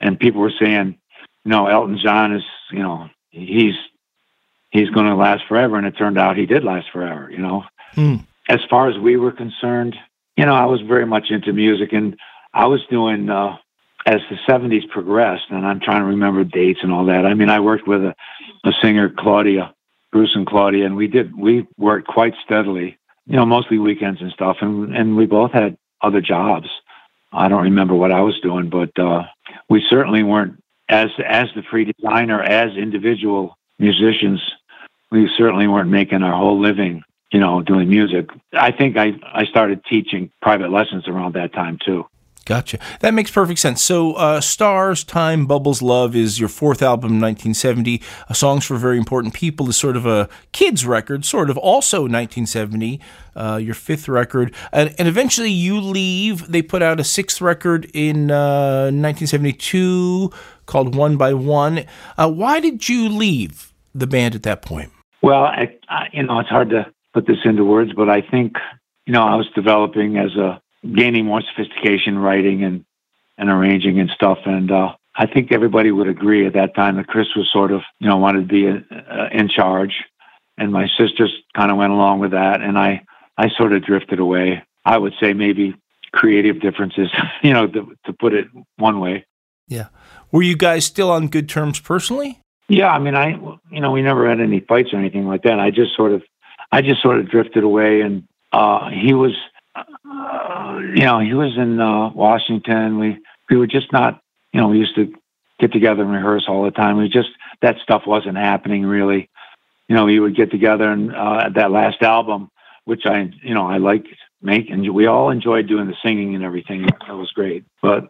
and 0.00 0.18
people 0.18 0.40
were 0.40 0.52
saying, 0.60 0.98
you 1.44 1.50
know, 1.50 1.66
Elton 1.66 1.98
John 2.02 2.34
is, 2.34 2.44
you 2.70 2.80
know, 2.80 3.08
he's 3.30 3.74
he's 4.70 4.90
going 4.90 5.06
to 5.06 5.14
last 5.14 5.44
forever, 5.48 5.76
and 5.76 5.86
it 5.86 5.92
turned 5.92 6.18
out 6.18 6.36
he 6.36 6.46
did 6.46 6.64
last 6.64 6.88
forever. 6.92 7.30
You 7.30 7.38
know, 7.38 7.64
mm. 7.94 8.24
as 8.48 8.60
far 8.68 8.88
as 8.88 8.98
we 8.98 9.16
were 9.16 9.32
concerned, 9.32 9.96
you 10.36 10.46
know, 10.46 10.54
I 10.54 10.66
was 10.66 10.80
very 10.80 11.06
much 11.06 11.30
into 11.30 11.52
music, 11.52 11.92
and 11.92 12.16
I 12.52 12.66
was 12.66 12.80
doing 12.90 13.28
uh, 13.30 13.56
as 14.06 14.20
the 14.30 14.36
'70s 14.48 14.88
progressed, 14.88 15.44
and 15.50 15.66
I'm 15.66 15.80
trying 15.80 16.00
to 16.00 16.06
remember 16.08 16.44
dates 16.44 16.80
and 16.82 16.92
all 16.92 17.06
that. 17.06 17.26
I 17.26 17.34
mean, 17.34 17.50
I 17.50 17.60
worked 17.60 17.86
with 17.86 18.02
a, 18.02 18.14
a 18.64 18.72
singer, 18.82 19.12
Claudia, 19.16 19.74
Bruce 20.12 20.34
and 20.34 20.46
Claudia, 20.46 20.86
and 20.86 20.96
we 20.96 21.06
did 21.06 21.36
we 21.36 21.66
worked 21.76 22.08
quite 22.08 22.34
steadily. 22.44 22.96
You 23.26 23.36
know, 23.36 23.46
mostly 23.46 23.78
weekends 23.78 24.20
and 24.20 24.32
stuff, 24.32 24.58
and 24.60 24.94
and 24.94 25.16
we 25.16 25.26
both 25.26 25.52
had 25.52 25.76
other 26.02 26.20
jobs. 26.20 26.68
I 27.32 27.48
don't 27.48 27.62
remember 27.62 27.94
what 27.94 28.10
I 28.10 28.22
was 28.22 28.38
doing, 28.40 28.70
but 28.70 28.98
uh, 28.98 29.22
we 29.70 29.82
certainly 29.88 30.22
weren't 30.22 30.62
as 30.90 31.08
as 31.26 31.46
the 31.54 31.62
free 31.62 31.90
designer 31.96 32.42
as 32.42 32.76
individual 32.76 33.56
musicians. 33.78 34.42
We 35.10 35.30
certainly 35.38 35.68
weren't 35.68 35.88
making 35.88 36.22
our 36.22 36.36
whole 36.36 36.60
living, 36.60 37.02
you 37.32 37.40
know, 37.40 37.62
doing 37.62 37.88
music. 37.88 38.28
I 38.52 38.72
think 38.72 38.98
I 38.98 39.12
I 39.32 39.46
started 39.46 39.82
teaching 39.88 40.30
private 40.42 40.70
lessons 40.70 41.08
around 41.08 41.34
that 41.34 41.54
time 41.54 41.78
too. 41.82 42.04
Gotcha. 42.50 42.80
That 42.98 43.14
makes 43.14 43.30
perfect 43.30 43.60
sense. 43.60 43.80
So, 43.80 44.14
uh, 44.14 44.40
Stars, 44.40 45.04
Time, 45.04 45.46
Bubbles, 45.46 45.82
Love 45.82 46.16
is 46.16 46.40
your 46.40 46.48
fourth 46.48 46.82
album, 46.82 47.20
1970. 47.20 48.02
Uh, 48.28 48.34
Songs 48.34 48.66
for 48.66 48.76
Very 48.76 48.98
Important 48.98 49.34
People 49.34 49.68
is 49.68 49.76
sort 49.76 49.96
of 49.96 50.04
a 50.04 50.28
kids 50.50 50.84
record, 50.84 51.24
sort 51.24 51.48
of 51.48 51.56
also 51.56 51.98
1970, 51.98 53.00
uh, 53.36 53.60
your 53.62 53.76
fifth 53.76 54.08
record. 54.08 54.52
And, 54.72 54.92
and, 54.98 55.06
eventually 55.06 55.52
you 55.52 55.80
leave. 55.80 56.50
They 56.50 56.60
put 56.60 56.82
out 56.82 56.98
a 56.98 57.04
sixth 57.04 57.40
record 57.40 57.88
in 57.94 58.26
1972 58.26 60.30
uh, 60.32 60.36
called 60.66 60.96
One 60.96 61.16
by 61.16 61.34
One. 61.34 61.84
Uh, 62.18 62.32
why 62.32 62.58
did 62.58 62.88
you 62.88 63.08
leave 63.08 63.72
the 63.94 64.08
band 64.08 64.34
at 64.34 64.42
that 64.42 64.62
point? 64.62 64.90
Well, 65.22 65.44
I, 65.44 65.78
I, 65.88 66.08
you 66.12 66.24
know, 66.24 66.40
it's 66.40 66.48
hard 66.48 66.70
to 66.70 66.92
put 67.14 67.28
this 67.28 67.38
into 67.44 67.64
words, 67.64 67.92
but 67.92 68.10
I 68.10 68.22
think, 68.22 68.54
you 69.06 69.12
know, 69.12 69.22
I 69.22 69.36
was 69.36 69.46
developing 69.54 70.16
as 70.16 70.34
a 70.34 70.60
gaining 70.94 71.26
more 71.26 71.42
sophistication 71.42 72.18
writing 72.18 72.64
and 72.64 72.84
and 73.38 73.48
arranging 73.48 73.98
and 74.00 74.10
stuff 74.10 74.38
and 74.44 74.70
uh 74.70 74.92
I 75.14 75.26
think 75.26 75.52
everybody 75.52 75.90
would 75.90 76.08
agree 76.08 76.46
at 76.46 76.54
that 76.54 76.74
time 76.74 76.96
that 76.96 77.06
Chris 77.06 77.26
was 77.36 77.48
sort 77.52 77.72
of, 77.72 77.82
you 77.98 78.08
know, 78.08 78.16
wanted 78.16 78.48
to 78.48 78.54
be 78.54 78.68
uh, 78.68 79.28
in 79.32 79.48
charge, 79.48 79.92
and 80.56 80.72
my 80.72 80.86
sisters 80.98 81.30
kind 81.56 81.70
of 81.70 81.76
went 81.76 81.92
along 81.92 82.20
with 82.20 82.30
that, 82.30 82.60
and 82.60 82.78
I, 82.78 83.02
I 83.36 83.48
sort 83.56 83.72
of 83.72 83.84
drifted 83.84 84.20
away. 84.20 84.62
I 84.84 84.98
would 84.98 85.12
say 85.20 85.32
maybe 85.32 85.74
creative 86.12 86.60
differences, 86.60 87.10
you 87.42 87.52
know, 87.52 87.66
to, 87.66 87.96
to 88.06 88.12
put 88.12 88.34
it 88.34 88.46
one 88.76 89.00
way. 89.00 89.26
Yeah. 89.68 89.88
Were 90.32 90.42
you 90.42 90.56
guys 90.56 90.84
still 90.84 91.10
on 91.10 91.28
good 91.28 91.48
terms 91.48 91.80
personally? 91.80 92.40
Yeah, 92.68 92.88
I 92.88 92.98
mean, 92.98 93.16
I, 93.16 93.30
you 93.70 93.80
know, 93.80 93.90
we 93.90 94.02
never 94.02 94.28
had 94.28 94.40
any 94.40 94.60
fights 94.60 94.90
or 94.92 94.98
anything 94.98 95.26
like 95.26 95.42
that. 95.42 95.58
I 95.58 95.70
just 95.70 95.94
sort 95.96 96.12
of, 96.12 96.22
I 96.70 96.82
just 96.82 97.02
sort 97.02 97.18
of 97.18 97.28
drifted 97.28 97.64
away, 97.64 98.00
and 98.00 98.22
uh, 98.52 98.90
he 98.90 99.12
was 99.12 99.32
uh, 99.74 100.78
you 100.94 101.04
know, 101.04 101.20
he 101.20 101.34
was 101.34 101.56
in 101.56 101.80
uh, 101.80 102.10
Washington. 102.10 102.98
We 102.98 103.18
we 103.48 103.56
were 103.56 103.66
just 103.66 103.92
not, 103.92 104.20
you 104.52 104.60
know, 104.60 104.68
we 104.68 104.78
used 104.78 104.94
to 104.96 105.12
get 105.58 105.72
together 105.72 106.02
and 106.02 106.12
rehearse 106.12 106.44
all 106.48 106.64
the 106.64 106.70
time. 106.70 106.96
We 106.96 107.08
just 107.08 107.30
that 107.62 107.76
stuff 107.82 108.02
wasn't 108.06 108.36
happening 108.36 108.84
really. 108.84 109.28
You 109.88 109.96
know, 109.96 110.04
we 110.04 110.20
would 110.20 110.36
get 110.36 110.50
together 110.50 110.90
and 110.90 111.14
uh, 111.14 111.50
that 111.54 111.72
last 111.72 112.02
album, 112.02 112.50
which 112.84 113.06
I, 113.06 113.30
you 113.42 113.54
know, 113.54 113.66
I 113.66 113.78
liked 113.78 114.08
make, 114.40 114.70
and 114.70 114.88
we 114.94 115.06
all 115.06 115.30
enjoyed 115.30 115.66
doing 115.66 115.86
the 115.88 115.96
singing 116.02 116.34
and 116.34 116.44
everything. 116.44 116.86
That 117.06 117.16
was 117.16 117.30
great. 117.32 117.64
But 117.82 118.08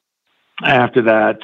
after 0.63 1.03
that, 1.03 1.39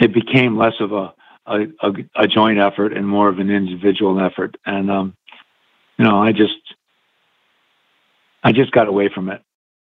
it 0.00 0.12
became 0.12 0.56
less 0.56 0.74
of 0.80 0.92
a 0.92 1.14
a, 1.46 1.66
a, 1.80 1.92
a 2.14 2.28
joint 2.28 2.58
effort 2.58 2.92
and 2.92 3.08
more 3.08 3.28
of 3.28 3.38
an 3.38 3.50
individual 3.50 4.20
effort. 4.20 4.56
And 4.66 4.90
um, 4.90 5.14
you 5.96 6.04
know, 6.04 6.22
I 6.22 6.32
just 6.32 6.56
I 8.42 8.52
just 8.52 8.72
got 8.72 8.88
away 8.88 9.08
from 9.12 9.30
it. 9.30 9.42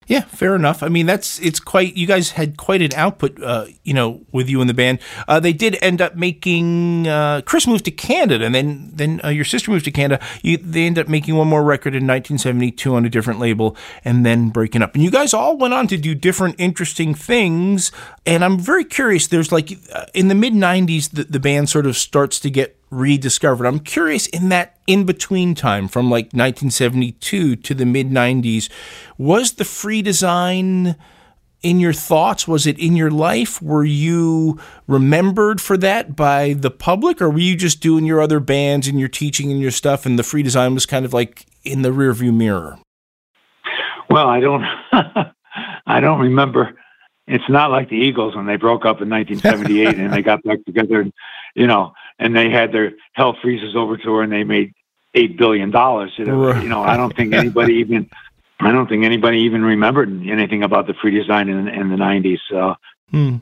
Yeah, 0.08 0.22
fair 0.22 0.56
enough. 0.56 0.82
I 0.82 0.88
mean, 0.88 1.04
that's 1.04 1.38
it's 1.40 1.60
quite. 1.60 1.94
You 1.94 2.06
guys 2.06 2.30
had 2.30 2.56
quite 2.56 2.80
an 2.80 2.94
output, 2.94 3.40
uh, 3.42 3.66
you 3.84 3.92
know, 3.92 4.22
with 4.32 4.48
you 4.48 4.62
in 4.62 4.66
the 4.66 4.72
band. 4.72 5.00
Uh, 5.28 5.38
they 5.38 5.52
did 5.52 5.76
end 5.82 6.00
up 6.00 6.16
making. 6.16 7.06
Uh, 7.06 7.42
Chris 7.44 7.66
moved 7.66 7.84
to 7.84 7.90
Canada, 7.90 8.46
and 8.46 8.54
then 8.54 8.90
then 8.94 9.20
uh, 9.22 9.28
your 9.28 9.44
sister 9.44 9.70
moved 9.70 9.84
to 9.84 9.90
Canada. 9.90 10.24
You, 10.40 10.56
they 10.56 10.86
ended 10.86 11.04
up 11.04 11.10
making 11.10 11.36
one 11.36 11.46
more 11.46 11.62
record 11.62 11.94
in 11.94 12.06
1972 12.06 12.94
on 12.94 13.04
a 13.04 13.10
different 13.10 13.38
label, 13.38 13.76
and 14.02 14.24
then 14.24 14.48
breaking 14.48 14.80
up. 14.80 14.94
And 14.94 15.04
you 15.04 15.10
guys 15.10 15.34
all 15.34 15.58
went 15.58 15.74
on 15.74 15.86
to 15.88 15.98
do 15.98 16.14
different 16.14 16.54
interesting 16.56 17.14
things. 17.14 17.92
And 18.24 18.42
I'm 18.42 18.58
very 18.58 18.86
curious. 18.86 19.28
There's 19.28 19.52
like 19.52 19.78
uh, 19.92 20.06
in 20.14 20.28
the 20.28 20.34
mid 20.34 20.54
90s, 20.54 21.10
the, 21.10 21.24
the 21.24 21.40
band 21.40 21.68
sort 21.68 21.84
of 21.84 21.98
starts 21.98 22.40
to 22.40 22.50
get 22.50 22.77
rediscovered. 22.90 23.66
I'm 23.66 23.80
curious 23.80 24.26
in 24.28 24.48
that 24.50 24.78
in 24.86 25.04
between 25.04 25.54
time 25.54 25.88
from 25.88 26.06
like 26.06 26.26
1972 26.26 27.56
to 27.56 27.74
the 27.74 27.86
mid 27.86 28.10
90s, 28.10 28.70
was 29.16 29.52
the 29.52 29.64
free 29.64 30.02
design 30.02 30.96
in 31.62 31.80
your 31.80 31.92
thoughts? 31.92 32.46
Was 32.46 32.66
it 32.66 32.78
in 32.78 32.96
your 32.96 33.10
life? 33.10 33.60
Were 33.60 33.84
you 33.84 34.58
remembered 34.86 35.60
for 35.60 35.76
that 35.78 36.16
by 36.16 36.54
the 36.54 36.70
public, 36.70 37.20
or 37.20 37.30
were 37.30 37.38
you 37.38 37.56
just 37.56 37.80
doing 37.80 38.04
your 38.04 38.20
other 38.20 38.40
bands 38.40 38.88
and 38.88 38.98
your 38.98 39.08
teaching 39.08 39.50
and 39.50 39.60
your 39.60 39.70
stuff, 39.70 40.06
and 40.06 40.18
the 40.18 40.22
free 40.22 40.42
design 40.42 40.74
was 40.74 40.86
kind 40.86 41.04
of 41.04 41.12
like 41.12 41.46
in 41.64 41.82
the 41.82 41.90
rearview 41.90 42.34
mirror? 42.34 42.78
Well, 44.08 44.28
I 44.28 44.40
don't, 44.40 44.64
I 45.86 46.00
don't 46.00 46.20
remember 46.20 46.74
it's 47.28 47.48
not 47.48 47.70
like 47.70 47.90
the 47.90 47.96
Eagles 47.96 48.34
when 48.34 48.46
they 48.46 48.56
broke 48.56 48.86
up 48.86 49.02
in 49.02 49.10
1978 49.10 49.98
and 49.98 50.12
they 50.12 50.22
got 50.22 50.42
back 50.42 50.64
together, 50.64 51.00
and, 51.00 51.12
you 51.54 51.66
know, 51.66 51.92
and 52.18 52.34
they 52.34 52.50
had 52.50 52.72
their 52.72 52.92
Hell 53.12 53.36
Freezes 53.40 53.76
over 53.76 53.96
to 53.96 54.14
her 54.14 54.22
and 54.22 54.32
they 54.32 54.44
made 54.44 54.72
eight 55.14 55.36
billion 55.38 55.70
dollars. 55.70 56.12
You 56.16 56.26
know, 56.26 56.82
I 56.82 56.96
don't 56.96 57.14
think 57.14 57.34
anybody 57.34 57.74
even 57.84 58.08
I 58.60 58.72
don't 58.72 58.88
think 58.88 59.04
anybody 59.04 59.38
even 59.40 59.64
remembered 59.64 60.08
anything 60.26 60.62
about 60.62 60.86
the 60.86 60.94
free 60.94 61.12
design 61.12 61.48
in, 61.48 61.68
in 61.68 61.90
the 61.90 61.96
'90s. 61.96 62.38
Uh, 62.54 62.74
hmm. 63.10 63.36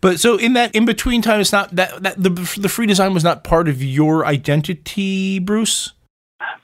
But 0.00 0.20
so 0.20 0.36
in 0.36 0.52
that 0.54 0.74
in 0.74 0.84
between 0.84 1.22
time, 1.22 1.40
it's 1.40 1.52
not 1.52 1.74
that 1.76 2.02
that 2.02 2.22
the 2.22 2.30
the 2.58 2.68
free 2.68 2.86
design 2.86 3.14
was 3.14 3.24
not 3.24 3.44
part 3.44 3.68
of 3.68 3.82
your 3.82 4.24
identity, 4.24 5.38
Bruce. 5.38 5.92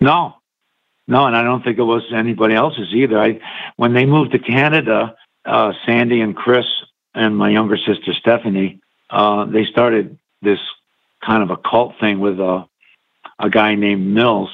No, 0.00 0.34
no, 1.06 1.26
and 1.26 1.36
I 1.36 1.42
don't 1.42 1.62
think 1.62 1.78
it 1.78 1.82
was 1.82 2.02
anybody 2.14 2.54
else's 2.54 2.94
either. 2.94 3.18
I 3.18 3.40
when 3.76 3.92
they 3.92 4.06
moved 4.06 4.32
to 4.32 4.38
Canada, 4.38 5.16
uh, 5.44 5.72
Sandy 5.86 6.20
and 6.20 6.36
Chris 6.36 6.66
and 7.14 7.36
my 7.36 7.50
younger 7.50 7.76
sister 7.76 8.14
Stephanie, 8.14 8.80
uh, 9.10 9.44
they 9.46 9.64
started 9.64 10.18
this 10.42 10.58
kind 11.24 11.42
of 11.42 11.50
a 11.50 11.56
cult 11.56 11.94
thing 12.00 12.20
with 12.20 12.38
a 12.40 12.64
a 13.40 13.50
guy 13.50 13.74
named 13.74 14.06
Mills, 14.06 14.50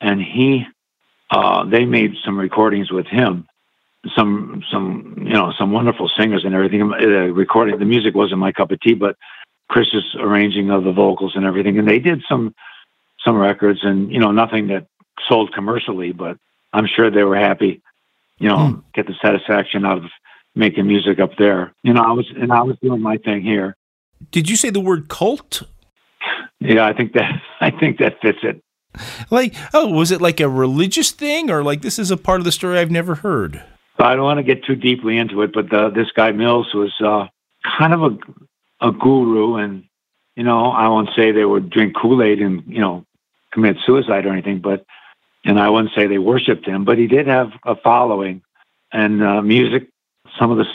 and 0.00 0.20
he 0.20 0.64
uh, 1.30 1.64
they 1.64 1.84
made 1.84 2.14
some 2.24 2.38
recordings 2.38 2.90
with 2.90 3.06
him 3.06 3.46
some 4.14 4.62
some 4.70 5.14
you 5.18 5.32
know 5.32 5.52
some 5.58 5.72
wonderful 5.72 6.10
singers 6.18 6.44
and 6.44 6.54
everything. 6.54 6.86
The 6.88 7.32
recording, 7.32 7.78
the 7.78 7.84
music 7.84 8.14
wasn't 8.14 8.40
my 8.40 8.52
cup 8.52 8.70
of 8.70 8.80
tea, 8.80 8.94
but 8.94 9.16
Chris's 9.68 10.04
arranging 10.18 10.70
of 10.70 10.84
the 10.84 10.92
vocals 10.92 11.32
and 11.36 11.44
everything, 11.44 11.78
and 11.78 11.88
they 11.88 11.98
did 11.98 12.22
some 12.28 12.54
some 13.24 13.36
records, 13.36 13.80
and 13.82 14.12
you 14.12 14.18
know 14.18 14.30
nothing 14.30 14.68
that 14.68 14.86
sold 15.28 15.52
commercially, 15.52 16.12
but 16.12 16.36
I'm 16.72 16.86
sure 16.86 17.10
they 17.10 17.24
were 17.24 17.36
happy. 17.36 17.82
You 18.38 18.48
know, 18.48 18.56
mm. 18.56 18.82
get 18.94 19.06
the 19.06 19.14
satisfaction 19.22 19.86
out 19.86 19.98
of 19.98 20.04
making 20.54 20.86
music 20.86 21.18
up 21.20 21.36
there. 21.38 21.72
You 21.82 21.94
know, 21.94 22.02
I 22.02 22.12
was 22.12 22.26
and 22.36 22.52
I 22.52 22.62
was 22.62 22.76
doing 22.82 23.00
my 23.00 23.16
thing 23.18 23.42
here. 23.42 23.76
Did 24.30 24.50
you 24.50 24.56
say 24.56 24.70
the 24.70 24.80
word 24.80 25.08
cult? 25.08 25.62
Yeah, 26.64 26.86
I 26.86 26.92
think 26.92 27.12
that 27.12 27.40
I 27.60 27.70
think 27.70 27.98
that 27.98 28.20
fits 28.20 28.38
it. 28.42 28.60
Like, 29.30 29.54
oh, 29.72 29.90
was 29.90 30.10
it 30.10 30.20
like 30.20 30.40
a 30.40 30.48
religious 30.48 31.10
thing, 31.10 31.50
or 31.50 31.62
like 31.62 31.82
this 31.82 31.98
is 31.98 32.10
a 32.10 32.16
part 32.16 32.40
of 32.40 32.44
the 32.44 32.52
story 32.52 32.78
I've 32.78 32.90
never 32.90 33.16
heard? 33.16 33.62
I 33.98 34.16
don't 34.16 34.24
want 34.24 34.38
to 34.38 34.42
get 34.42 34.64
too 34.64 34.74
deeply 34.74 35.18
into 35.18 35.42
it, 35.42 35.52
but 35.52 35.70
the, 35.70 35.90
this 35.90 36.10
guy 36.14 36.32
Mills 36.32 36.74
was 36.74 36.92
uh, 37.00 37.28
kind 37.78 37.92
of 37.92 38.02
a, 38.02 38.88
a 38.88 38.92
guru, 38.92 39.56
and 39.56 39.84
you 40.36 40.42
know, 40.42 40.70
I 40.70 40.88
won't 40.88 41.10
say 41.16 41.32
they 41.32 41.44
would 41.44 41.70
drink 41.70 41.94
Kool 42.00 42.22
Aid 42.22 42.40
and 42.40 42.62
you 42.66 42.80
know 42.80 43.04
commit 43.52 43.76
suicide 43.84 44.26
or 44.26 44.32
anything, 44.32 44.60
but 44.60 44.84
and 45.44 45.60
I 45.60 45.68
wouldn't 45.70 45.94
say 45.94 46.06
they 46.06 46.18
worshipped 46.18 46.66
him, 46.66 46.84
but 46.84 46.98
he 46.98 47.06
did 47.06 47.26
have 47.26 47.50
a 47.64 47.76
following, 47.76 48.42
and 48.92 49.22
uh, 49.22 49.42
music. 49.42 49.88
Some 50.38 50.50
of 50.50 50.58
the 50.58 50.66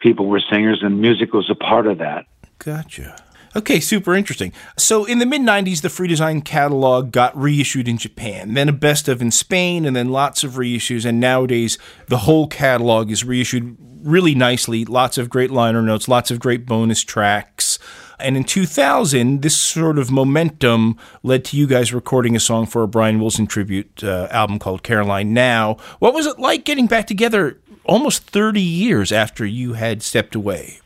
people 0.00 0.26
were 0.26 0.40
singers, 0.40 0.80
and 0.82 1.00
music 1.00 1.32
was 1.32 1.50
a 1.50 1.54
part 1.54 1.86
of 1.86 1.98
that. 1.98 2.26
Gotcha. 2.58 3.16
Okay, 3.56 3.80
super 3.80 4.14
interesting. 4.14 4.52
So 4.76 5.06
in 5.06 5.18
the 5.18 5.24
mid 5.24 5.40
90s, 5.40 5.80
the 5.80 5.88
Free 5.88 6.08
Design 6.08 6.42
catalog 6.42 7.10
got 7.10 7.34
reissued 7.34 7.88
in 7.88 7.96
Japan, 7.96 8.52
then 8.52 8.68
a 8.68 8.72
best 8.72 9.08
of 9.08 9.22
in 9.22 9.30
Spain, 9.30 9.86
and 9.86 9.96
then 9.96 10.10
lots 10.10 10.44
of 10.44 10.52
reissues. 10.52 11.06
And 11.06 11.18
nowadays, 11.18 11.78
the 12.08 12.18
whole 12.18 12.48
catalog 12.48 13.10
is 13.10 13.24
reissued 13.24 13.78
really 14.02 14.34
nicely. 14.34 14.84
Lots 14.84 15.16
of 15.16 15.30
great 15.30 15.50
liner 15.50 15.80
notes, 15.80 16.06
lots 16.06 16.30
of 16.30 16.38
great 16.38 16.66
bonus 16.66 17.02
tracks. 17.02 17.78
And 18.20 18.36
in 18.36 18.44
2000, 18.44 19.40
this 19.40 19.56
sort 19.56 19.98
of 19.98 20.10
momentum 20.10 20.98
led 21.22 21.42
to 21.46 21.56
you 21.56 21.66
guys 21.66 21.94
recording 21.94 22.36
a 22.36 22.40
song 22.40 22.66
for 22.66 22.82
a 22.82 22.88
Brian 22.88 23.20
Wilson 23.20 23.46
tribute 23.46 24.04
uh, 24.04 24.28
album 24.30 24.58
called 24.58 24.82
Caroline 24.82 25.32
Now. 25.32 25.78
What 25.98 26.12
was 26.12 26.26
it 26.26 26.38
like 26.38 26.66
getting 26.66 26.88
back 26.88 27.06
together 27.06 27.58
almost 27.84 28.24
30 28.24 28.60
years 28.60 29.12
after 29.12 29.46
you 29.46 29.72
had 29.72 30.02
stepped 30.02 30.34
away? 30.34 30.80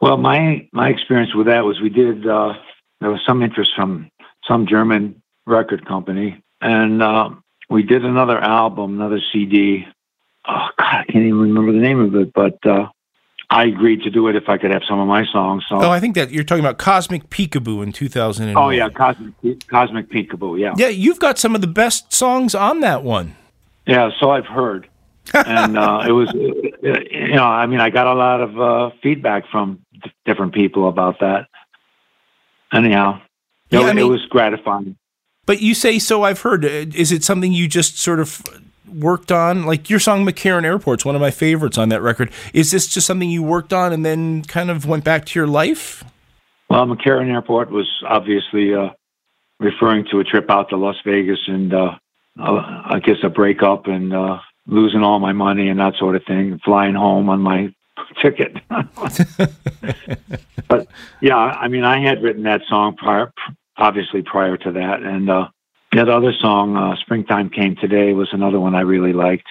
Well, 0.00 0.16
my 0.16 0.68
my 0.72 0.88
experience 0.88 1.34
with 1.34 1.46
that 1.46 1.64
was 1.64 1.80
we 1.80 1.88
did. 1.88 2.26
Uh, 2.26 2.54
there 3.00 3.10
was 3.10 3.20
some 3.26 3.42
interest 3.42 3.72
from 3.74 4.10
some 4.46 4.66
German 4.66 5.22
record 5.46 5.86
company, 5.86 6.42
and 6.60 7.02
uh, 7.02 7.30
we 7.68 7.82
did 7.82 8.04
another 8.04 8.38
album, 8.38 8.94
another 8.94 9.20
CD. 9.32 9.86
Oh 10.48 10.68
God, 10.78 10.86
I 10.86 11.04
can't 11.04 11.24
even 11.24 11.40
remember 11.40 11.72
the 11.72 11.78
name 11.78 12.00
of 12.00 12.14
it, 12.14 12.32
but 12.32 12.58
uh, 12.66 12.88
I 13.50 13.64
agreed 13.64 14.02
to 14.02 14.10
do 14.10 14.28
it 14.28 14.36
if 14.36 14.48
I 14.48 14.58
could 14.58 14.72
have 14.72 14.82
some 14.88 14.98
of 14.98 15.06
my 15.06 15.24
songs. 15.32 15.64
So. 15.68 15.76
Oh, 15.76 15.90
I 15.90 16.00
think 16.00 16.14
that 16.16 16.30
you're 16.30 16.44
talking 16.44 16.64
about 16.64 16.78
Cosmic 16.78 17.30
Peekaboo 17.30 17.82
in 17.82 17.92
2000. 17.92 18.56
Oh 18.56 18.70
yeah, 18.70 18.88
Cosmic 18.88 19.34
Cosmic 19.68 20.10
Peekaboo. 20.10 20.58
Yeah. 20.58 20.74
Yeah, 20.76 20.88
you've 20.88 21.20
got 21.20 21.38
some 21.38 21.54
of 21.54 21.60
the 21.60 21.66
best 21.66 22.12
songs 22.12 22.54
on 22.54 22.80
that 22.80 23.02
one. 23.02 23.36
Yeah, 23.86 24.10
so 24.18 24.30
I've 24.30 24.46
heard 24.46 24.88
and 25.34 25.78
uh, 25.78 26.04
it 26.06 26.12
was, 26.12 26.32
you 26.34 27.34
know, 27.34 27.44
I 27.44 27.66
mean, 27.66 27.80
I 27.80 27.90
got 27.90 28.06
a 28.06 28.14
lot 28.14 28.40
of 28.40 28.60
uh, 28.60 28.90
feedback 29.02 29.44
from 29.50 29.84
different 30.24 30.54
people 30.54 30.88
about 30.88 31.20
that. 31.20 31.46
Anyhow, 32.72 33.20
yeah, 33.70 33.80
it, 33.80 33.84
I 33.84 33.92
mean, 33.92 34.06
it 34.06 34.08
was 34.08 34.24
gratifying. 34.26 34.96
But 35.46 35.60
you 35.60 35.74
say 35.74 35.98
so. 35.98 36.24
I've 36.24 36.40
heard. 36.40 36.64
Uh, 36.64 36.68
is 36.68 37.12
it 37.12 37.24
something 37.24 37.52
you 37.52 37.68
just 37.68 37.98
sort 37.98 38.20
of 38.20 38.42
worked 38.92 39.30
on? 39.30 39.64
Like 39.64 39.88
your 39.88 40.00
song 40.00 40.26
"McCarran 40.26 40.64
Airport's 40.64 41.04
one 41.04 41.14
of 41.14 41.20
my 41.20 41.30
favorites 41.30 41.78
on 41.78 41.88
that 41.90 42.02
record. 42.02 42.30
Is 42.52 42.70
this 42.70 42.86
just 42.86 43.06
something 43.06 43.30
you 43.30 43.42
worked 43.42 43.72
on 43.72 43.92
and 43.92 44.04
then 44.04 44.42
kind 44.42 44.70
of 44.70 44.86
went 44.86 45.04
back 45.04 45.24
to 45.26 45.38
your 45.38 45.46
life? 45.46 46.04
Well, 46.68 46.84
McCarran 46.86 47.30
Airport 47.32 47.70
was 47.70 47.88
obviously 48.06 48.74
uh, 48.74 48.90
referring 49.60 50.06
to 50.10 50.18
a 50.18 50.24
trip 50.24 50.50
out 50.50 50.70
to 50.70 50.76
Las 50.76 50.96
Vegas 51.04 51.38
and 51.46 51.72
uh, 51.72 51.96
I 52.38 53.00
guess 53.02 53.16
a 53.22 53.28
breakup 53.28 53.86
and 53.86 54.12
uh, 54.12 54.38
losing 54.66 55.02
all 55.02 55.18
my 55.18 55.32
money 55.32 55.68
and 55.68 55.80
that 55.80 55.94
sort 55.98 56.16
of 56.16 56.24
thing, 56.24 56.60
flying 56.64 56.94
home 56.94 57.28
on 57.28 57.40
my 57.40 57.74
ticket. 58.22 58.56
but 60.68 60.88
yeah, 61.20 61.36
I 61.36 61.68
mean, 61.68 61.84
I 61.84 62.00
had 62.00 62.22
written 62.22 62.44
that 62.44 62.62
song 62.68 62.96
prior, 62.96 63.32
obviously 63.76 64.22
prior 64.22 64.56
to 64.58 64.72
that, 64.72 65.02
and 65.02 65.30
uh, 65.30 65.48
that 65.92 66.08
other 66.08 66.32
song, 66.32 66.76
uh, 66.76 66.96
"Springtime 66.96 67.50
Came 67.50 67.76
Today," 67.76 68.12
was 68.12 68.28
another 68.32 68.60
one 68.60 68.74
I 68.74 68.80
really 68.80 69.12
liked. 69.12 69.46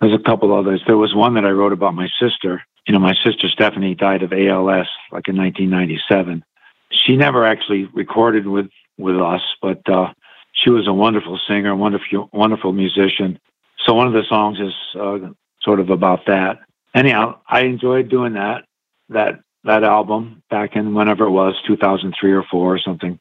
There's 0.00 0.18
a 0.18 0.22
couple 0.22 0.56
others. 0.56 0.82
There 0.86 0.96
was 0.96 1.14
one 1.14 1.34
that 1.34 1.44
I 1.44 1.50
wrote 1.50 1.72
about 1.72 1.94
my 1.94 2.08
sister. 2.20 2.62
You 2.86 2.94
know, 2.94 3.00
my 3.00 3.14
sister 3.22 3.48
Stephanie 3.48 3.94
died 3.94 4.22
of 4.22 4.32
ALS 4.32 4.88
like 5.12 5.28
in 5.28 5.36
1997. 5.36 6.42
She 6.90 7.16
never 7.16 7.46
actually 7.46 7.84
recorded 7.92 8.46
with 8.46 8.68
with 8.96 9.20
us, 9.20 9.42
but 9.60 9.86
uh, 9.88 10.12
she 10.52 10.70
was 10.70 10.86
a 10.86 10.92
wonderful 10.92 11.38
singer, 11.46 11.76
wonderful 11.76 12.30
wonderful 12.32 12.72
musician. 12.72 13.38
So 13.86 13.94
one 13.94 14.06
of 14.06 14.12
the 14.12 14.24
songs 14.28 14.58
is 14.58 14.74
uh, 14.98 15.18
sort 15.62 15.80
of 15.80 15.90
about 15.90 16.26
that. 16.26 16.58
Anyhow, 16.94 17.40
I 17.48 17.62
enjoyed 17.62 18.08
doing 18.08 18.34
that 18.34 18.64
that 19.08 19.40
that 19.64 19.84
album 19.84 20.42
back 20.50 20.76
in 20.76 20.94
whenever 20.94 21.24
it 21.24 21.30
was 21.30 21.54
2003 21.66 22.32
or 22.32 22.44
four 22.50 22.74
or 22.74 22.78
something. 22.78 23.18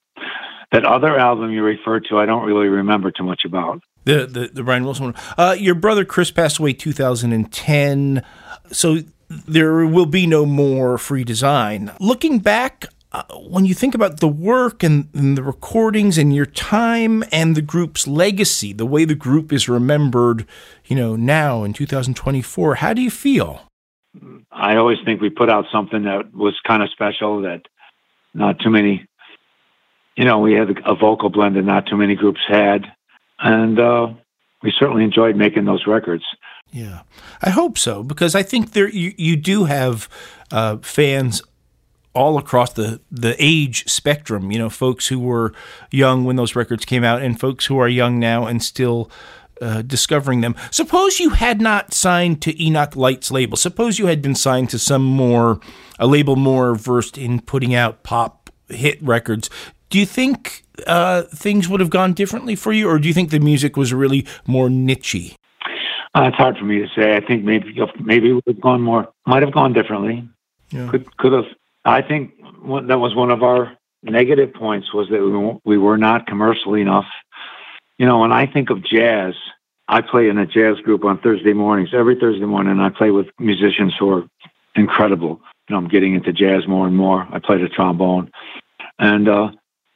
That 0.72 0.86
other 0.86 1.18
album 1.18 1.51
you 1.51 1.64
referred 1.64 2.05
to, 2.10 2.20
I 2.20 2.26
don't 2.26 2.45
really 2.45 2.68
remember 2.68 3.12
too 3.12 3.24
much 3.24 3.41
about. 3.45 3.82
The 4.05 4.26
the, 4.26 4.49
the 4.53 4.64
Brian 4.64 4.84
Wilson 4.84 5.05
one. 5.05 5.16
Uh, 5.38 5.55
your 5.57 5.76
brother 5.76 6.05
Chris 6.05 6.32
passed 6.32 6.60
away 6.60 6.74
2010, 6.74 8.24
so 8.72 8.97
there 9.30 9.86
will 9.86 10.05
be 10.05 10.26
no 10.26 10.45
more 10.45 10.97
free 10.97 11.24
design. 11.24 11.91
Looking 11.99 12.39
back 12.39 12.86
uh, 13.12 13.24
when 13.34 13.66
you 13.66 13.74
think 13.74 13.95
about 13.95 14.20
the 14.20 14.28
work 14.28 14.84
and, 14.84 15.10
and, 15.16 15.36
the 15.36 15.43
recordings 15.43 16.18
and 16.18 16.34
your 16.34 16.45
time 16.45 17.24
and 17.32 17.55
the 17.55 17.62
group's 17.62 18.05
legacy, 18.05 18.72
the 18.72 18.86
way 18.86 19.03
the 19.03 19.16
group 19.16 19.51
is 19.51 19.68
remembered, 19.68 20.45
you 20.86 20.95
know, 20.95 21.16
now 21.16 21.64
in 21.64 21.74
2024, 21.74 22.76
how 22.76 22.93
do 22.93 23.01
you 23.01 23.10
feel? 23.10 23.62
I 24.51 24.76
always 24.76 24.99
think 25.03 25.22
we 25.22 25.30
put 25.30 25.49
out 25.49 25.66
something 25.72 26.03
that 26.03 26.34
was 26.36 26.60
kind 26.68 26.84
of 26.84 26.89
special 26.91 27.41
that 27.41 27.62
not 28.36 28.60
too 28.60 28.70
many, 28.70 29.07
you 30.16 30.26
know, 30.26 30.39
we 30.39 30.53
had 30.53 30.70
a 30.86 30.93
vocal 30.93 31.30
blend 31.30 31.55
that 31.55 31.64
not 31.64 31.88
too 31.88 31.97
many 31.97 32.16
groups 32.16 32.41
had. 32.47 32.86
And 33.39 33.80
uh, 33.80 34.10
we 34.62 34.72
certainly 34.78 35.03
enjoyed 35.03 35.36
making 35.36 35.66
those 35.66 35.88
records. 35.88 36.24
Yeah, 36.72 37.01
I 37.41 37.49
hope 37.49 37.78
so 37.80 38.03
because 38.03 38.36
I 38.36 38.43
think 38.43 38.74
there 38.74 38.89
you, 38.89 39.14
you 39.18 39.36
do 39.36 39.64
have 39.64 40.07
uh, 40.51 40.78
fans 40.78 41.41
all 42.14 42.38
across 42.38 42.74
the 42.74 43.01
the 43.12 43.36
age 43.39 43.88
spectrum. 43.89 44.51
You 44.51 44.60
know, 44.60 44.70
folks 44.70 45.07
who 45.07 45.20
were 45.20 45.53
young 45.91 46.26
when 46.26 46.36
those 46.36 46.55
records 46.55 46.86
came 46.86 47.03
out, 47.03 47.22
and 47.22 47.39
folks 47.39 47.66
who 47.66 47.78
are 47.78 47.88
young 47.88 48.20
now 48.20 48.45
and 48.45 48.62
still. 48.64 49.10
Uh, 49.62 49.82
discovering 49.82 50.39
them. 50.39 50.55
Suppose 50.72 51.20
you 51.20 51.32
had 51.32 51.60
not 51.60 51.93
signed 51.93 52.41
to 52.43 52.64
Enoch 52.64 52.95
Light's 52.95 53.30
label. 53.30 53.57
Suppose 53.57 53.99
you 53.99 54.05
had 54.05 54.22
been 54.22 54.34
signed 54.34 54.70
to 54.70 54.80
some 54.80 55.03
more, 55.03 55.60
a 55.99 56.07
label 56.07 56.38
more 56.38 56.76
versed 56.76 57.18
in 57.18 57.41
putting 57.41 57.76
out 57.76 58.01
pop 58.01 58.49
hit 58.70 59.03
records. 59.03 59.49
Do 59.89 59.99
you 59.99 60.05
think 60.05 60.64
uh, 60.88 61.24
things 61.24 61.68
would 61.68 61.82
have 61.82 61.89
gone 61.89 62.14
differently 62.14 62.55
for 62.55 62.72
you, 62.72 62.88
or 62.88 62.99
do 62.99 63.10
you 63.10 63.14
think 63.14 63.32
the 63.32 63.39
music 63.39 63.76
was 63.76 63.93
really 63.93 64.26
more 64.47 64.70
nichey? 64.70 65.36
Uh, 66.16 66.28
it's 66.28 66.38
hard 66.38 66.57
for 66.57 66.64
me 66.64 66.80
to 66.80 66.88
say. 66.95 67.16
I 67.16 67.20
think 67.20 67.43
maybe 67.43 67.78
maybe 67.99 68.30
it 68.30 68.34
would 68.34 68.43
have 68.47 68.62
gone 68.62 68.82
more, 68.82 69.10
might 69.26 69.43
have 69.43 69.51
gone 69.51 69.74
differently. 69.74 70.28
Yeah. 70.72 70.88
Could 70.89 71.18
could 71.18 71.34
have 71.34 71.45
I 71.86 72.02
think 72.02 72.34
that 72.40 73.00
was 73.00 73.16
one 73.16 73.32
of 73.32 73.44
our 73.44 73.78
negative 74.04 74.54
points 74.54 74.94
was 74.94 75.08
that 75.10 75.60
we 75.66 75.78
were 75.78 75.98
not 75.98 76.28
commercial 76.28 76.76
enough. 76.76 77.06
You 77.98 78.06
know, 78.06 78.20
when 78.20 78.32
I 78.32 78.46
think 78.46 78.70
of 78.70 78.84
jazz, 78.84 79.34
I 79.88 80.02
play 80.02 80.30
in 80.30 80.38
a 80.38 80.46
jazz 80.46 80.78
group 80.82 81.04
on 81.04 81.20
Thursday 81.20 81.54
mornings. 81.54 81.90
Every 81.94 82.16
Thursday 82.16 82.46
morning, 82.46 82.80
I 82.80 82.90
play 82.90 83.12
with 83.12 83.28
musicians 83.40 83.94
who 83.98 84.10
are 84.12 84.24
incredible. 84.76 85.42
You 85.68 85.74
know, 85.74 85.78
I'm 85.78 85.88
getting 85.88 86.16
into 86.16 86.32
jazz 86.32 86.68
more 86.68 86.88
and 86.88 86.96
more. 86.96 87.28
I 87.32 87.40
play 87.40 87.62
the 87.62 87.70
trombone, 87.70 88.32
and 88.98 89.28
uh, 89.28 89.52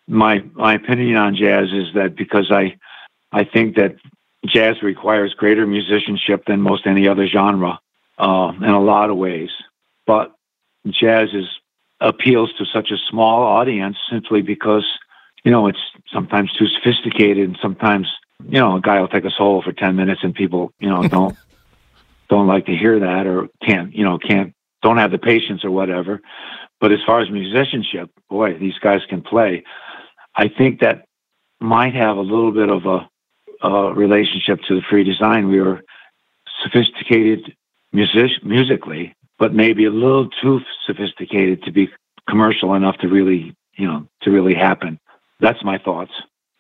my 0.08 0.44
my 0.54 0.74
opinion 0.76 1.16
on 1.18 1.36
jazz 1.36 1.72
is 1.72 1.94
that 1.96 2.16
because 2.16 2.52
I 2.52 2.78
I 3.32 3.44
think 3.44 3.76
that 3.76 3.96
jazz 4.46 4.82
requires 4.84 5.34
greater 5.34 5.66
musicianship 5.66 6.46
than 6.46 6.62
most 6.62 6.86
any 6.86 7.08
other 7.08 7.28
genre 7.28 7.80
uh, 8.18 8.52
in 8.58 8.70
a 8.70 8.82
lot 8.82 9.10
of 9.10 9.18
ways. 9.18 9.50
But 10.06 10.34
jazz 10.88 11.30
is 11.34 11.46
appeals 12.04 12.51
to 12.58 12.66
such 12.66 12.91
a 12.91 12.97
small 13.10 13.43
audience 13.43 13.97
simply 14.12 14.41
because 14.41 14.86
you 15.43 15.51
know 15.51 15.68
it's 15.68 15.80
sometimes 16.14 16.51
too 16.54 16.68
sophisticated 16.68 17.47
and 17.47 17.58
sometimes 17.62 18.08
you 18.47 18.60
know 18.60 18.76
a 18.76 18.82
guy 18.82 18.99
will 18.99 19.08
take 19.08 19.26
a 19.26 19.32
solo 19.32 19.62
for 19.62 19.72
10 19.72 19.95
minutes 19.95 20.22
and 20.22 20.36
people 20.36 20.72
you 20.80 20.89
know 20.89 21.01
don't 21.08 21.36
don't 22.30 22.47
like 22.47 22.66
to 22.66 22.76
hear 22.76 22.99
that 22.99 23.26
or 23.26 23.47
can't 23.66 23.95
you 23.95 24.04
know 24.04 24.20
can't 24.20 24.54
don't 24.82 24.97
have 24.97 25.12
the 25.12 25.18
patience 25.18 25.64
or 25.64 25.72
whatever. 25.72 26.20
But 26.82 26.91
as 26.91 26.99
far 27.06 27.22
as 27.22 27.32
musicianship 27.32 28.12
boy 28.30 28.58
these 28.60 28.78
guys 28.80 29.01
can 29.10 29.22
play. 29.22 29.64
I 30.36 30.49
think 30.49 30.82
that 30.82 31.06
might 31.62 31.95
have 31.95 32.18
a 32.18 32.22
little 32.22 32.51
bit 32.51 32.70
of 32.70 32.86
a, 32.86 33.66
a 33.66 33.93
relationship 33.93 34.60
to 34.68 34.76
the 34.76 34.82
free 34.89 35.06
design. 35.06 35.47
We 35.47 35.62
were 35.62 35.84
sophisticated 36.64 37.56
music- 37.93 38.43
musically 38.43 39.16
but 39.40 39.54
maybe 39.54 39.86
a 39.86 39.92
little 39.92 40.30
too 40.42 40.60
sophisticated 40.86 41.64
to 41.64 41.72
be 41.72 41.90
commercial 42.30 42.74
enough 42.76 42.98
to 43.00 43.08
really, 43.08 43.56
you 43.76 43.88
know, 43.88 44.08
to 44.22 44.32
really 44.32 44.54
happen. 44.54 45.00
That's 45.40 45.64
my 45.64 45.78
thoughts. 45.78 46.12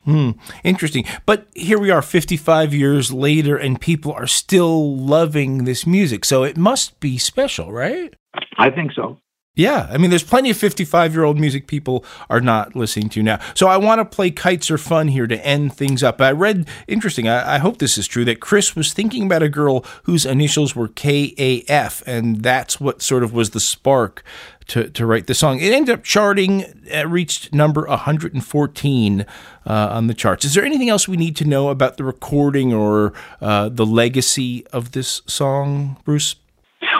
Hmm, 0.03 0.31
interesting. 0.63 1.05
But 1.25 1.47
here 1.55 1.79
we 1.79 1.89
are 1.89 2.01
55 2.01 2.73
years 2.73 3.13
later, 3.13 3.55
and 3.55 3.79
people 3.79 4.11
are 4.11 4.27
still 4.27 4.97
loving 4.97 5.63
this 5.63 5.87
music. 5.87 6.25
So 6.25 6.43
it 6.43 6.57
must 6.57 6.99
be 6.99 7.17
special, 7.17 7.71
right? 7.71 8.13
I 8.57 8.69
think 8.69 8.91
so. 8.93 9.17
Yeah, 9.55 9.87
I 9.91 9.99
mean, 9.99 10.09
there's 10.09 10.23
plenty 10.23 10.49
of 10.49 10.57
55 10.57 11.13
year 11.13 11.23
old 11.23 11.39
music 11.39 11.67
people 11.67 12.03
are 12.27 12.41
not 12.41 12.75
listening 12.75 13.09
to 13.09 13.21
now. 13.21 13.39
So 13.53 13.67
I 13.67 13.77
want 13.77 13.99
to 13.99 14.05
play 14.05 14.31
Kites 14.31 14.71
Are 14.71 14.79
Fun 14.79 15.09
here 15.09 15.27
to 15.27 15.45
end 15.45 15.75
things 15.75 16.01
up. 16.01 16.19
I 16.19 16.31
read, 16.31 16.67
interesting, 16.87 17.27
I, 17.27 17.55
I, 17.55 17.57
hope 17.59 17.77
this 17.77 17.95
is 17.95 18.07
true, 18.07 18.25
that 18.25 18.39
Chris 18.39 18.75
was 18.75 18.93
thinking 18.93 19.27
about 19.27 19.43
a 19.43 19.49
girl 19.49 19.85
whose 20.03 20.25
initials 20.25 20.75
were 20.75 20.87
KAF, 20.87 22.01
and 22.07 22.41
that's 22.41 22.81
what 22.81 23.03
sort 23.03 23.21
of 23.21 23.31
was 23.31 23.51
the 23.51 23.59
spark 23.59 24.23
to, 24.69 24.89
to 24.89 25.05
write 25.05 25.27
the 25.27 25.35
song. 25.35 25.59
It 25.59 25.71
ended 25.71 25.99
up 25.99 26.03
charting, 26.03 26.61
it 26.85 27.07
reached 27.07 27.53
number 27.53 27.85
114 27.85 29.21
uh, 29.21 29.25
on 29.67 30.07
the 30.07 30.15
charts. 30.15 30.45
Is 30.45 30.55
there 30.55 30.65
anything 30.65 30.89
else 30.89 31.07
we 31.07 31.17
need 31.17 31.35
to 31.35 31.45
know 31.45 31.69
about 31.69 31.97
the 31.97 32.03
recording 32.03 32.73
or 32.73 33.13
uh, 33.39 33.69
the 33.69 33.85
legacy 33.85 34.65
of 34.73 34.93
this 34.93 35.21
song, 35.27 35.97
Bruce? 36.05 36.37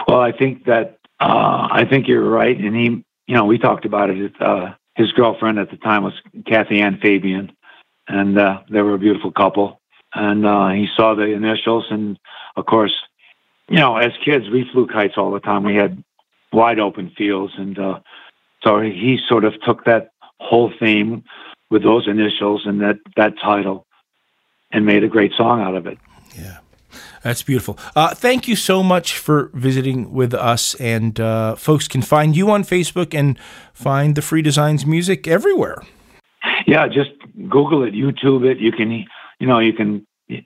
Well, 0.06 0.20
I 0.20 0.30
think 0.30 0.66
that 0.66 1.00
uh, 1.24 1.68
I 1.70 1.86
think 1.88 2.06
you're 2.06 2.28
right. 2.28 2.56
And 2.56 2.76
he, 2.76 3.04
you 3.26 3.34
know, 3.34 3.46
we 3.46 3.58
talked 3.58 3.86
about 3.86 4.10
it. 4.10 4.32
Uh, 4.38 4.74
his 4.94 5.10
girlfriend 5.12 5.58
at 5.58 5.70
the 5.70 5.78
time 5.78 6.04
was 6.04 6.12
Kathy 6.46 6.80
Ann 6.80 6.98
Fabian, 7.00 7.50
and 8.06 8.38
uh, 8.38 8.60
they 8.70 8.82
were 8.82 8.94
a 8.94 8.98
beautiful 8.98 9.32
couple. 9.32 9.80
And 10.14 10.44
uh, 10.46 10.68
he 10.68 10.86
saw 10.94 11.14
the 11.14 11.24
initials, 11.24 11.86
and 11.90 12.18
of 12.56 12.66
course, 12.66 12.92
you 13.68 13.78
know, 13.78 13.96
as 13.96 14.12
kids, 14.22 14.50
we 14.50 14.68
flew 14.70 14.86
kites 14.86 15.14
all 15.16 15.32
the 15.32 15.40
time. 15.40 15.64
We 15.64 15.76
had 15.76 16.04
wide 16.52 16.78
open 16.78 17.10
fields, 17.16 17.54
and 17.56 17.78
uh, 17.78 18.00
so 18.62 18.80
he 18.80 19.18
sort 19.26 19.44
of 19.44 19.54
took 19.62 19.86
that 19.86 20.10
whole 20.38 20.72
theme 20.78 21.24
with 21.70 21.82
those 21.82 22.06
initials 22.06 22.66
and 22.66 22.82
that 22.82 22.98
that 23.16 23.32
title, 23.42 23.86
and 24.70 24.84
made 24.84 25.02
a 25.02 25.08
great 25.08 25.32
song 25.32 25.62
out 25.62 25.74
of 25.74 25.86
it. 25.86 25.98
Yeah. 26.36 26.58
That's 27.24 27.42
beautiful. 27.42 27.78
Uh, 27.96 28.14
thank 28.14 28.46
you 28.46 28.54
so 28.54 28.82
much 28.82 29.18
for 29.18 29.50
visiting 29.54 30.12
with 30.12 30.34
us. 30.34 30.74
And 30.74 31.18
uh, 31.18 31.56
folks 31.56 31.88
can 31.88 32.02
find 32.02 32.36
you 32.36 32.50
on 32.50 32.64
Facebook 32.64 33.14
and 33.18 33.38
find 33.72 34.14
the 34.14 34.20
Free 34.20 34.42
Designs 34.42 34.84
music 34.84 35.26
everywhere. 35.26 35.82
Yeah, 36.66 36.86
just 36.86 37.12
Google 37.48 37.82
it, 37.82 37.94
YouTube 37.94 38.44
it. 38.44 38.58
You 38.58 38.72
can, 38.72 38.90
you 39.40 39.46
know, 39.46 39.58
you 39.58 39.72
can, 39.72 40.06
you 40.28 40.42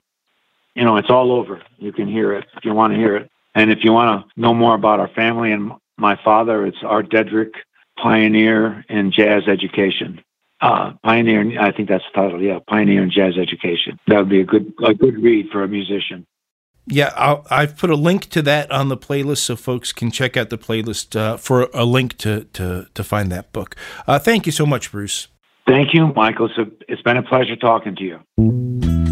know, 0.75 0.95
it's 0.95 1.09
all 1.09 1.33
over. 1.33 1.61
You 1.79 1.91
can 1.91 2.07
hear 2.07 2.33
it 2.33 2.45
if 2.55 2.63
you 2.63 2.73
want 2.73 2.93
to 2.93 2.97
hear 2.97 3.17
it. 3.17 3.29
And 3.55 3.71
if 3.71 3.83
you 3.83 3.91
want 3.91 4.25
to 4.25 4.41
know 4.41 4.53
more 4.53 4.73
about 4.73 5.01
our 5.01 5.09
family 5.09 5.51
and 5.51 5.73
my 5.97 6.17
father, 6.23 6.65
it's 6.65 6.77
Art 6.81 7.09
Dedrick, 7.09 7.51
Pioneer 7.97 8.85
in 8.87 9.11
Jazz 9.11 9.43
Education. 9.49 10.21
Uh, 10.61 10.93
pioneer, 11.03 11.59
I 11.59 11.73
think 11.73 11.89
that's 11.89 12.05
the 12.13 12.21
title. 12.21 12.41
Yeah, 12.41 12.59
Pioneer 12.67 13.03
in 13.03 13.11
Jazz 13.11 13.37
Education. 13.37 13.99
That 14.07 14.19
would 14.19 14.29
be 14.29 14.39
a 14.39 14.45
good 14.45 14.73
a 14.85 14.93
good 14.93 15.21
read 15.21 15.49
for 15.51 15.63
a 15.63 15.67
musician 15.67 16.25
yeah, 16.87 17.41
i 17.49 17.61
have 17.61 17.77
put 17.77 17.89
a 17.89 17.95
link 17.95 18.25
to 18.29 18.41
that 18.41 18.71
on 18.71 18.89
the 18.89 18.97
playlist 18.97 19.39
so 19.39 19.55
folks 19.55 19.91
can 19.91 20.11
check 20.11 20.35
out 20.37 20.49
the 20.49 20.57
playlist 20.57 21.15
uh, 21.15 21.37
for 21.37 21.69
a 21.73 21.85
link 21.85 22.17
to, 22.17 22.45
to, 22.53 22.87
to 22.93 23.03
find 23.03 23.31
that 23.31 23.51
book. 23.51 23.75
Uh, 24.07 24.19
thank 24.19 24.45
you 24.45 24.51
so 24.51 24.65
much, 24.65 24.91
Bruce. 24.91 25.27
Thank 25.67 25.93
you, 25.93 26.07
Michael. 26.15 26.47
It's, 26.47 26.57
a, 26.57 26.65
it's 26.87 27.01
been 27.03 27.17
a 27.17 27.23
pleasure 27.23 27.55
talking 27.55 27.95
to 27.95 28.03
you. 28.03 29.08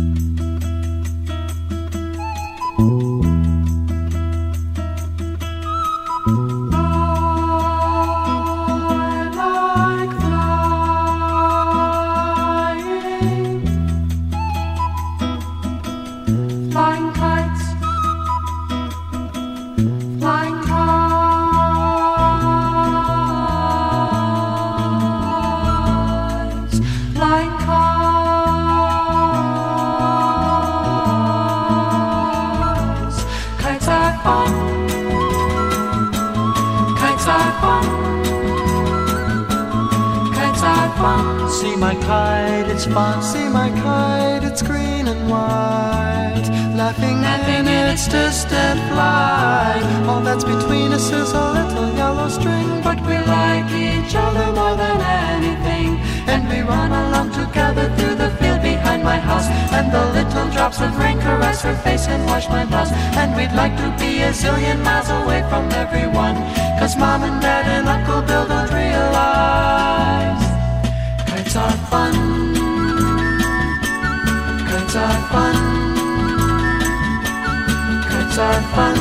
Kites 78.38 78.53
are 78.53 78.75
fun. 78.75 78.97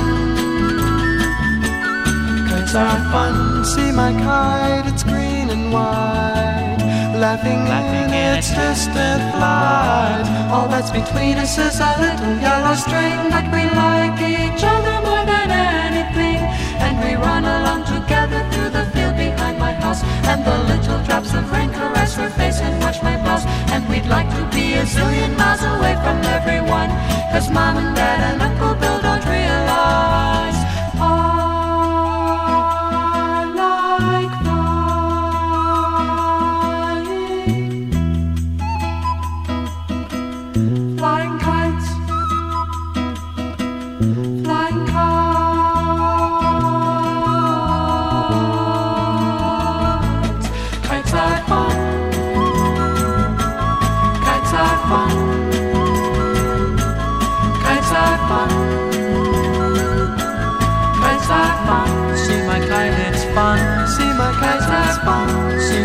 Kites 2.48 2.74
are 2.74 3.00
fun. 3.12 3.64
See 3.66 3.92
my 3.92 4.10
kite, 4.24 4.86
it's 4.90 5.02
green 5.04 5.50
and 5.50 5.70
white. 5.70 6.80
Laughing, 7.20 7.60
Laughing 7.68 8.14
in 8.16 8.38
its 8.38 8.48
distant 8.48 9.20
flight. 9.36 10.24
All 10.48 10.68
that's 10.68 10.90
between 10.90 11.36
us 11.36 11.58
is 11.58 11.80
a 11.80 11.92
little 12.00 12.36
yellow 12.40 12.76
string 12.76 13.28
that 13.28 13.44
we 13.52 13.68
like 13.76 14.16
each 14.24 14.64
other 14.64 14.96
more 15.04 15.26
than 15.28 15.50
anything. 15.52 16.40
And 16.80 16.96
we 17.04 17.12
run 17.20 17.44
along 17.44 17.84
together 17.84 18.40
through 18.52 18.70
the 18.70 18.88
field 18.96 19.16
behind 19.20 19.58
my 19.58 19.74
house. 19.74 20.00
And 20.32 20.46
the 20.46 20.56
little 20.64 21.04
drops 21.04 21.34
of 21.34 21.44
rain 21.52 21.68
caress 21.74 22.14
her 22.14 22.30
face 22.30 22.60
and 22.60 22.80
wash 22.80 23.02
my 23.02 23.20
blouse. 23.20 23.44
And 23.68 23.86
we'd 23.90 24.06
like 24.06 24.30
to 24.30 24.42
be 24.56 24.80
a 24.80 24.84
zillion 24.88 25.36
miles 25.36 25.60
away 25.60 25.92
from 26.00 26.24
everyone. 26.24 26.88
Cause 27.36 27.50
mom 27.50 27.76
and 27.76 27.94
dad 27.94 28.32
and 28.32 28.40
Uncle 28.40 28.75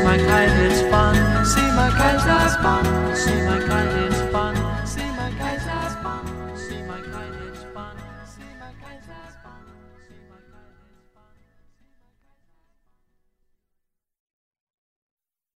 See 0.01 0.07
my 0.07 0.17
kite, 0.17 0.49
it's 0.65 0.81
fun. 0.89 1.45
See 1.45 1.61
my 1.77 1.91
kite, 1.91 2.15
it's 2.15 2.55
fun. 2.55 3.15
See 3.15 3.39
my 3.45 3.59
kite, 3.59 4.07
it's 4.07 4.15
fun. 4.15 4.20